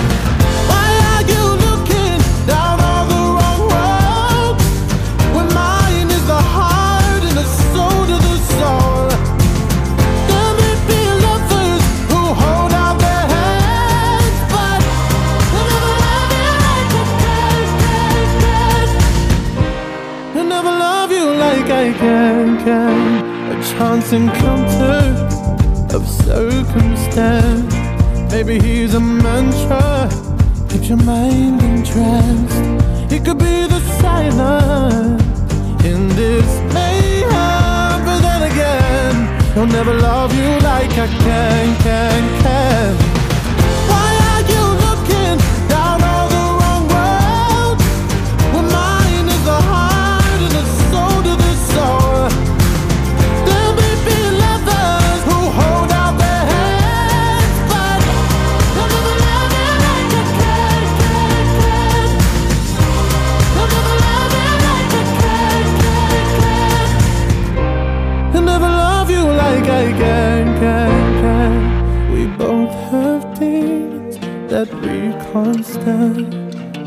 Can, 21.97 22.57
can. 22.63 23.51
A 23.51 23.63
chance 23.63 24.11
encounter 24.13 25.01
of 25.95 26.07
circumstance. 26.07 27.73
Maybe 28.31 28.59
he's 28.59 28.93
a 28.93 28.99
mantra. 28.99 30.09
Keeps 30.75 30.89
your 30.89 30.97
mind 30.97 31.61
entranced 31.61 33.09
He 33.09 33.17
could 33.19 33.37
be 33.37 33.65
the 33.65 33.79
silence 34.01 35.23
In 35.85 36.09
this 36.09 36.73
mayhem. 36.73 38.03
But 38.05 38.19
then 38.19 38.51
again 38.51 39.53
He'll 39.53 39.67
never 39.67 39.93
love 39.93 40.35
you 40.35 40.49
like 40.59 40.91
I 40.91 41.07
can, 41.07 41.75
can, 41.77 42.43
can 42.43 43.04
constant. 75.31 76.33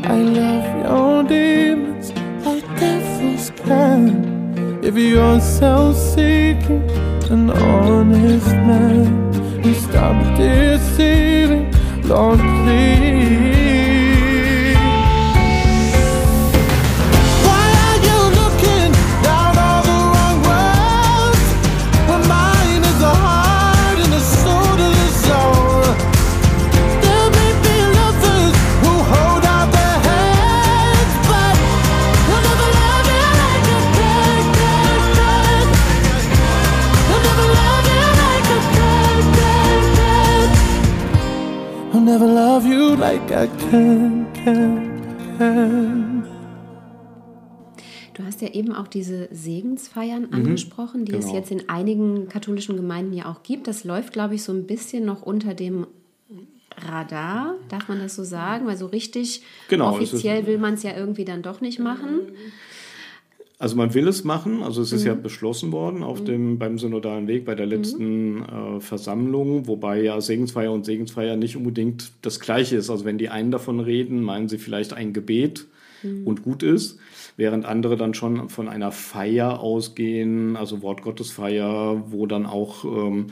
I 0.05 0.17
love 0.21 0.67
your 0.85 1.23
demons 1.23 2.11
like 2.45 2.65
devils 2.79 3.51
can. 3.63 4.79
If 4.83 4.95
you're 4.95 5.39
self 5.39 5.95
seeking, 5.95 6.83
an 7.29 7.51
honest 7.51 8.47
man, 8.47 9.63
you 9.63 9.73
stop 9.73 10.17
deceiving, 10.37 11.71
Lord, 12.03 12.39
please. 12.39 13.18
Du 43.71 43.75
hast 48.25 48.41
ja 48.41 48.47
eben 48.53 48.73
auch 48.73 48.87
diese 48.87 49.27
Segensfeiern 49.31 50.23
mhm, 50.23 50.33
angesprochen, 50.33 51.05
die 51.05 51.11
genau. 51.11 51.25
es 51.27 51.31
jetzt 51.31 51.51
in 51.51 51.69
einigen 51.69 52.27
katholischen 52.29 52.75
Gemeinden 52.75 53.13
ja 53.13 53.25
auch 53.25 53.43
gibt. 53.43 53.67
Das 53.67 53.83
läuft, 53.83 54.11
glaube 54.11 54.33
ich, 54.35 54.43
so 54.43 54.51
ein 54.53 54.65
bisschen 54.65 55.05
noch 55.05 55.21
unter 55.21 55.53
dem 55.53 55.85
Radar, 56.77 57.55
darf 57.69 57.87
man 57.89 57.99
das 57.99 58.15
so 58.15 58.23
sagen? 58.23 58.65
Weil 58.65 58.77
so 58.77 58.87
richtig 58.87 59.43
genau, 59.67 59.91
offiziell 59.91 60.47
will 60.47 60.57
man 60.57 60.73
es 60.73 60.81
ja 60.81 60.97
irgendwie 60.97 61.25
dann 61.25 61.43
doch 61.43 61.61
nicht 61.61 61.77
machen. 61.77 62.21
Also 63.61 63.75
man 63.75 63.93
will 63.93 64.07
es 64.07 64.23
machen, 64.23 64.63
also 64.63 64.81
es 64.81 64.93
ist 64.93 65.01
mhm. 65.01 65.07
ja 65.07 65.13
beschlossen 65.15 65.73
worden 65.73 66.01
auf 66.01 66.21
mhm. 66.21 66.25
dem, 66.25 66.59
beim 66.59 66.79
synodalen 66.79 67.27
Weg 67.27 67.43
bei 67.43 67.55
der 67.55 67.65
mhm. 67.65 67.71
letzten 67.73 68.33
mhm. 68.35 68.43
äh, 68.43 68.79
Versammlung, 68.79 69.67
wobei 69.67 70.01
ja 70.01 70.21
Segensfeier 70.21 70.71
und 70.71 70.85
Segensfeier 70.85 71.35
nicht 71.35 71.57
unbedingt 71.57 72.13
das 72.21 72.39
gleiche 72.39 72.77
ist. 72.77 72.89
Also 72.89 73.03
wenn 73.03 73.17
die 73.17 73.27
einen 73.27 73.51
davon 73.51 73.81
reden, 73.81 74.21
meinen 74.21 74.47
sie 74.47 74.59
vielleicht 74.59 74.93
ein 74.93 75.11
Gebet 75.11 75.67
mhm. 76.03 76.25
und 76.25 76.41
gut 76.41 76.63
ist, 76.63 76.99
während 77.35 77.65
andere 77.65 77.97
dann 77.97 78.13
schon 78.13 78.47
von 78.47 78.69
einer 78.69 78.93
Feier 78.93 79.59
ausgehen, 79.59 80.55
also 80.55 80.81
Wortgottesfeier, 80.81 82.05
wo 82.11 82.27
dann 82.27 82.45
auch 82.45 82.85
ähm, 82.85 83.27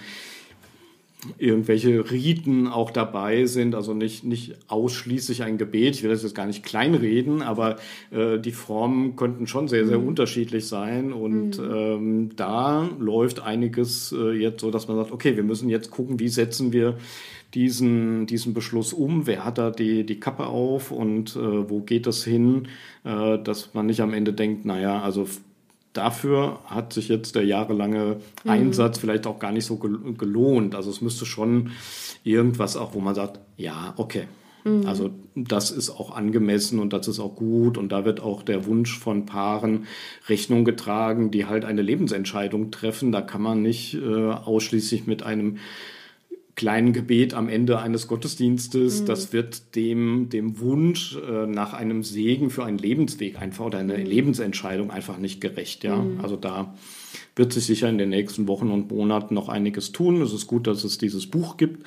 irgendwelche 1.38 2.12
Riten 2.12 2.68
auch 2.68 2.92
dabei 2.92 3.46
sind, 3.46 3.74
also 3.74 3.94
nicht, 3.94 4.24
nicht 4.24 4.56
ausschließlich 4.68 5.44
ein 5.44 5.58
Gebet. 5.58 5.96
Ich 5.96 6.04
will 6.04 6.12
das 6.12 6.22
jetzt 6.22 6.36
gar 6.36 6.46
nicht 6.46 6.64
kleinreden, 6.64 7.42
aber 7.42 7.78
äh, 8.12 8.38
die 8.38 8.52
Formen 8.52 9.16
könnten 9.16 9.48
schon 9.48 9.68
sehr, 9.68 9.88
sehr 9.88 9.98
mhm. 9.98 10.10
unterschiedlich 10.10 10.68
sein. 10.68 11.14
Und 11.14 11.58
mhm. 11.58 11.74
ähm, 11.74 12.30
da 12.36 12.88
läuft 13.00 13.40
einiges 13.40 14.12
äh, 14.12 14.32
jetzt 14.32 14.62
so, 14.62 14.70
dass 14.70 14.88
man 14.88 14.98
sagt, 14.98 15.12
okay, 15.12 15.36
wir 15.36 15.44
müssen 15.44 15.70
jetzt 15.70 15.90
gucken, 15.90 16.20
wie 16.20 16.30
setzen 16.30 16.72
wir 16.72 16.98
diesen, 17.56 18.28
diesen 18.28 18.54
Beschluss 18.54 18.94
um? 18.94 19.26
Wer 19.26 19.44
hat 19.44 19.58
da 19.58 19.72
die, 19.72 20.06
die 20.06 20.20
Kappe 20.20 20.46
auf 20.46 20.92
und 20.92 21.36
äh, 21.36 21.70
wo 21.70 21.82
geht 21.82 22.06
das 22.06 22.24
hin? 22.24 22.68
Äh, 23.04 23.40
dass 23.40 23.74
man 23.74 23.88
nicht 23.88 24.02
am 24.02 24.14
Ende 24.14 24.34
denkt, 24.34 24.66
naja, 24.66 25.02
also 25.02 25.28
dafür 25.98 26.60
hat 26.66 26.94
sich 26.94 27.08
jetzt 27.08 27.36
der 27.36 27.46
jahrelange 27.46 28.18
mhm. 28.44 28.50
Einsatz 28.50 29.00
vielleicht 29.00 29.28
auch 29.28 29.40
gar 29.40 29.52
nicht 29.52 29.66
so 29.66 29.78
gelohnt. 29.78 30.76
Also 30.76 30.90
es 30.90 31.02
müsste 31.02 31.26
schon 31.26 31.72
irgendwas 32.24 32.78
auch, 32.78 32.94
wo 32.94 33.00
man 33.00 33.16
sagt, 33.16 33.40
ja, 33.58 33.94
okay. 33.98 34.28
Mhm. 34.64 34.86
Also 34.86 35.12
das 35.36 35.72
ist 35.72 35.90
auch 35.90 36.16
angemessen 36.16 36.80
und 36.80 36.94
das 36.94 37.08
ist 37.08 37.20
auch 37.20 37.36
gut 37.36 37.78
und 37.78 37.92
da 37.92 38.06
wird 38.06 38.22
auch 38.22 38.44
der 38.44 38.66
Wunsch 38.66 38.98
von 38.98 39.26
Paaren 39.26 39.88
Rechnung 40.28 40.66
getragen, 40.66 41.32
die 41.32 41.46
halt 41.46 41.66
eine 41.66 41.82
Lebensentscheidung 41.82 42.72
treffen. 42.72 43.12
Da 43.12 43.22
kann 43.22 43.42
man 43.42 43.62
nicht 43.62 43.96
äh, 43.96 44.32
ausschließlich 44.32 45.08
mit 45.08 45.24
einem 45.24 45.58
kleinen 46.58 46.92
Gebet 46.92 47.36
am 47.36 47.50
Ende 47.50 47.80
eines 47.80 48.08
Gottesdienstes, 48.08 49.02
mhm. 49.02 49.06
das 49.06 49.32
wird 49.32 49.76
dem, 49.76 50.28
dem 50.30 50.60
Wunsch 50.60 51.16
äh, 51.16 51.46
nach 51.46 51.74
einem 51.74 52.02
Segen 52.02 52.50
für 52.50 52.66
einen 52.66 52.80
Lebensweg 52.80 53.40
einfach 53.40 53.66
oder 53.66 53.78
eine 53.78 53.98
mhm. 53.98 54.06
Lebensentscheidung 54.06 54.90
einfach 54.90 55.20
nicht 55.20 55.40
gerecht. 55.40 55.84
Ja? 55.84 55.98
Mhm. 55.98 56.20
Also 56.20 56.36
da 56.36 56.74
wird 57.36 57.54
sich 57.54 57.66
sicher 57.66 57.88
in 57.88 58.00
den 58.00 58.10
nächsten 58.10 58.48
Wochen 58.48 58.72
und 58.72 58.92
Monaten 58.92 59.36
noch 59.36 59.50
einiges 59.50 59.92
tun. 59.92 60.20
Es 60.22 60.34
ist 60.34 60.48
gut, 60.48 60.66
dass 60.66 60.84
es 60.84 60.98
dieses 60.98 61.28
Buch 61.28 61.58
gibt 61.58 61.86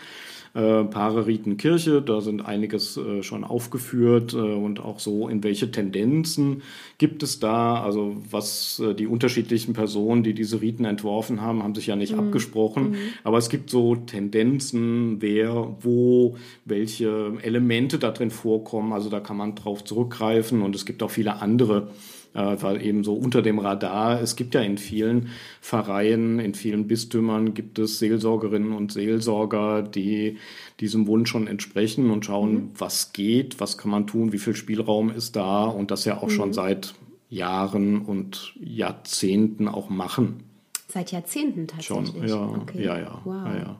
äh, 0.54 0.84
Paare 0.84 1.26
Riten 1.26 1.56
Kirche, 1.56 2.02
da 2.02 2.20
sind 2.20 2.44
einiges 2.44 2.96
äh, 2.96 3.22
schon 3.22 3.44
aufgeführt 3.44 4.34
äh, 4.34 4.36
und 4.36 4.80
auch 4.80 4.98
so, 4.98 5.28
in 5.28 5.44
welche 5.44 5.70
Tendenzen 5.70 6.62
gibt 6.98 7.22
es 7.22 7.38
da. 7.38 7.82
Also 7.82 8.16
was 8.30 8.80
äh, 8.80 8.94
die 8.94 9.06
unterschiedlichen 9.06 9.74
Personen, 9.74 10.22
die 10.22 10.34
diese 10.34 10.60
Riten 10.60 10.84
entworfen 10.84 11.40
haben, 11.40 11.62
haben 11.62 11.74
sich 11.74 11.86
ja 11.86 11.96
nicht 11.96 12.14
mhm. 12.14 12.20
abgesprochen. 12.20 12.90
Mhm. 12.90 12.96
Aber 13.22 13.38
es 13.38 13.48
gibt 13.48 13.70
so 13.70 13.94
Tendenzen, 13.94 15.22
wer, 15.22 15.76
wo, 15.80 16.36
welche 16.64 17.34
Elemente 17.42 17.98
da 17.98 18.10
drin 18.10 18.30
vorkommen. 18.30 18.92
Also 18.92 19.08
da 19.08 19.20
kann 19.20 19.36
man 19.36 19.54
drauf 19.54 19.84
zurückgreifen 19.84 20.62
und 20.62 20.74
es 20.74 20.84
gibt 20.84 21.02
auch 21.02 21.10
viele 21.10 21.40
andere 21.40 21.88
äh, 22.34 22.56
weil 22.60 22.84
eben 22.84 23.04
so 23.04 23.14
unter 23.14 23.42
dem 23.42 23.58
Radar, 23.58 24.20
es 24.20 24.36
gibt 24.36 24.54
ja 24.54 24.60
in 24.60 24.78
vielen 24.78 25.30
Pfarreien, 25.60 26.38
in 26.38 26.54
vielen 26.54 26.86
Bistümern 26.86 27.54
gibt 27.54 27.78
es 27.78 27.98
Seelsorgerinnen 27.98 28.72
und 28.72 28.92
Seelsorger, 28.92 29.82
die 29.82 30.38
diesem 30.80 31.06
Wunsch 31.06 31.30
schon 31.30 31.46
entsprechen 31.46 32.10
und 32.10 32.24
schauen, 32.24 32.52
mhm. 32.52 32.70
was 32.78 33.12
geht, 33.12 33.60
was 33.60 33.78
kann 33.78 33.90
man 33.90 34.06
tun, 34.06 34.32
wie 34.32 34.38
viel 34.38 34.54
Spielraum 34.54 35.10
ist 35.10 35.36
da 35.36 35.64
und 35.64 35.90
das 35.90 36.04
ja 36.04 36.18
auch 36.18 36.28
mhm. 36.28 36.30
schon 36.30 36.52
seit 36.52 36.94
Jahren 37.28 38.02
und 38.02 38.54
Jahrzehnten 38.60 39.68
auch 39.68 39.88
machen. 39.88 40.42
Seit 40.88 41.12
Jahrzehnten 41.12 41.68
tatsächlich. 41.68 42.28
Schon, 42.28 42.28
ja, 42.28 42.42
okay. 42.42 42.84
ja, 42.84 42.98
ja, 42.98 43.20
wow. 43.24 43.46
ja, 43.46 43.56
ja. 43.56 43.78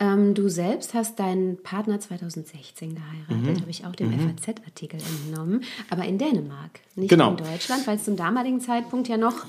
Ähm, 0.00 0.32
du 0.32 0.48
selbst 0.48 0.94
hast 0.94 1.18
deinen 1.18 1.62
Partner 1.62 2.00
2016 2.00 2.94
geheiratet, 2.94 3.56
mhm. 3.56 3.60
habe 3.60 3.70
ich 3.70 3.84
auch 3.84 3.94
dem 3.94 4.10
mhm. 4.10 4.30
FAZ-Artikel 4.30 4.98
entnommen, 4.98 5.62
aber 5.90 6.04
in 6.04 6.16
Dänemark, 6.16 6.80
nicht 6.96 7.10
genau. 7.10 7.32
in 7.32 7.36
Deutschland, 7.36 7.86
weil 7.86 7.96
es 7.96 8.04
zum 8.04 8.16
damaligen 8.16 8.60
Zeitpunkt 8.60 9.08
ja 9.08 9.18
noch 9.18 9.44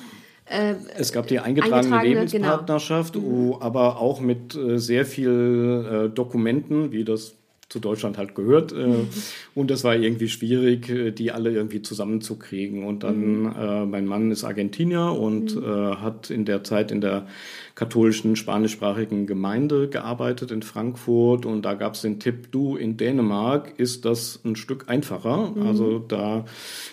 äh, 0.45 0.75
es 0.97 1.13
gab 1.13 1.27
die 1.27 1.39
eingetragene, 1.39 1.95
eingetragene 1.95 2.25
genau. 2.25 2.47
Lebenspartnerschaft, 2.47 3.13
genau. 3.13 3.57
aber 3.61 3.99
auch 3.99 4.19
mit 4.19 4.53
äh, 4.55 4.77
sehr 4.79 5.05
viel 5.05 6.09
äh, 6.09 6.13
Dokumenten, 6.13 6.91
wie 6.91 7.05
das 7.05 7.35
zu 7.69 7.79
Deutschland 7.79 8.17
halt 8.17 8.35
gehört. 8.35 8.75
Mhm. 8.75 9.07
Und 9.55 9.71
das 9.71 9.85
war 9.85 9.95
irgendwie 9.95 10.27
schwierig, 10.27 11.15
die 11.15 11.31
alle 11.31 11.51
irgendwie 11.51 11.81
zusammenzukriegen. 11.81 12.83
Und 12.83 13.03
dann, 13.03 13.43
mhm. 13.43 13.55
äh, 13.57 13.85
mein 13.85 14.05
Mann 14.05 14.29
ist 14.29 14.43
Argentinier 14.43 15.13
und 15.13 15.55
mhm. 15.55 15.63
äh, 15.63 15.95
hat 15.95 16.29
in 16.29 16.43
der 16.43 16.65
Zeit 16.65 16.91
in 16.91 16.99
der 16.99 17.27
katholischen 17.75 18.35
spanischsprachigen 18.35 19.27
Gemeinde 19.27 19.89
gearbeitet 19.89 20.51
in 20.51 20.61
Frankfurt. 20.61 21.45
Und 21.45 21.63
da 21.63 21.73
gab 21.73 21.93
es 21.93 22.01
den 22.01 22.19
Tipp, 22.19 22.51
du, 22.51 22.75
in 22.75 22.97
Dänemark 22.97 23.73
ist 23.77 24.05
das 24.05 24.39
ein 24.43 24.55
Stück 24.55 24.89
einfacher. 24.89 25.51
Mhm. 25.55 25.67
Also 25.67 25.99
da 25.99 26.45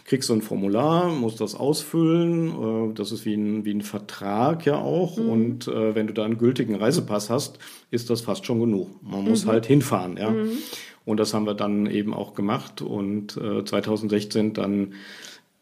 kriegst 0.05 0.29
du 0.29 0.35
ein 0.35 0.43
Formular, 0.43 1.09
musst 1.09 1.41
das 1.41 1.55
ausfüllen. 1.55 2.91
Äh, 2.91 2.95
das 2.95 3.13
ist 3.13 3.25
wie 3.25 3.35
ein, 3.35 3.65
wie 3.65 3.75
ein 3.75 3.83
Vertrag 3.83 4.67
ja 4.67 4.77
auch. 4.77 5.19
Mhm. 5.19 5.29
Und 5.29 5.69
äh, 5.69 5.95
wenn 5.95 6.07
du 6.07 6.13
da 6.13 6.25
einen 6.25 6.39
gültigen 6.39 6.75
Reisepass 6.75 7.31
hast, 7.31 7.59
ist 7.91 8.11
das 8.11 8.21
fast 8.21 8.47
schon 8.47 8.61
genug. 8.61 8.89
Man 9.03 9.25
muss 9.25 9.45
mhm. 9.45 9.51
halt 9.51 9.67
hinfahren, 9.67 10.17
ja. 10.17 10.31
Mhm. 10.31 10.51
Und 11.05 11.19
das 11.19 11.33
haben 11.33 11.47
wir 11.47 11.55
dann 11.55 11.87
eben 11.87 12.13
auch 12.13 12.35
gemacht 12.35 12.83
und 12.83 13.35
äh, 13.39 13.65
2016 13.65 14.53
dann 14.53 14.93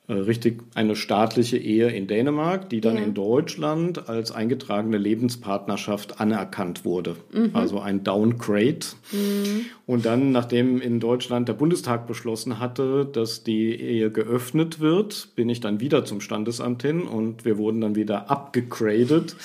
richtig 0.08 0.62
eine 0.74 0.94
staatliche 0.94 1.56
Ehe 1.56 1.88
in 1.88 2.06
Dänemark, 2.06 2.70
die 2.70 2.80
dann 2.80 2.96
ja. 2.96 3.02
in 3.02 3.14
Deutschland 3.14 4.08
als 4.08 4.30
eingetragene 4.30 4.98
Lebenspartnerschaft 4.98 6.20
anerkannt 6.20 6.84
wurde. 6.84 7.16
Mhm. 7.32 7.50
Also 7.54 7.80
ein 7.80 8.04
Downgrade. 8.04 8.86
Mhm. 9.10 9.66
Und 9.84 10.06
dann, 10.06 10.30
nachdem 10.30 10.80
in 10.80 11.00
Deutschland 11.00 11.48
der 11.48 11.54
Bundestag 11.54 12.06
beschlossen 12.06 12.60
hatte, 12.60 13.04
dass 13.04 13.42
die 13.42 13.74
Ehe 13.74 14.10
geöffnet 14.10 14.78
wird, 14.78 15.30
bin 15.34 15.48
ich 15.48 15.60
dann 15.60 15.80
wieder 15.80 16.04
zum 16.04 16.20
Standesamt 16.20 16.82
hin 16.82 17.02
und 17.02 17.44
wir 17.44 17.58
wurden 17.58 17.80
dann 17.80 17.96
wieder 17.96 18.30
abgegradet 18.30 19.36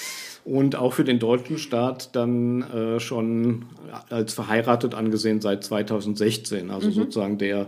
und 0.44 0.76
auch 0.76 0.94
für 0.94 1.04
den 1.04 1.20
deutschen 1.20 1.58
Staat 1.58 2.16
dann 2.16 2.64
äh, 2.64 3.00
schon 3.00 3.66
als 4.10 4.34
verheiratet 4.34 4.94
angesehen 4.94 5.42
seit 5.42 5.64
2016. 5.64 6.70
Also 6.70 6.88
mhm. 6.88 6.94
sozusagen 6.94 7.38
der 7.38 7.68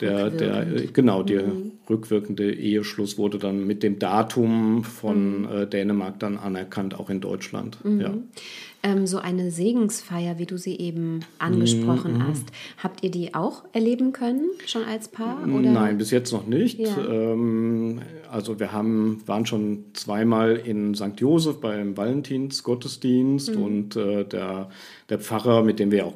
der, 0.00 0.30
der, 0.30 0.64
genau, 0.92 1.22
der 1.22 1.46
mhm. 1.46 1.72
rückwirkende 1.88 2.52
Eheschluss 2.52 3.18
wurde 3.18 3.38
dann 3.38 3.66
mit 3.66 3.82
dem 3.82 3.98
Datum 3.98 4.84
von 4.84 5.40
mhm. 5.40 5.48
äh, 5.48 5.66
Dänemark 5.66 6.18
dann 6.20 6.38
anerkannt, 6.38 6.98
auch 6.98 7.10
in 7.10 7.20
Deutschland. 7.20 7.84
Mhm. 7.84 8.00
Ja. 8.00 8.14
Ähm, 8.84 9.08
so 9.08 9.18
eine 9.18 9.50
Segensfeier, 9.50 10.38
wie 10.38 10.46
du 10.46 10.56
sie 10.56 10.78
eben 10.78 11.20
angesprochen 11.40 12.18
mhm. 12.18 12.28
hast, 12.28 12.44
habt 12.80 13.02
ihr 13.02 13.10
die 13.10 13.34
auch 13.34 13.64
erleben 13.72 14.12
können, 14.12 14.50
schon 14.66 14.84
als 14.84 15.08
Paar? 15.08 15.42
Oder? 15.42 15.72
Nein, 15.72 15.98
bis 15.98 16.12
jetzt 16.12 16.32
noch 16.32 16.46
nicht. 16.46 16.78
Ja. 16.78 16.96
Ähm, 17.08 18.00
also 18.30 18.60
wir 18.60 18.70
haben, 18.70 19.20
waren 19.26 19.46
schon 19.46 19.86
zweimal 19.94 20.54
in 20.54 20.94
St. 20.94 21.18
Josef 21.18 21.60
beim 21.60 21.96
Valentinsgottesdienst 21.96 23.56
mhm. 23.56 23.62
und 23.62 23.96
äh, 23.96 24.24
der, 24.24 24.70
der 25.08 25.18
Pfarrer, 25.18 25.62
mit 25.62 25.78
dem 25.78 25.90
wir 25.90 26.06
auch 26.06 26.14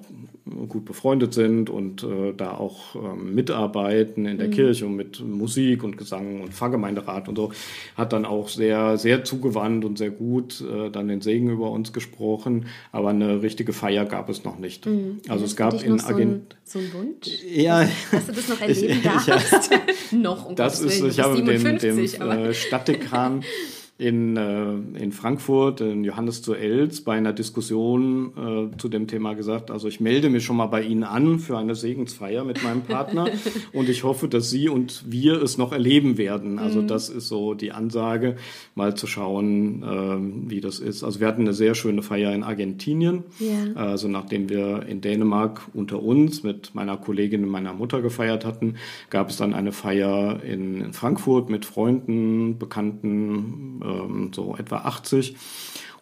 gut 0.68 0.84
befreundet 0.84 1.34
sind 1.34 1.70
und 1.70 2.03
äh, 2.03 2.32
da 2.36 2.53
auch 2.53 2.97
ähm, 2.97 3.34
mitarbeiten 3.34 4.26
in 4.26 4.38
der 4.38 4.49
mhm. 4.49 4.53
Kirche 4.53 4.86
und 4.86 4.97
mit 4.97 5.20
Musik 5.20 5.84
und 5.84 5.97
Gesang 5.97 6.43
und 6.43 6.53
Pfarrgemeinderat 6.53 7.28
und 7.28 7.36
so, 7.36 7.53
hat 7.97 8.12
dann 8.12 8.24
auch 8.24 8.49
sehr, 8.49 8.99
sehr 8.99 9.24
zugewandt 9.24 9.84
und 9.84 9.99
sehr 9.99 10.11
gut 10.11 10.61
äh, 10.61 10.90
dann 10.90 11.09
den 11.09 11.20
Segen 11.20 11.49
über 11.49 11.70
uns 11.70 11.93
gesprochen. 11.93 12.66
Aber 12.90 13.11
eine 13.11 13.43
richtige 13.43 13.72
Feier 13.72 14.05
gab 14.05 14.28
es 14.28 14.45
noch 14.45 14.59
nicht. 14.59 14.86
Mhm. 14.86 15.20
Also 15.28 15.45
es 15.45 15.55
gab 15.55 15.82
in 15.82 16.01
Agent. 16.01 16.57
So 16.64 16.80
ein, 16.80 16.93
Wunsch? 16.93 17.28
Ja. 17.49 17.88
Dass 18.11 18.26
du 18.26 18.32
das 18.32 18.49
noch 18.49 18.61
erleben 18.61 19.01
ich, 19.01 19.03
darfst? 19.03 19.70
Ich, 19.72 20.12
noch, 20.18 20.47
um 20.47 20.57
das 20.57 20.80
ist, 20.80 21.03
ich 21.03 21.20
habe 21.20 21.43
dem, 21.43 21.78
dem 21.78 21.99
äh, 21.99 22.53
Stadtdekan 22.53 23.45
in, 24.03 24.36
äh, 24.36 24.72
in 24.98 25.12
Frankfurt, 25.12 25.80
in 25.80 26.03
Johannes 26.03 26.42
zu 26.42 26.55
Els, 26.55 27.03
bei 27.03 27.14
einer 27.14 27.32
Diskussion 27.32 28.32
äh, 28.72 28.76
zu 28.76 28.88
dem 28.88 29.07
Thema 29.07 29.34
gesagt, 29.34 29.70
also 29.70 29.86
ich 29.86 30.00
melde 30.00 30.28
mich 30.28 30.44
schon 30.44 30.57
mal 30.57 30.66
bei 30.66 30.82
Ihnen 30.82 31.05
an 31.05 31.38
für 31.38 31.57
eine 31.57 31.76
Segensfeier 31.76 32.44
mit 32.44 32.64
meinem 32.64 32.82
Partner 32.82 33.28
und 33.72 33.88
ich 33.88 34.03
hoffe, 34.03 34.26
dass 34.26 34.50
Sie 34.50 34.68
und 34.68 35.05
wir 35.07 35.40
es 35.40 35.57
noch 35.57 35.72
erleben 35.72 36.18
werden. 36.18 36.59
Also 36.59 36.82
mhm. 36.82 36.88
das 36.88 37.09
ist 37.09 37.28
so 37.28 37.55
die 37.55 37.70
Ansage, 37.70 38.36
mal 38.74 38.96
zu 38.96 39.07
schauen, 39.07 39.82
äh, 39.82 40.50
wie 40.50 40.61
das 40.61 40.80
ist. 40.80 41.05
Also 41.05 41.20
wir 41.20 41.28
hatten 41.28 41.42
eine 41.42 41.55
sehr 41.55 41.76
schöne 41.76 42.03
Feier 42.03 42.34
in 42.34 42.42
Argentinien. 42.42 43.22
Ja. 43.38 43.80
Also 43.80 44.09
nachdem 44.09 44.48
wir 44.48 44.84
in 44.88 45.00
Dänemark 45.00 45.62
unter 45.74 46.03
uns 46.03 46.42
mit 46.42 46.74
meiner 46.74 46.96
Kollegin 46.96 47.44
und 47.44 47.50
meiner 47.50 47.72
Mutter 47.72 48.03
gefeiert 48.03 48.44
hatten, 48.44 48.74
gab 49.11 49.30
es 49.30 49.36
dann 49.36 49.55
eine 49.55 49.70
Feier 49.70 50.42
in, 50.42 50.80
in 50.80 50.92
Frankfurt 50.92 51.50
mit 51.50 51.64
Freunden, 51.64 52.59
Bekannten, 52.59 53.80
ähm, 53.93 54.30
so 54.34 54.57
etwa 54.57 54.78
80. 54.78 55.36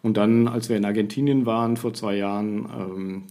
Und 0.01 0.17
dann, 0.17 0.47
als 0.47 0.69
wir 0.69 0.77
in 0.77 0.85
Argentinien 0.85 1.45
waren 1.45 1.77
vor 1.77 1.93
zwei 1.93 2.15
Jahren, 2.15 2.65
ähm, 2.75 3.23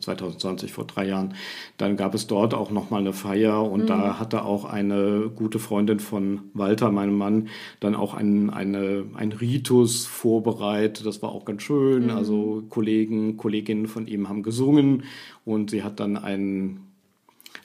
2020 0.00 0.72
vor 0.72 0.84
drei 0.84 1.06
Jahren, 1.06 1.34
dann 1.76 1.96
gab 1.96 2.14
es 2.14 2.26
dort 2.26 2.54
auch 2.54 2.70
noch 2.70 2.90
mal 2.90 2.98
eine 2.98 3.12
Feier 3.12 3.70
und 3.70 3.82
mhm. 3.82 3.86
da 3.86 4.18
hatte 4.18 4.44
auch 4.44 4.64
eine 4.64 5.30
gute 5.34 5.58
Freundin 5.58 6.00
von 6.00 6.40
Walter, 6.54 6.90
meinem 6.90 7.16
Mann, 7.16 7.48
dann 7.80 7.94
auch 7.94 8.14
ein, 8.14 8.50
eine, 8.50 9.04
ein 9.14 9.32
Ritus 9.32 10.06
vorbereitet. 10.06 11.06
Das 11.06 11.22
war 11.22 11.30
auch 11.30 11.44
ganz 11.44 11.62
schön. 11.62 12.04
Mhm. 12.04 12.10
Also 12.10 12.64
Kollegen, 12.68 13.36
Kolleginnen 13.36 13.86
von 13.86 14.06
ihm 14.06 14.28
haben 14.28 14.42
gesungen 14.42 15.04
und 15.44 15.70
sie 15.70 15.82
hat 15.82 16.00
dann 16.00 16.16
einen 16.16 16.85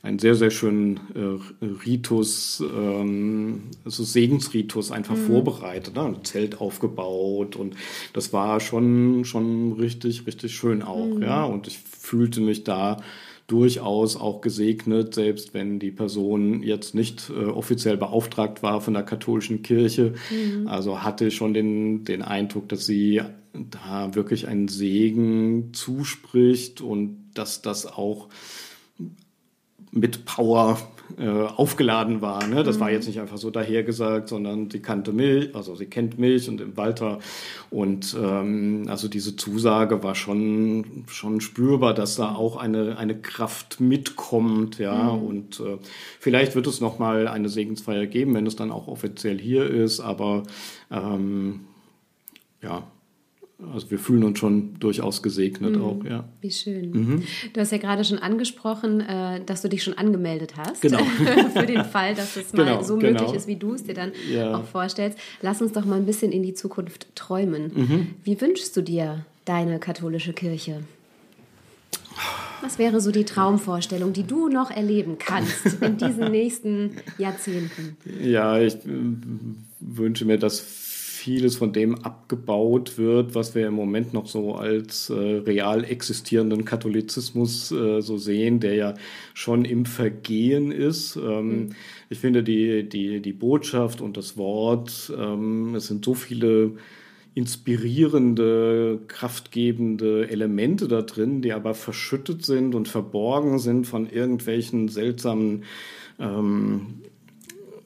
einen 0.03 0.19
sehr, 0.19 0.35
sehr 0.35 0.49
schönen 0.49 0.99
äh, 1.15 1.65
Ritus, 1.85 2.61
ähm, 2.61 3.63
also 3.85 4.03
Segensritus 4.03 4.91
einfach 4.91 5.15
mhm. 5.15 5.27
vorbereitet, 5.27 5.95
ne? 5.95 6.05
ein 6.05 6.23
Zelt 6.23 6.59
aufgebaut 6.59 7.55
und 7.55 7.75
das 8.13 8.33
war 8.33 8.59
schon, 8.59 9.25
schon 9.25 9.73
richtig, 9.73 10.25
richtig 10.25 10.55
schön 10.55 10.81
auch, 10.81 11.05
mhm. 11.05 11.21
ja, 11.21 11.43
und 11.45 11.67
ich 11.67 11.77
fühlte 11.77 12.41
mich 12.41 12.63
da 12.63 12.97
durchaus 13.51 14.15
auch 14.15 14.39
gesegnet, 14.39 15.13
selbst 15.13 15.53
wenn 15.53 15.77
die 15.77 15.91
Person 15.91 16.63
jetzt 16.63 16.95
nicht 16.95 17.29
äh, 17.29 17.45
offiziell 17.45 17.97
beauftragt 17.97 18.63
war 18.63 18.79
von 18.79 18.93
der 18.93 19.03
katholischen 19.03 19.61
Kirche. 19.61 20.13
Mhm. 20.29 20.67
Also 20.67 21.03
hatte 21.03 21.31
schon 21.31 21.53
den, 21.53 22.05
den 22.05 22.21
Eindruck, 22.21 22.69
dass 22.69 22.85
sie 22.85 23.21
da 23.53 24.15
wirklich 24.15 24.47
einen 24.47 24.69
Segen 24.69 25.73
zuspricht 25.73 26.79
und 26.79 27.17
dass 27.33 27.61
das 27.61 27.85
auch 27.85 28.29
mit 29.91 30.25
Power 30.25 30.77
äh, 31.17 31.27
aufgeladen 31.27 32.21
war. 32.21 32.47
Ne? 32.47 32.63
Das 32.63 32.77
mhm. 32.77 32.81
war 32.81 32.91
jetzt 32.91 33.07
nicht 33.07 33.19
einfach 33.19 33.37
so 33.37 33.49
dahergesagt, 33.49 34.29
sondern 34.29 34.69
sie 34.69 34.79
kannte 34.79 35.11
mich, 35.11 35.53
also 35.55 35.75
sie 35.75 35.85
kennt 35.85 36.17
mich 36.17 36.47
und 36.47 36.77
Walter. 36.77 37.19
Und 37.69 38.15
ähm, 38.19 38.85
also 38.87 39.07
diese 39.07 39.35
Zusage 39.35 40.03
war 40.03 40.15
schon, 40.15 41.05
schon 41.07 41.41
spürbar, 41.41 41.93
dass 41.93 42.15
da 42.15 42.35
auch 42.35 42.55
eine, 42.57 42.97
eine 42.97 43.19
Kraft 43.19 43.81
mitkommt. 43.81 44.79
Ja? 44.79 45.13
Mhm. 45.13 45.23
Und 45.23 45.59
äh, 45.59 45.77
vielleicht 46.19 46.55
wird 46.55 46.67
es 46.67 46.79
nochmal 46.79 47.27
eine 47.27 47.49
Segensfeier 47.49 48.05
geben, 48.05 48.33
wenn 48.33 48.47
es 48.47 48.55
dann 48.55 48.71
auch 48.71 48.87
offiziell 48.87 49.39
hier 49.39 49.69
ist. 49.69 49.99
Aber 49.99 50.43
ähm, 50.89 51.61
ja, 52.61 52.83
also 53.73 53.91
wir 53.91 53.99
fühlen 53.99 54.23
uns 54.23 54.39
schon 54.39 54.79
durchaus 54.79 55.21
gesegnet 55.21 55.75
mhm. 55.75 55.83
auch, 55.83 56.03
ja. 56.03 56.25
Wie 56.41 56.51
schön. 56.51 56.91
Mhm. 56.91 57.23
Du 57.53 57.61
hast 57.61 57.71
ja 57.71 57.77
gerade 57.77 58.03
schon 58.03 58.17
angesprochen, 58.17 59.01
äh, 59.01 59.41
dass 59.45 59.61
du 59.61 59.69
dich 59.69 59.83
schon 59.83 59.93
angemeldet 59.93 60.53
hast. 60.57 60.81
Genau. 60.81 60.99
für 61.53 61.65
den 61.65 61.85
Fall, 61.85 62.15
dass 62.15 62.35
es 62.35 62.53
mal 62.53 62.65
genau, 62.65 62.83
so 62.83 62.97
genau. 62.97 63.19
möglich 63.19 63.35
ist, 63.35 63.47
wie 63.47 63.55
du 63.55 63.73
es 63.73 63.83
dir 63.83 63.93
dann 63.93 64.11
ja. 64.31 64.57
auch 64.57 64.65
vorstellst. 64.65 65.17
Lass 65.41 65.61
uns 65.61 65.73
doch 65.73 65.85
mal 65.85 65.95
ein 65.95 66.05
bisschen 66.05 66.31
in 66.31 66.43
die 66.43 66.53
Zukunft 66.53 67.15
träumen. 67.15 67.71
Mhm. 67.73 68.07
Wie 68.23 68.39
wünschst 68.39 68.75
du 68.75 68.81
dir 68.81 69.25
deine 69.45 69.79
katholische 69.79 70.33
Kirche? 70.33 70.81
Was 72.61 72.77
wäre 72.77 73.01
so 73.01 73.11
die 73.11 73.25
Traumvorstellung, 73.25 74.13
die 74.13 74.23
du 74.23 74.47
noch 74.47 74.69
erleben 74.69 75.17
kannst 75.17 75.81
in 75.81 75.97
diesen 75.97 76.31
nächsten 76.31 76.97
Jahrzehnten? 77.17 77.97
Ja, 78.21 78.59
ich 78.59 78.75
äh, 78.75 78.79
wünsche 79.79 80.25
mir, 80.25 80.37
dass 80.37 80.59
vieles 81.21 81.55
von 81.55 81.71
dem 81.71 81.95
abgebaut 82.03 82.97
wird, 82.97 83.35
was 83.35 83.53
wir 83.53 83.67
im 83.67 83.75
Moment 83.75 84.11
noch 84.11 84.25
so 84.25 84.55
als 84.55 85.11
äh, 85.11 85.13
real 85.13 85.83
existierenden 85.83 86.65
Katholizismus 86.65 87.71
äh, 87.71 88.01
so 88.01 88.17
sehen, 88.17 88.59
der 88.59 88.73
ja 88.73 88.93
schon 89.35 89.63
im 89.63 89.85
Vergehen 89.85 90.71
ist. 90.71 91.17
Ähm, 91.17 91.47
mhm. 91.47 91.69
Ich 92.09 92.17
finde 92.17 92.41
die, 92.41 92.89
die, 92.89 93.21
die 93.21 93.33
Botschaft 93.33 94.01
und 94.01 94.17
das 94.17 94.35
Wort, 94.35 95.13
ähm, 95.15 95.75
es 95.75 95.87
sind 95.87 96.03
so 96.03 96.15
viele 96.15 96.71
inspirierende, 97.35 98.99
kraftgebende 99.07 100.27
Elemente 100.27 100.87
da 100.87 101.03
drin, 101.03 101.43
die 101.43 101.53
aber 101.53 101.75
verschüttet 101.75 102.43
sind 102.43 102.73
und 102.73 102.87
verborgen 102.87 103.59
sind 103.59 103.85
von 103.85 104.09
irgendwelchen 104.09 104.89
seltsamen 104.89 105.65
ähm, 106.19 107.01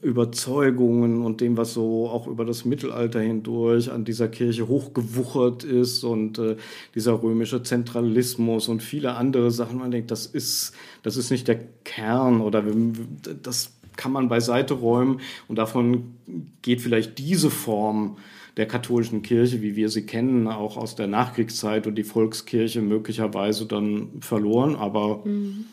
Überzeugungen 0.05 1.23
und 1.23 1.41
dem, 1.41 1.57
was 1.57 1.73
so 1.73 2.07
auch 2.07 2.27
über 2.27 2.45
das 2.45 2.63
Mittelalter 2.63 3.19
hindurch 3.19 3.91
an 3.91 4.05
dieser 4.05 4.27
Kirche 4.27 4.67
hochgewuchert 4.67 5.63
ist 5.63 6.03
und 6.03 6.37
äh, 6.37 6.57
dieser 6.93 7.23
römische 7.23 7.63
Zentralismus 7.63 8.67
und 8.67 8.83
viele 8.83 9.15
andere 9.15 9.49
Sachen. 9.49 9.79
Man 9.79 9.89
denkt, 9.89 10.11
das 10.11 10.27
ist, 10.27 10.73
das 11.01 11.17
ist 11.17 11.31
nicht 11.31 11.47
der 11.47 11.59
Kern 11.83 12.39
oder 12.41 12.63
das 13.41 13.71
kann 13.97 14.11
man 14.11 14.29
beiseite 14.29 14.75
räumen 14.75 15.21
und 15.47 15.57
davon 15.57 16.15
geht 16.61 16.81
vielleicht 16.81 17.17
diese 17.17 17.49
Form 17.49 18.17
der 18.57 18.67
katholischen 18.67 19.21
Kirche, 19.21 19.61
wie 19.61 19.75
wir 19.75 19.89
sie 19.89 20.05
kennen, 20.05 20.47
auch 20.47 20.77
aus 20.77 20.95
der 20.95 21.07
Nachkriegszeit 21.07 21.87
und 21.87 21.95
die 21.95 22.03
Volkskirche 22.03 22.81
möglicherweise 22.81 23.65
dann 23.65 24.09
verloren. 24.21 24.75
Aber 24.75 25.25
mhm. 25.25 25.65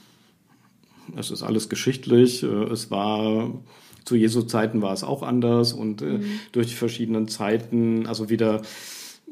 es 1.17 1.31
ist 1.31 1.43
alles 1.43 1.69
geschichtlich. 1.69 2.43
Äh, 2.43 2.47
es 2.47 2.91
war 2.91 3.53
zu 4.05 4.17
Jesu 4.17 4.43
Zeiten 4.43 4.83
war 4.83 4.93
es 4.93 5.05
auch 5.05 5.23
anders 5.23 5.73
und 5.73 6.03
äh, 6.03 6.07
mhm. 6.07 6.41
durch 6.53 6.69
die 6.69 6.75
verschiedenen 6.75 7.29
Zeiten, 7.29 8.07
also 8.07 8.29
wieder 8.29 8.63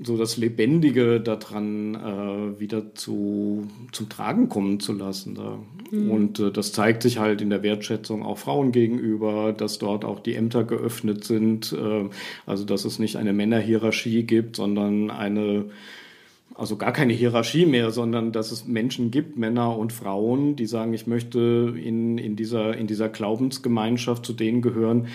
so 0.03 0.17
das 0.17 0.37
Lebendige 0.37 1.21
daran 1.21 1.95
äh, 1.95 2.61
wieder 2.61 2.95
zu, 2.95 3.69
zum 3.93 4.09
Tragen 4.09 4.49
kommen 4.49 4.81
zu 4.81 4.93
lassen. 4.95 5.35
Da. 5.35 5.59
Mhm. 5.91 6.11
Und 6.11 6.41
äh, 6.41 6.51
das 6.51 6.73
zeigt 6.73 7.03
sich 7.03 7.19
halt 7.19 7.43
in 7.43 7.51
der 7.51 7.63
Wertschätzung 7.63 8.23
auch 8.23 8.39
Frauen 8.39 8.73
gegenüber, 8.73 9.53
dass 9.53 9.79
dort 9.79 10.05
auch 10.05 10.21
die 10.21 10.35
Ämter 10.35 10.65
geöffnet 10.65 11.25
sind, 11.25 11.73
äh, 11.73 12.09
also 12.47 12.65
dass 12.65 12.85
es 12.85 12.99
nicht 12.99 13.17
eine 13.17 13.33
Männerhierarchie 13.35 14.23
gibt, 14.23 14.57
sondern 14.57 15.11
eine 15.11 15.67
also 16.55 16.77
gar 16.77 16.93
keine 16.93 17.13
Hierarchie 17.13 17.67
mehr, 17.67 17.91
sondern 17.91 18.33
dass 18.33 18.53
es 18.53 18.67
Menschen 18.67 19.11
gibt, 19.11 19.37
Männer 19.37 19.77
und 19.77 19.93
Frauen, 19.93 20.57
die 20.57 20.67
sagen, 20.67 20.93
ich 20.93 21.07
möchte 21.07 21.75
in, 21.83 22.19
in, 22.19 22.37
dieser, 22.37 22.77
in 22.77 22.87
dieser 22.87 23.09
Glaubensgemeinschaft 23.09 24.27
zu 24.27 24.33
denen 24.33 24.61
gehören, 24.61 25.09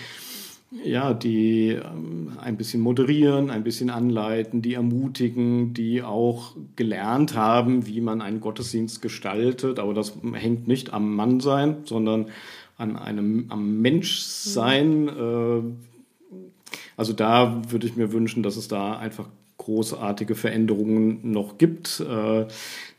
ja, 0.84 1.14
die 1.14 1.68
ähm, 1.68 2.32
ein 2.40 2.56
bisschen 2.56 2.80
moderieren, 2.80 3.50
ein 3.50 3.62
bisschen 3.62 3.90
anleiten, 3.90 4.62
die 4.62 4.74
ermutigen, 4.74 5.74
die 5.74 6.02
auch 6.02 6.56
gelernt 6.74 7.36
haben, 7.36 7.86
wie 7.86 8.00
man 8.00 8.20
einen 8.20 8.40
Gottesdienst 8.40 9.00
gestaltet. 9.00 9.78
Aber 9.78 9.94
das 9.94 10.14
hängt 10.34 10.66
nicht 10.66 10.92
am 10.92 11.14
Mannsein, 11.14 11.78
sondern 11.84 12.26
an 12.76 12.96
einem 12.96 13.46
am 13.48 13.80
Menschsein. 13.80 15.04
Mhm. 15.04 15.76
Also 16.96 17.12
da 17.12 17.62
würde 17.68 17.86
ich 17.86 17.96
mir 17.96 18.12
wünschen, 18.12 18.42
dass 18.42 18.56
es 18.56 18.68
da 18.68 18.98
einfach 18.98 19.28
großartige 19.66 20.36
Veränderungen 20.36 21.32
noch 21.32 21.58
gibt. 21.58 22.00
Äh, 22.00 22.46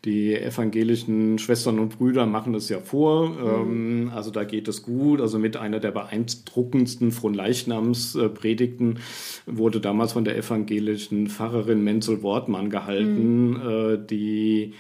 die 0.04 0.36
evangelischen 0.36 1.40
Schwestern 1.40 1.80
und 1.80 1.98
Brüder 1.98 2.26
machen 2.26 2.54
es 2.56 2.70
ja 2.70 2.80
vor. 2.80 3.30
Mhm. 3.30 4.12
also 4.14 4.32
da 4.32 4.44
geht 4.44 4.68
es 4.68 4.84
gut. 4.84 5.22
Also 5.22 5.40
mit 5.40 5.58
einer 5.58 5.80
der 5.80 5.92
beeindruckendsten 5.92 7.12
Fronleichnamspredigten 7.12 9.00
wurde 9.46 9.80
damals 9.80 10.14
von 10.14 10.26
der 10.26 10.38
evangelischen 10.38 11.28
Pfarrerin 11.28 11.84
Menzel 11.84 12.22
Wortmann 12.22 12.70
gehalten, 12.70 13.50
mhm. 13.50 13.62
Äh, 13.68 13.98
die 14.06 14.74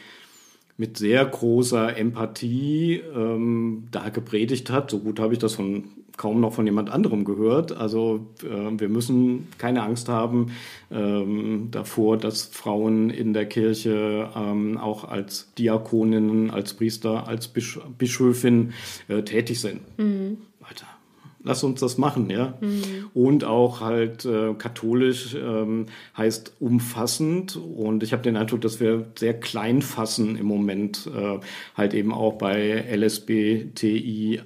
mit 0.78 0.97
sehr 0.97 1.25
großer 1.25 1.97
Empathie 1.97 3.01
ähm, 3.15 3.88
da 3.91 4.09
gepredigt 4.09 4.69
hat. 4.69 4.91
So 4.91 4.99
gut 4.99 5.19
habe 5.19 5.34
ich 5.34 5.39
das 5.39 5.55
von 5.55 5.86
kaum 6.17 6.41
noch 6.41 6.53
von 6.53 6.65
jemand 6.65 6.89
anderem 6.89 7.23
gehört. 7.23 7.71
Also 7.71 8.28
äh, 8.43 8.80
wir 8.80 8.89
müssen 8.89 9.47
keine 9.57 9.84
Angst 9.84 10.09
haben 10.09 10.51
ähm, 10.91 11.69
davor, 11.71 12.17
dass 12.17 12.43
Frauen 12.43 13.09
in 13.09 13.34
der 13.34 13.45
Kirche 13.45 14.30
ähm, 14.36 14.78
auch 14.78 15.03
als 15.03 15.53
Diakoninnen, 15.57 16.49
als 16.49 16.73
Priester, 16.73 17.28
als 17.28 17.47
Bisch 17.47 17.80
Bischöfin 17.97 18.73
äh, 19.07 19.21
tätig 19.21 19.61
sind. 19.61 19.82
Mhm. 19.97 20.38
Weiter. 20.59 20.88
Lass 21.44 21.64
uns 21.64 21.80
das 21.80 21.98
machen, 21.98 22.30
ja. 22.30 22.58
Mhm. 22.62 23.10
Und 23.14 23.44
auch 23.44 23.82
halt 23.82 24.26
äh, 24.26 24.54
katholisch 24.56 25.36
ähm, 25.36 25.86
heißt 26.18 26.54
umfassend. 26.60 27.56
Und 27.56 28.04
ich 28.04 28.12
habe 28.12 28.24
den 28.24 28.36
Eindruck, 28.36 28.62
dass 28.62 28.80
wir 28.80 29.06
sehr 29.18 29.40
klein 29.40 29.82
fassen 29.82 30.36
im 30.36 30.46
Moment, 30.46 31.10
äh, 31.16 31.40
halt 31.76 31.94
eben 31.94 32.12
auch 32.12 32.34
bei 32.34 32.84
LSBTIQ 32.96 34.44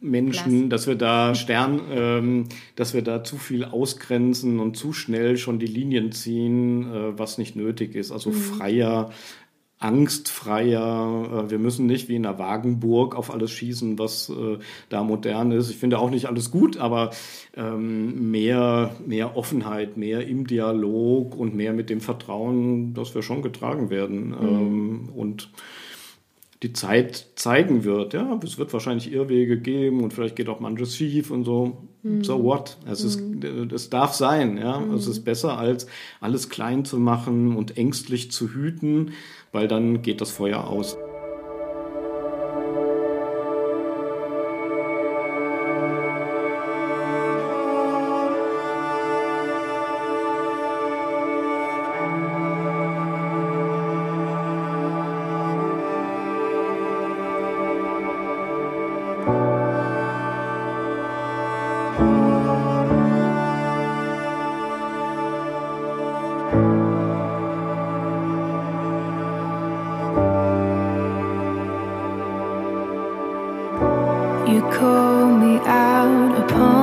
Menschen, 0.00 0.68
Klasse. 0.68 0.68
dass 0.68 0.86
wir 0.86 0.94
da 0.94 1.34
Stern, 1.34 1.80
ähm, 1.90 2.44
dass 2.74 2.94
wir 2.94 3.02
da 3.02 3.22
zu 3.22 3.36
viel 3.36 3.64
ausgrenzen 3.64 4.58
und 4.58 4.76
zu 4.76 4.92
schnell 4.92 5.36
schon 5.36 5.58
die 5.58 5.66
Linien 5.66 6.10
ziehen, 6.12 6.90
äh, 6.90 7.18
was 7.18 7.36
nicht 7.36 7.54
nötig 7.54 7.94
ist. 7.94 8.10
Also 8.10 8.30
mhm. 8.30 8.34
freier, 8.34 9.10
angstfreier. 9.80 11.46
Äh, 11.46 11.50
wir 11.50 11.58
müssen 11.58 11.86
nicht 11.86 12.08
wie 12.08 12.16
in 12.16 12.24
einer 12.24 12.38
Wagenburg 12.38 13.16
auf 13.16 13.32
alles 13.32 13.50
schießen, 13.50 13.98
was 13.98 14.28
äh, 14.28 14.58
da 14.90 15.02
modern 15.02 15.50
ist. 15.50 15.70
Ich 15.70 15.78
finde 15.78 15.98
auch 15.98 16.10
nicht 16.10 16.26
alles 16.26 16.50
gut, 16.50 16.76
aber 16.76 17.10
ähm, 17.56 18.30
mehr, 18.30 18.94
mehr 19.04 19.36
Offenheit, 19.36 19.96
mehr 19.96 20.26
im 20.28 20.46
Dialog 20.46 21.34
und 21.36 21.56
mehr 21.56 21.72
mit 21.72 21.90
dem 21.90 22.00
Vertrauen, 22.00 22.94
dass 22.94 23.14
wir 23.14 23.22
schon 23.22 23.42
getragen 23.42 23.90
werden. 23.90 24.28
Mhm. 24.28 24.36
Ähm, 24.36 25.08
und 25.16 25.50
die 26.62 26.74
Zeit 26.74 27.28
zeigen 27.36 27.84
wird. 27.84 28.12
Ja, 28.12 28.38
es 28.44 28.58
wird 28.58 28.72
wahrscheinlich 28.74 29.10
Irrwege 29.10 29.58
geben 29.58 30.02
und 30.02 30.12
vielleicht 30.12 30.36
geht 30.36 30.50
auch 30.50 30.60
manches 30.60 30.94
schief 30.94 31.30
und 31.30 31.44
so. 31.44 31.88
Mhm. 32.02 32.22
So 32.22 32.44
what? 32.44 32.76
Es, 32.86 33.02
ist, 33.02 33.20
mhm. 33.20 33.70
es 33.72 33.88
darf 33.88 34.12
sein. 34.12 34.58
Ja, 34.58 34.78
mhm. 34.78 34.92
es 34.92 35.06
ist 35.06 35.24
besser 35.24 35.56
als 35.56 35.86
alles 36.20 36.50
klein 36.50 36.84
zu 36.84 36.98
machen 36.98 37.56
und 37.56 37.78
ängstlich 37.78 38.30
zu 38.30 38.52
hüten, 38.52 39.12
weil 39.52 39.68
dann 39.68 40.02
geht 40.02 40.20
das 40.20 40.30
Feuer 40.30 40.66
aus. 40.66 40.96
you 74.60 74.70
call 74.72 75.26
me 75.26 75.58
out 75.64 76.36
upon 76.36 76.79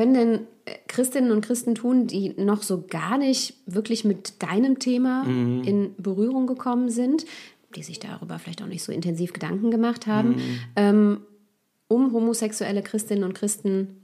können 0.00 0.14
denn 0.14 0.34
äh, 0.64 0.78
Christinnen 0.88 1.30
und 1.30 1.42
Christen 1.42 1.74
tun, 1.74 2.06
die 2.06 2.30
noch 2.38 2.62
so 2.62 2.84
gar 2.88 3.18
nicht 3.18 3.54
wirklich 3.66 4.04
mit 4.04 4.42
deinem 4.42 4.78
Thema 4.78 5.24
mhm. 5.24 5.62
in 5.64 5.94
Berührung 5.98 6.46
gekommen 6.46 6.88
sind, 6.88 7.26
die 7.76 7.82
sich 7.82 8.00
darüber 8.00 8.38
vielleicht 8.38 8.62
auch 8.62 8.66
nicht 8.66 8.82
so 8.82 8.92
intensiv 8.92 9.34
Gedanken 9.34 9.70
gemacht 9.70 10.06
haben, 10.06 10.30
mhm. 10.30 10.58
ähm, 10.76 11.20
um 11.86 12.12
homosexuelle 12.12 12.82
Christinnen 12.82 13.24
und 13.24 13.34
Christen 13.34 13.96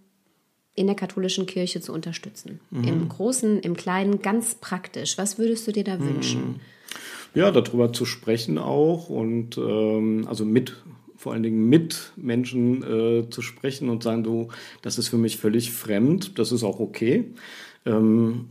in 0.75 0.87
der 0.87 0.97
katholischen 0.97 1.47
Kirche 1.47 1.81
zu 1.81 1.95
unterstützen? 1.95 2.61
Mhm. 2.71 2.85
Im 2.85 3.09
Großen, 3.09 3.61
im 3.61 3.75
Kleinen, 3.75 4.21
ganz 4.21 4.57
praktisch. 4.57 5.17
Was 5.17 5.39
würdest 5.39 5.67
du 5.67 5.73
dir 5.73 5.85
da 5.85 5.99
wünschen? 5.99 6.41
Mhm. 6.41 6.61
Ja, 7.35 7.51
darüber 7.51 7.93
zu 7.93 8.05
sprechen 8.05 8.59
auch 8.59 9.09
und 9.09 9.57
ähm, 9.57 10.27
also 10.29 10.45
mit 10.45 10.77
vor 11.27 11.33
allen 11.33 11.43
Dingen 11.43 11.69
mit 11.69 12.13
Menschen 12.15 12.85
äh, 12.85 13.29
zu 13.29 13.43
sprechen 13.43 13.89
und 13.89 14.05
sagen, 14.05 14.23
du, 14.23 14.47
das 14.83 14.97
ist 14.97 15.09
für 15.09 15.17
mich 15.17 15.39
völlig 15.39 15.73
fremd, 15.73 16.39
das 16.39 16.53
ist 16.53 16.63
auch 16.63 16.79
okay. 16.79 17.25
Ähm, 17.85 18.45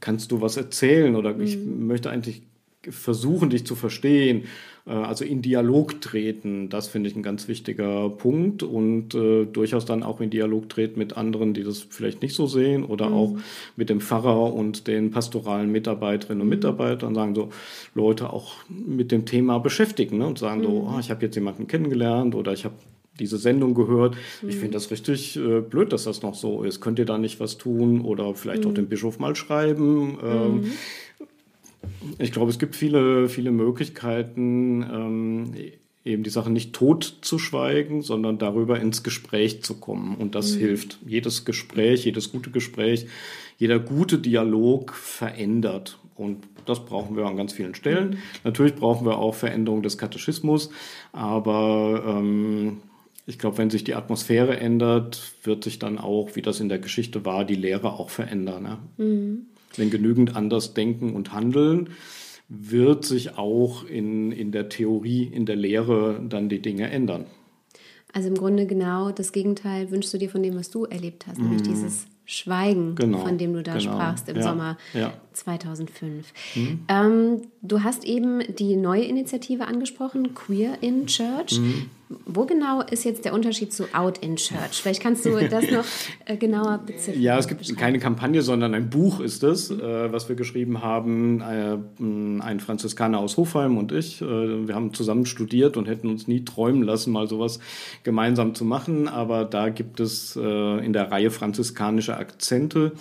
kannst 0.00 0.32
du 0.32 0.40
was 0.40 0.56
erzählen 0.56 1.14
oder 1.14 1.34
mhm. 1.34 1.42
ich 1.42 1.56
möchte 1.56 2.10
eigentlich 2.10 2.42
versuchen, 2.90 3.50
dich 3.50 3.64
zu 3.64 3.76
verstehen, 3.76 4.46
also 4.90 5.24
in 5.24 5.40
Dialog 5.40 6.02
treten, 6.02 6.68
das 6.68 6.88
finde 6.88 7.08
ich 7.08 7.16
ein 7.16 7.22
ganz 7.22 7.48
wichtiger 7.48 8.10
Punkt 8.10 8.62
und 8.62 9.14
äh, 9.14 9.46
durchaus 9.46 9.86
dann 9.86 10.02
auch 10.02 10.20
in 10.20 10.28
Dialog 10.28 10.68
treten 10.68 10.98
mit 10.98 11.16
anderen, 11.16 11.54
die 11.54 11.64
das 11.64 11.80
vielleicht 11.80 12.20
nicht 12.20 12.34
so 12.34 12.46
sehen 12.46 12.84
oder 12.84 13.08
mhm. 13.08 13.14
auch 13.14 13.36
mit 13.76 13.88
dem 13.88 14.02
Pfarrer 14.02 14.52
und 14.52 14.86
den 14.86 15.10
pastoralen 15.10 15.72
Mitarbeiterinnen 15.72 16.42
und 16.42 16.48
mhm. 16.48 16.54
Mitarbeitern 16.54 17.14
sagen 17.14 17.34
so 17.34 17.48
Leute 17.94 18.30
auch 18.30 18.56
mit 18.68 19.10
dem 19.10 19.24
Thema 19.24 19.58
beschäftigen 19.58 20.18
ne, 20.18 20.26
und 20.26 20.38
sagen 20.38 20.60
mhm. 20.60 20.64
so, 20.64 20.90
oh, 20.94 20.98
ich 21.00 21.10
habe 21.10 21.24
jetzt 21.24 21.34
jemanden 21.34 21.66
kennengelernt 21.66 22.34
oder 22.34 22.52
ich 22.52 22.66
habe 22.66 22.74
diese 23.18 23.38
Sendung 23.38 23.74
gehört. 23.74 24.16
Mhm. 24.42 24.48
Ich 24.48 24.56
finde 24.56 24.72
das 24.72 24.90
richtig 24.90 25.36
äh, 25.36 25.60
blöd, 25.60 25.92
dass 25.94 26.04
das 26.04 26.22
noch 26.22 26.34
so 26.34 26.62
ist. 26.62 26.80
Könnt 26.80 26.98
ihr 26.98 27.06
da 27.06 27.16
nicht 27.16 27.40
was 27.40 27.56
tun 27.56 28.02
oder 28.02 28.34
vielleicht 28.34 28.64
mhm. 28.64 28.70
auch 28.70 28.74
dem 28.74 28.88
Bischof 28.88 29.18
mal 29.18 29.34
schreiben? 29.34 30.18
Ähm, 30.22 30.54
mhm. 30.54 30.72
Ich 32.18 32.32
glaube, 32.32 32.50
es 32.50 32.58
gibt 32.58 32.76
viele, 32.76 33.28
viele 33.28 33.50
Möglichkeiten, 33.50 34.82
ähm, 34.82 35.54
eben 36.04 36.22
die 36.22 36.30
Sache 36.30 36.50
nicht 36.50 36.74
tot 36.74 37.18
zu 37.22 37.38
schweigen, 37.38 38.02
sondern 38.02 38.38
darüber 38.38 38.78
ins 38.78 39.02
Gespräch 39.02 39.62
zu 39.62 39.80
kommen. 39.80 40.16
Und 40.16 40.34
das 40.34 40.54
mhm. 40.54 40.58
hilft. 40.60 40.98
Jedes 41.06 41.44
Gespräch, 41.44 42.04
jedes 42.04 42.30
gute 42.30 42.50
Gespräch, 42.50 43.06
jeder 43.58 43.78
gute 43.78 44.18
Dialog 44.18 44.92
verändert. 44.94 45.98
Und 46.14 46.44
das 46.66 46.84
brauchen 46.84 47.16
wir 47.16 47.24
an 47.24 47.36
ganz 47.36 47.52
vielen 47.52 47.74
Stellen. 47.74 48.18
Natürlich 48.44 48.74
brauchen 48.74 49.06
wir 49.06 49.18
auch 49.18 49.34
Veränderung 49.34 49.82
des 49.82 49.98
Katechismus, 49.98 50.70
aber 51.12 52.04
ähm, 52.06 52.82
ich 53.26 53.38
glaube, 53.38 53.58
wenn 53.58 53.70
sich 53.70 53.84
die 53.84 53.94
Atmosphäre 53.94 54.58
ändert, 54.58 55.32
wird 55.42 55.64
sich 55.64 55.78
dann 55.78 55.98
auch, 55.98 56.30
wie 56.34 56.42
das 56.42 56.60
in 56.60 56.68
der 56.68 56.78
Geschichte 56.78 57.24
war, 57.24 57.44
die 57.44 57.56
Lehre 57.56 57.94
auch 57.94 58.10
verändern. 58.10 58.62
Ne? 58.62 58.78
Mhm 59.04 59.46
wenn 59.78 59.90
genügend 59.90 60.36
anders 60.36 60.74
denken 60.74 61.14
und 61.14 61.32
handeln, 61.32 61.90
wird 62.48 63.04
sich 63.04 63.36
auch 63.38 63.84
in, 63.84 64.32
in 64.32 64.52
der 64.52 64.68
Theorie, 64.68 65.24
in 65.24 65.46
der 65.46 65.56
Lehre 65.56 66.20
dann 66.28 66.48
die 66.48 66.60
Dinge 66.60 66.90
ändern. 66.90 67.26
Also 68.12 68.28
im 68.28 68.36
Grunde 68.36 68.66
genau 68.66 69.10
das 69.10 69.32
Gegenteil 69.32 69.90
wünschst 69.90 70.14
du 70.14 70.18
dir 70.18 70.30
von 70.30 70.42
dem, 70.42 70.54
was 70.54 70.70
du 70.70 70.84
erlebt 70.84 71.26
hast, 71.26 71.38
nämlich 71.38 71.62
mm. 71.62 71.64
dieses 71.64 72.06
Schweigen, 72.26 72.94
genau, 72.94 73.18
von 73.18 73.36
dem 73.36 73.52
du 73.52 73.62
da 73.62 73.76
genau, 73.76 73.92
sprachst 73.92 74.28
im 74.28 74.36
ja, 74.36 74.42
Sommer 74.42 74.78
ja. 74.94 75.12
2005. 75.32 76.32
Mhm. 76.54 76.80
Ähm, 76.88 77.42
du 77.60 77.82
hast 77.82 78.04
eben 78.04 78.40
die 78.54 78.76
neue 78.76 79.02
Initiative 79.02 79.66
angesprochen, 79.66 80.34
Queer 80.34 80.78
in 80.80 81.06
Church. 81.06 81.58
Mhm. 81.58 81.90
Wo 82.08 82.44
genau 82.44 82.82
ist 82.82 83.04
jetzt 83.04 83.24
der 83.24 83.32
Unterschied 83.32 83.72
zu 83.72 83.86
Out 83.94 84.18
in 84.18 84.36
Church? 84.36 84.82
Vielleicht 84.82 85.02
kannst 85.02 85.24
du 85.24 85.48
das 85.48 85.70
noch 85.70 85.84
äh, 86.26 86.36
genauer 86.36 86.78
beziffern. 86.78 87.20
Ja, 87.20 87.38
es 87.38 87.48
gibt 87.48 87.76
keine 87.76 87.98
Kampagne, 87.98 88.42
sondern 88.42 88.74
ein 88.74 88.90
Buch 88.90 89.20
ist 89.20 89.42
es, 89.42 89.70
äh, 89.70 90.12
was 90.12 90.28
wir 90.28 90.36
geschrieben 90.36 90.82
haben. 90.82 91.40
Äh, 91.40 91.78
ein 91.98 92.60
Franziskaner 92.60 93.18
aus 93.18 93.36
Hofheim 93.36 93.78
und 93.78 93.92
ich. 93.92 94.20
Äh, 94.20 94.68
wir 94.68 94.74
haben 94.74 94.92
zusammen 94.92 95.26
studiert 95.26 95.76
und 95.76 95.88
hätten 95.88 96.08
uns 96.08 96.28
nie 96.28 96.44
träumen 96.44 96.82
lassen, 96.82 97.12
mal 97.12 97.28
sowas 97.28 97.58
gemeinsam 98.02 98.54
zu 98.54 98.64
machen. 98.64 99.08
Aber 99.08 99.44
da 99.44 99.70
gibt 99.70 100.00
es 100.00 100.36
äh, 100.36 100.84
in 100.84 100.92
der 100.92 101.10
Reihe 101.10 101.30
franziskanische 101.30 102.16
Akzente 102.16 102.92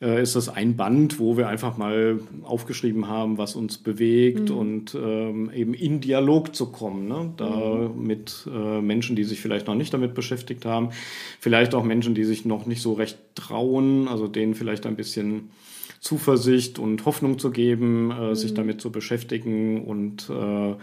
äh, 0.00 0.22
ist 0.22 0.36
das 0.36 0.48
ein 0.48 0.76
Band, 0.76 1.18
wo 1.18 1.36
wir 1.36 1.48
einfach 1.48 1.76
mal 1.76 2.20
aufgeschrieben 2.42 3.08
haben, 3.08 3.38
was 3.38 3.54
uns 3.54 3.78
bewegt 3.78 4.50
mhm. 4.50 4.56
und 4.56 4.94
ähm, 4.94 5.50
eben 5.54 5.74
in 5.74 6.00
Dialog 6.00 6.54
zu 6.54 6.72
kommen. 6.72 7.06
Ne? 7.06 7.32
Da 7.36 7.90
mhm. 7.94 8.06
mit 8.06 8.48
äh, 8.52 8.80
Menschen, 8.80 9.16
die 9.16 9.24
sich 9.24 9.40
vielleicht 9.40 9.66
noch 9.66 9.74
nicht 9.74 9.92
damit 9.92 10.14
beschäftigt 10.14 10.64
haben, 10.64 10.90
vielleicht 11.38 11.74
auch 11.74 11.84
Menschen, 11.84 12.14
die 12.14 12.24
sich 12.24 12.44
noch 12.44 12.66
nicht 12.66 12.82
so 12.82 12.94
recht 12.94 13.18
trauen, 13.34 14.08
also 14.08 14.26
denen 14.26 14.54
vielleicht 14.54 14.86
ein 14.86 14.96
bisschen 14.96 15.50
Zuversicht 16.00 16.78
und 16.78 17.04
Hoffnung 17.04 17.38
zu 17.38 17.50
geben, 17.50 18.10
äh, 18.10 18.30
mhm. 18.30 18.34
sich 18.34 18.54
damit 18.54 18.80
zu 18.80 18.90
beschäftigen 18.90 19.84
und 19.84 20.30
äh, 20.30 20.74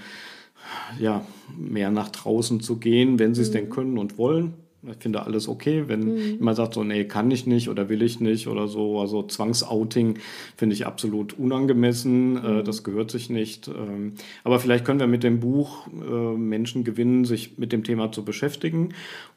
ja, 1.00 1.26
mehr 1.58 1.92
nach 1.92 2.10
draußen 2.10 2.60
zu 2.60 2.78
gehen, 2.78 3.20
wenn 3.20 3.34
sie 3.34 3.42
es 3.42 3.52
denn 3.52 3.66
mhm. 3.66 3.70
können 3.70 3.98
und 3.98 4.18
wollen. 4.18 4.54
Ich 4.84 4.98
finde 5.00 5.24
alles 5.24 5.48
okay, 5.48 5.86
wenn 5.88 6.02
mhm. 6.02 6.18
jemand 6.18 6.58
sagt 6.58 6.76
so, 6.76 6.84
nee, 6.84 7.06
kann 7.06 7.32
ich 7.32 7.48
nicht 7.48 7.68
oder 7.70 7.90
will 7.90 8.02
ich 8.02 8.20
nicht 8.20 8.48
oder 8.48 8.68
so. 8.68 9.00
Also 9.00 9.24
Zwangsouting 9.24 10.20
finde 10.56 10.76
ich 10.76 10.86
absolut 10.86 11.38
unangemessen. 11.38 12.38
Äh, 12.38 12.50
mhm. 12.50 12.64
das 12.64 12.84
gehört 12.84 13.10
sich 13.10 13.30
nicht. 13.30 13.68
Ähm, 13.68 14.14
aber 14.44 14.60
vielleicht 14.60 14.86
können 14.86 15.00
wir 15.00 15.08
mit 15.08 15.24
dem 15.24 15.40
Buch 15.40 15.88
äh, 15.88 16.38
Menschen 16.38 16.84
gewinnen, 16.84 17.26
sich 17.26 17.58
mit 17.58 17.72
dem 17.72 17.84
Thema 17.84 18.12
zu 18.12 18.24
beschäftigen 18.24 18.90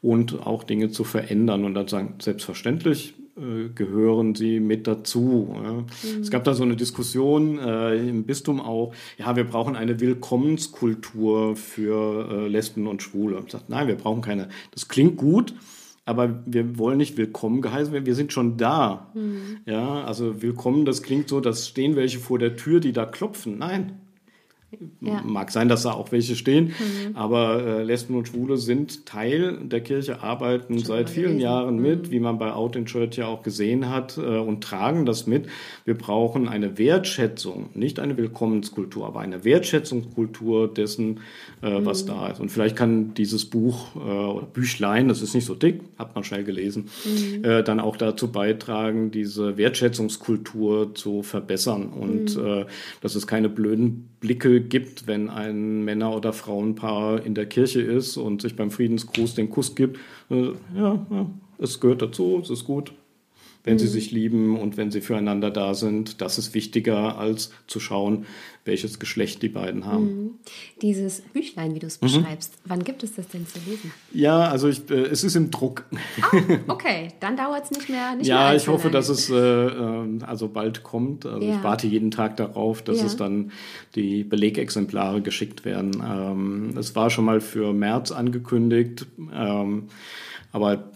und 0.02 0.46
auch 0.46 0.62
Dinge 0.62 0.90
zu 0.90 1.04
verändern 1.04 1.64
und 1.64 1.74
dann 1.74 1.88
sagen, 1.88 2.14
selbstverständlich 2.20 3.14
gehören 3.74 4.34
sie 4.34 4.60
mit 4.60 4.86
dazu. 4.86 5.54
Mhm. 5.54 6.20
Es 6.20 6.30
gab 6.30 6.44
da 6.44 6.54
so 6.54 6.62
eine 6.62 6.76
Diskussion 6.76 7.58
äh, 7.58 7.96
im 7.96 8.24
Bistum 8.24 8.60
auch, 8.60 8.92
ja, 9.18 9.34
wir 9.36 9.44
brauchen 9.44 9.76
eine 9.76 10.00
Willkommenskultur 10.00 11.56
für 11.56 12.28
äh, 12.30 12.48
Lesben 12.48 12.86
und 12.86 13.02
Schwule. 13.02 13.42
Ich 13.44 13.52
sagt, 13.52 13.68
nein, 13.68 13.88
wir 13.88 13.96
brauchen 13.96 14.22
keine. 14.22 14.48
Das 14.72 14.88
klingt 14.88 15.16
gut, 15.16 15.54
aber 16.04 16.42
wir 16.46 16.78
wollen 16.78 16.98
nicht 16.98 17.16
willkommen 17.16 17.62
geheißen 17.62 17.92
werden, 17.92 18.06
wir 18.06 18.14
sind 18.14 18.32
schon 18.32 18.56
da. 18.56 19.10
Mhm. 19.14 19.58
Ja, 19.66 20.04
also 20.04 20.42
willkommen, 20.42 20.84
das 20.84 21.02
klingt 21.02 21.28
so, 21.28 21.40
dass 21.40 21.68
stehen 21.68 21.96
welche 21.96 22.18
vor 22.18 22.38
der 22.38 22.56
Tür, 22.56 22.80
die 22.80 22.92
da 22.92 23.06
klopfen. 23.06 23.58
Nein, 23.58 24.00
ja. 25.00 25.22
Mag 25.24 25.50
sein, 25.50 25.68
dass 25.68 25.82
da 25.82 25.92
auch 25.92 26.12
welche 26.12 26.36
stehen, 26.36 26.66
mhm. 26.68 27.16
aber 27.16 27.64
äh, 27.64 27.82
Lesben 27.82 28.14
und 28.16 28.28
Schwule 28.28 28.56
sind 28.56 29.04
Teil 29.04 29.58
der 29.62 29.80
Kirche, 29.80 30.22
arbeiten 30.22 30.74
Schon 30.74 30.84
seit 30.84 31.10
vielen 31.10 31.32
gewesen. 31.32 31.40
Jahren 31.40 31.78
mit, 31.80 32.06
mhm. 32.06 32.10
wie 32.12 32.20
man 32.20 32.38
bei 32.38 32.52
Out 32.52 32.76
in 32.76 32.86
Church 32.86 33.16
ja 33.16 33.26
auch 33.26 33.42
gesehen 33.42 33.90
hat, 33.90 34.16
äh, 34.16 34.38
und 34.38 34.62
tragen 34.62 35.06
das 35.06 35.26
mit. 35.26 35.48
Wir 35.84 35.94
brauchen 35.94 36.48
eine 36.48 36.78
Wertschätzung, 36.78 37.70
nicht 37.74 37.98
eine 37.98 38.16
Willkommenskultur, 38.16 39.06
aber 39.06 39.20
eine 39.20 39.44
Wertschätzungskultur 39.44 40.72
dessen, 40.72 41.20
äh, 41.62 41.80
mhm. 41.80 41.86
was 41.86 42.06
da 42.06 42.28
ist. 42.28 42.40
Und 42.40 42.50
vielleicht 42.50 42.76
kann 42.76 43.14
dieses 43.14 43.46
Buch 43.46 43.96
äh, 43.96 43.98
oder 43.98 44.46
Büchlein, 44.46 45.08
das 45.08 45.20
ist 45.20 45.34
nicht 45.34 45.46
so 45.46 45.54
dick, 45.54 45.80
hat 45.98 46.14
man 46.14 46.22
schnell 46.22 46.44
gelesen, 46.44 46.90
mhm. 47.04 47.44
äh, 47.44 47.64
dann 47.64 47.80
auch 47.80 47.96
dazu 47.96 48.30
beitragen, 48.30 49.10
diese 49.10 49.56
Wertschätzungskultur 49.56 50.94
zu 50.94 51.22
verbessern 51.22 51.88
und 51.88 52.36
mhm. 52.36 52.44
äh, 52.44 52.66
dass 53.00 53.16
es 53.16 53.26
keine 53.26 53.48
blöden 53.48 54.10
Blicke 54.20 54.59
gibt, 54.62 55.06
wenn 55.06 55.28
ein 55.28 55.84
Männer- 55.84 56.14
oder 56.14 56.32
Frauenpaar 56.32 57.24
in 57.24 57.34
der 57.34 57.46
Kirche 57.46 57.80
ist 57.80 58.16
und 58.16 58.42
sich 58.42 58.56
beim 58.56 58.70
Friedensgruß 58.70 59.34
den 59.34 59.50
Kuss 59.50 59.74
gibt. 59.74 59.98
Äh, 60.30 60.52
ja, 60.76 61.06
ja, 61.10 61.26
es 61.58 61.80
gehört 61.80 62.02
dazu, 62.02 62.40
es 62.42 62.50
ist 62.50 62.64
gut 62.64 62.92
wenn 63.64 63.74
mhm. 63.74 63.78
sie 63.78 63.88
sich 63.88 64.10
lieben 64.10 64.56
und 64.58 64.76
wenn 64.76 64.90
sie 64.90 65.00
füreinander 65.00 65.50
da 65.50 65.74
sind. 65.74 66.20
Das 66.20 66.38
ist 66.38 66.54
wichtiger, 66.54 67.18
als 67.18 67.50
zu 67.66 67.80
schauen, 67.80 68.26
welches 68.64 68.98
Geschlecht 68.98 69.42
die 69.42 69.48
beiden 69.48 69.86
haben. 69.86 70.04
Mhm. 70.04 70.30
Dieses 70.82 71.20
Büchlein, 71.20 71.74
wie 71.74 71.78
du 71.78 71.86
es 71.86 72.00
mhm. 72.00 72.06
beschreibst, 72.06 72.54
wann 72.64 72.84
gibt 72.84 73.02
es 73.02 73.14
das 73.14 73.28
denn 73.28 73.46
zu 73.46 73.58
lesen? 73.66 73.92
Ja, 74.12 74.48
also 74.48 74.68
ich, 74.68 74.88
äh, 74.90 74.94
es 74.94 75.24
ist 75.24 75.34
im 75.34 75.50
Druck. 75.50 75.84
Ah, 76.20 76.36
okay, 76.68 77.08
dann 77.20 77.36
dauert 77.36 77.64
es 77.64 77.70
nicht 77.70 77.88
mehr. 77.88 78.14
Nicht 78.16 78.26
ja, 78.26 78.48
mehr 78.48 78.56
ich 78.56 78.68
hoffe, 78.68 78.90
dass 78.90 79.08
es 79.08 79.30
äh, 79.30 79.34
ähm, 79.34 80.22
also 80.26 80.48
bald 80.48 80.82
kommt. 80.82 81.26
Also 81.26 81.46
ja. 81.46 81.56
Ich 81.56 81.62
warte 81.62 81.86
jeden 81.86 82.10
Tag 82.10 82.36
darauf, 82.36 82.82
dass 82.82 82.98
ja. 82.98 83.06
es 83.06 83.16
dann 83.16 83.52
die 83.94 84.24
Belegexemplare 84.24 85.22
geschickt 85.22 85.64
werden. 85.64 86.02
Ähm, 86.04 86.78
es 86.78 86.94
war 86.94 87.10
schon 87.10 87.24
mal 87.24 87.40
für 87.40 87.72
März 87.72 88.12
angekündigt, 88.12 89.06
ähm, 89.34 89.88
aber. 90.52 90.90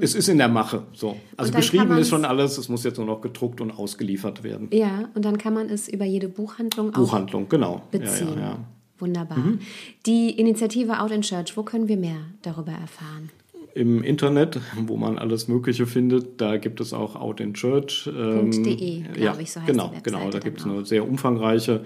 Es 0.00 0.14
ist 0.14 0.28
in 0.28 0.38
der 0.38 0.48
Mache. 0.48 0.82
So. 0.92 1.16
Also 1.36 1.52
geschrieben 1.52 1.96
ist 1.96 2.08
schon 2.08 2.24
alles, 2.24 2.58
es 2.58 2.68
muss 2.68 2.84
jetzt 2.84 2.98
nur 2.98 3.06
noch 3.06 3.20
gedruckt 3.20 3.60
und 3.60 3.70
ausgeliefert 3.70 4.42
werden. 4.42 4.68
Ja, 4.72 5.08
und 5.14 5.24
dann 5.24 5.38
kann 5.38 5.54
man 5.54 5.70
es 5.70 5.88
über 5.88 6.04
jede 6.04 6.28
Buchhandlung 6.28 6.90
Buchhandlung, 6.92 7.48
genau. 7.48 7.82
beziehen. 7.90 8.34
Ja, 8.36 8.40
ja, 8.40 8.40
ja. 8.40 8.58
Wunderbar. 8.98 9.38
Mhm. 9.38 9.60
Die 10.04 10.30
Initiative 10.38 11.00
Out 11.00 11.10
in 11.10 11.22
Church, 11.22 11.56
wo 11.56 11.62
können 11.62 11.88
wir 11.88 11.96
mehr 11.96 12.20
darüber 12.42 12.72
erfahren? 12.72 13.30
Im 13.74 14.02
Internet, 14.02 14.60
wo 14.76 14.96
man 14.96 15.16
alles 15.16 15.48
Mögliche 15.48 15.86
findet, 15.86 16.40
da 16.40 16.56
gibt 16.58 16.80
es 16.80 16.92
auch 16.92 17.16
Out 17.16 17.40
in 17.40 17.54
Church. 17.54 18.10
Ähm, 18.14 18.50
.de, 18.50 19.02
glaube 19.14 19.42
ich, 19.42 19.52
so 19.52 19.60
heißt 19.60 19.70
genau, 19.70 19.92
die 19.96 20.02
Genau, 20.02 20.28
da 20.28 20.40
gibt 20.40 20.60
es 20.60 20.66
eine 20.66 20.84
sehr 20.84 21.08
umfangreiche 21.08 21.84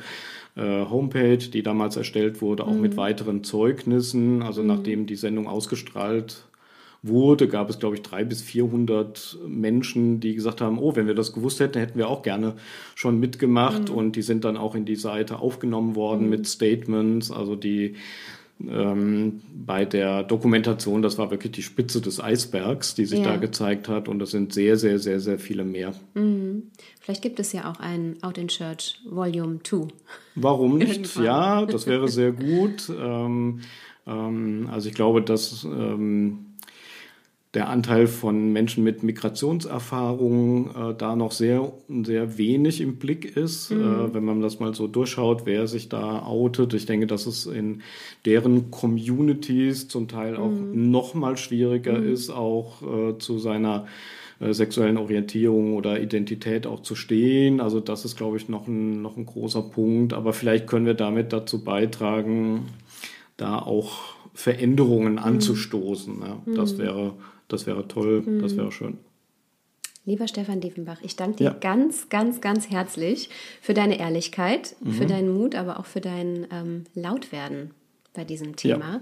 äh, 0.56 0.84
Homepage, 0.86 1.36
die 1.36 1.62
damals 1.62 1.96
erstellt 1.96 2.40
wurde, 2.40 2.64
auch 2.64 2.72
mhm. 2.72 2.80
mit 2.80 2.96
weiteren 2.96 3.44
Zeugnissen. 3.44 4.42
Also 4.42 4.62
mhm. 4.62 4.68
nachdem 4.68 5.06
die 5.06 5.16
Sendung 5.16 5.46
ausgestrahlt 5.46 6.44
wurde, 7.06 7.48
gab 7.48 7.68
es, 7.68 7.78
glaube 7.78 7.96
ich, 7.96 8.02
drei 8.02 8.24
bis 8.24 8.40
400 8.42 9.38
Menschen, 9.46 10.20
die 10.20 10.34
gesagt 10.34 10.60
haben, 10.60 10.78
oh, 10.78 10.96
wenn 10.96 11.06
wir 11.06 11.14
das 11.14 11.32
gewusst 11.32 11.60
hätten, 11.60 11.78
hätten 11.78 11.98
wir 11.98 12.08
auch 12.08 12.22
gerne 12.22 12.54
schon 12.94 13.20
mitgemacht. 13.20 13.90
Mhm. 13.90 13.94
Und 13.94 14.16
die 14.16 14.22
sind 14.22 14.44
dann 14.44 14.56
auch 14.56 14.74
in 14.74 14.86
die 14.86 14.96
Seite 14.96 15.38
aufgenommen 15.38 15.96
worden 15.96 16.24
mhm. 16.24 16.30
mit 16.30 16.46
Statements. 16.46 17.30
Also 17.30 17.56
die 17.56 17.96
ähm, 18.60 19.42
bei 19.54 19.84
der 19.84 20.22
Dokumentation, 20.22 21.02
das 21.02 21.18
war 21.18 21.30
wirklich 21.30 21.52
die 21.52 21.62
Spitze 21.62 22.00
des 22.00 22.20
Eisbergs, 22.22 22.94
die 22.94 23.04
sich 23.04 23.18
ja. 23.18 23.32
da 23.32 23.36
gezeigt 23.36 23.88
hat. 23.88 24.08
Und 24.08 24.22
es 24.22 24.30
sind 24.30 24.54
sehr, 24.54 24.76
sehr, 24.76 24.98
sehr, 24.98 25.20
sehr 25.20 25.38
viele 25.38 25.64
mehr. 25.64 25.92
Mhm. 26.14 26.70
Vielleicht 27.00 27.22
gibt 27.22 27.38
es 27.38 27.52
ja 27.52 27.70
auch 27.70 27.80
ein 27.80 28.16
Out 28.22 28.38
in 28.38 28.48
Church 28.48 29.00
Volume 29.08 29.58
2. 29.62 29.88
Warum 30.36 30.78
nicht? 30.78 31.16
ja, 31.16 31.66
das 31.66 31.86
wäre 31.86 32.08
sehr 32.08 32.32
gut. 32.32 32.90
Ähm, 32.98 33.60
ähm, 34.06 34.68
also 34.70 34.88
ich 34.88 34.94
glaube, 34.94 35.22
dass 35.22 35.64
ähm, 35.64 36.43
der 37.54 37.68
Anteil 37.68 38.08
von 38.08 38.52
Menschen 38.52 38.82
mit 38.82 39.04
Migrationserfahrung 39.04 40.70
äh, 40.70 40.94
da 40.98 41.14
noch 41.14 41.30
sehr, 41.30 41.72
sehr 42.02 42.36
wenig 42.36 42.80
im 42.80 42.96
Blick 42.96 43.36
ist, 43.36 43.70
mhm. 43.70 43.82
äh, 43.82 44.14
wenn 44.14 44.24
man 44.24 44.40
das 44.40 44.58
mal 44.58 44.74
so 44.74 44.88
durchschaut, 44.88 45.46
wer 45.46 45.68
sich 45.68 45.88
da 45.88 46.24
outet. 46.26 46.74
Ich 46.74 46.86
denke, 46.86 47.06
dass 47.06 47.26
es 47.26 47.46
in 47.46 47.82
deren 48.26 48.72
Communities 48.72 49.86
zum 49.86 50.08
Teil 50.08 50.36
auch 50.36 50.50
mhm. 50.50 50.90
noch 50.90 51.14
mal 51.14 51.36
schwieriger 51.36 51.98
mhm. 52.00 52.12
ist, 52.12 52.30
auch 52.30 52.82
äh, 52.82 53.18
zu 53.18 53.38
seiner 53.38 53.86
äh, 54.40 54.52
sexuellen 54.52 54.96
Orientierung 54.96 55.74
oder 55.74 56.00
Identität 56.00 56.66
auch 56.66 56.82
zu 56.82 56.96
stehen. 56.96 57.60
Also 57.60 57.78
das 57.78 58.04
ist, 58.04 58.16
glaube 58.16 58.36
ich, 58.36 58.48
noch 58.48 58.66
ein, 58.66 59.00
noch 59.00 59.16
ein 59.16 59.26
großer 59.26 59.62
Punkt. 59.62 60.12
Aber 60.12 60.32
vielleicht 60.32 60.66
können 60.66 60.86
wir 60.86 60.94
damit 60.94 61.32
dazu 61.32 61.62
beitragen, 61.62 62.66
da 63.36 63.58
auch 63.58 64.00
Veränderungen 64.32 65.12
mhm. 65.12 65.18
anzustoßen. 65.20 66.20
Ja, 66.20 66.54
das 66.56 66.74
mhm. 66.74 66.78
wäre 66.78 67.12
das 67.48 67.66
wäre 67.66 67.86
toll, 67.88 68.22
mhm. 68.22 68.42
das 68.42 68.56
wäre 68.56 68.72
schön. 68.72 68.98
Lieber 70.06 70.28
Stefan 70.28 70.60
Diefenbach, 70.60 71.00
ich 71.02 71.16
danke 71.16 71.38
dir 71.38 71.44
ja. 71.44 71.52
ganz, 71.54 72.10
ganz, 72.10 72.42
ganz 72.42 72.68
herzlich 72.68 73.30
für 73.62 73.72
deine 73.72 73.98
Ehrlichkeit, 73.98 74.76
mhm. 74.80 74.92
für 74.92 75.06
deinen 75.06 75.32
Mut, 75.32 75.54
aber 75.54 75.78
auch 75.80 75.86
für 75.86 76.02
dein 76.02 76.46
ähm, 76.50 76.84
Lautwerden 76.94 77.70
bei 78.12 78.24
diesem 78.24 78.54
Thema. 78.54 79.00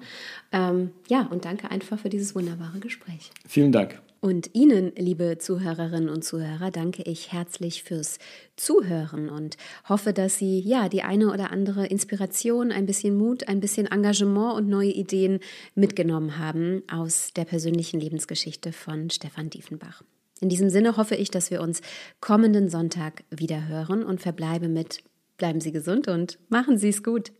Ja. 0.53 0.70
Ähm, 0.70 0.90
ja, 1.09 1.26
und 1.26 1.45
danke 1.45 1.70
einfach 1.70 1.99
für 1.99 2.09
dieses 2.09 2.34
wunderbare 2.34 2.78
Gespräch. 2.78 3.30
Vielen 3.47 3.72
Dank. 3.72 4.01
Und 4.24 4.54
Ihnen, 4.54 4.92
liebe 4.96 5.38
Zuhörerinnen 5.38 6.08
und 6.08 6.22
Zuhörer, 6.22 6.70
danke 6.70 7.02
ich 7.02 7.32
herzlich 7.32 7.82
fürs 7.82 8.20
Zuhören 8.54 9.28
und 9.28 9.56
hoffe, 9.88 10.12
dass 10.12 10.38
Sie 10.38 10.60
ja 10.60 10.88
die 10.88 11.02
eine 11.02 11.32
oder 11.32 11.50
andere 11.50 11.86
Inspiration, 11.86 12.70
ein 12.70 12.86
bisschen 12.86 13.16
Mut, 13.16 13.48
ein 13.48 13.58
bisschen 13.58 13.88
Engagement 13.88 14.54
und 14.54 14.68
neue 14.68 14.92
Ideen 14.92 15.40
mitgenommen 15.74 16.38
haben 16.38 16.84
aus 16.88 17.32
der 17.34 17.46
persönlichen 17.46 17.98
Lebensgeschichte 17.98 18.72
von 18.72 19.10
Stefan 19.10 19.50
Diefenbach. 19.50 20.04
In 20.40 20.48
diesem 20.48 20.70
Sinne 20.70 20.96
hoffe 20.96 21.16
ich, 21.16 21.32
dass 21.32 21.50
wir 21.50 21.60
uns 21.60 21.80
kommenden 22.20 22.68
Sonntag 22.68 23.24
wieder 23.30 23.66
hören 23.66 24.04
und 24.04 24.20
verbleibe 24.20 24.68
mit 24.68 25.02
bleiben 25.36 25.60
Sie 25.60 25.72
gesund 25.72 26.06
und 26.06 26.38
machen 26.48 26.78
Sie 26.78 26.90
es 26.90 27.02
gut. 27.02 27.32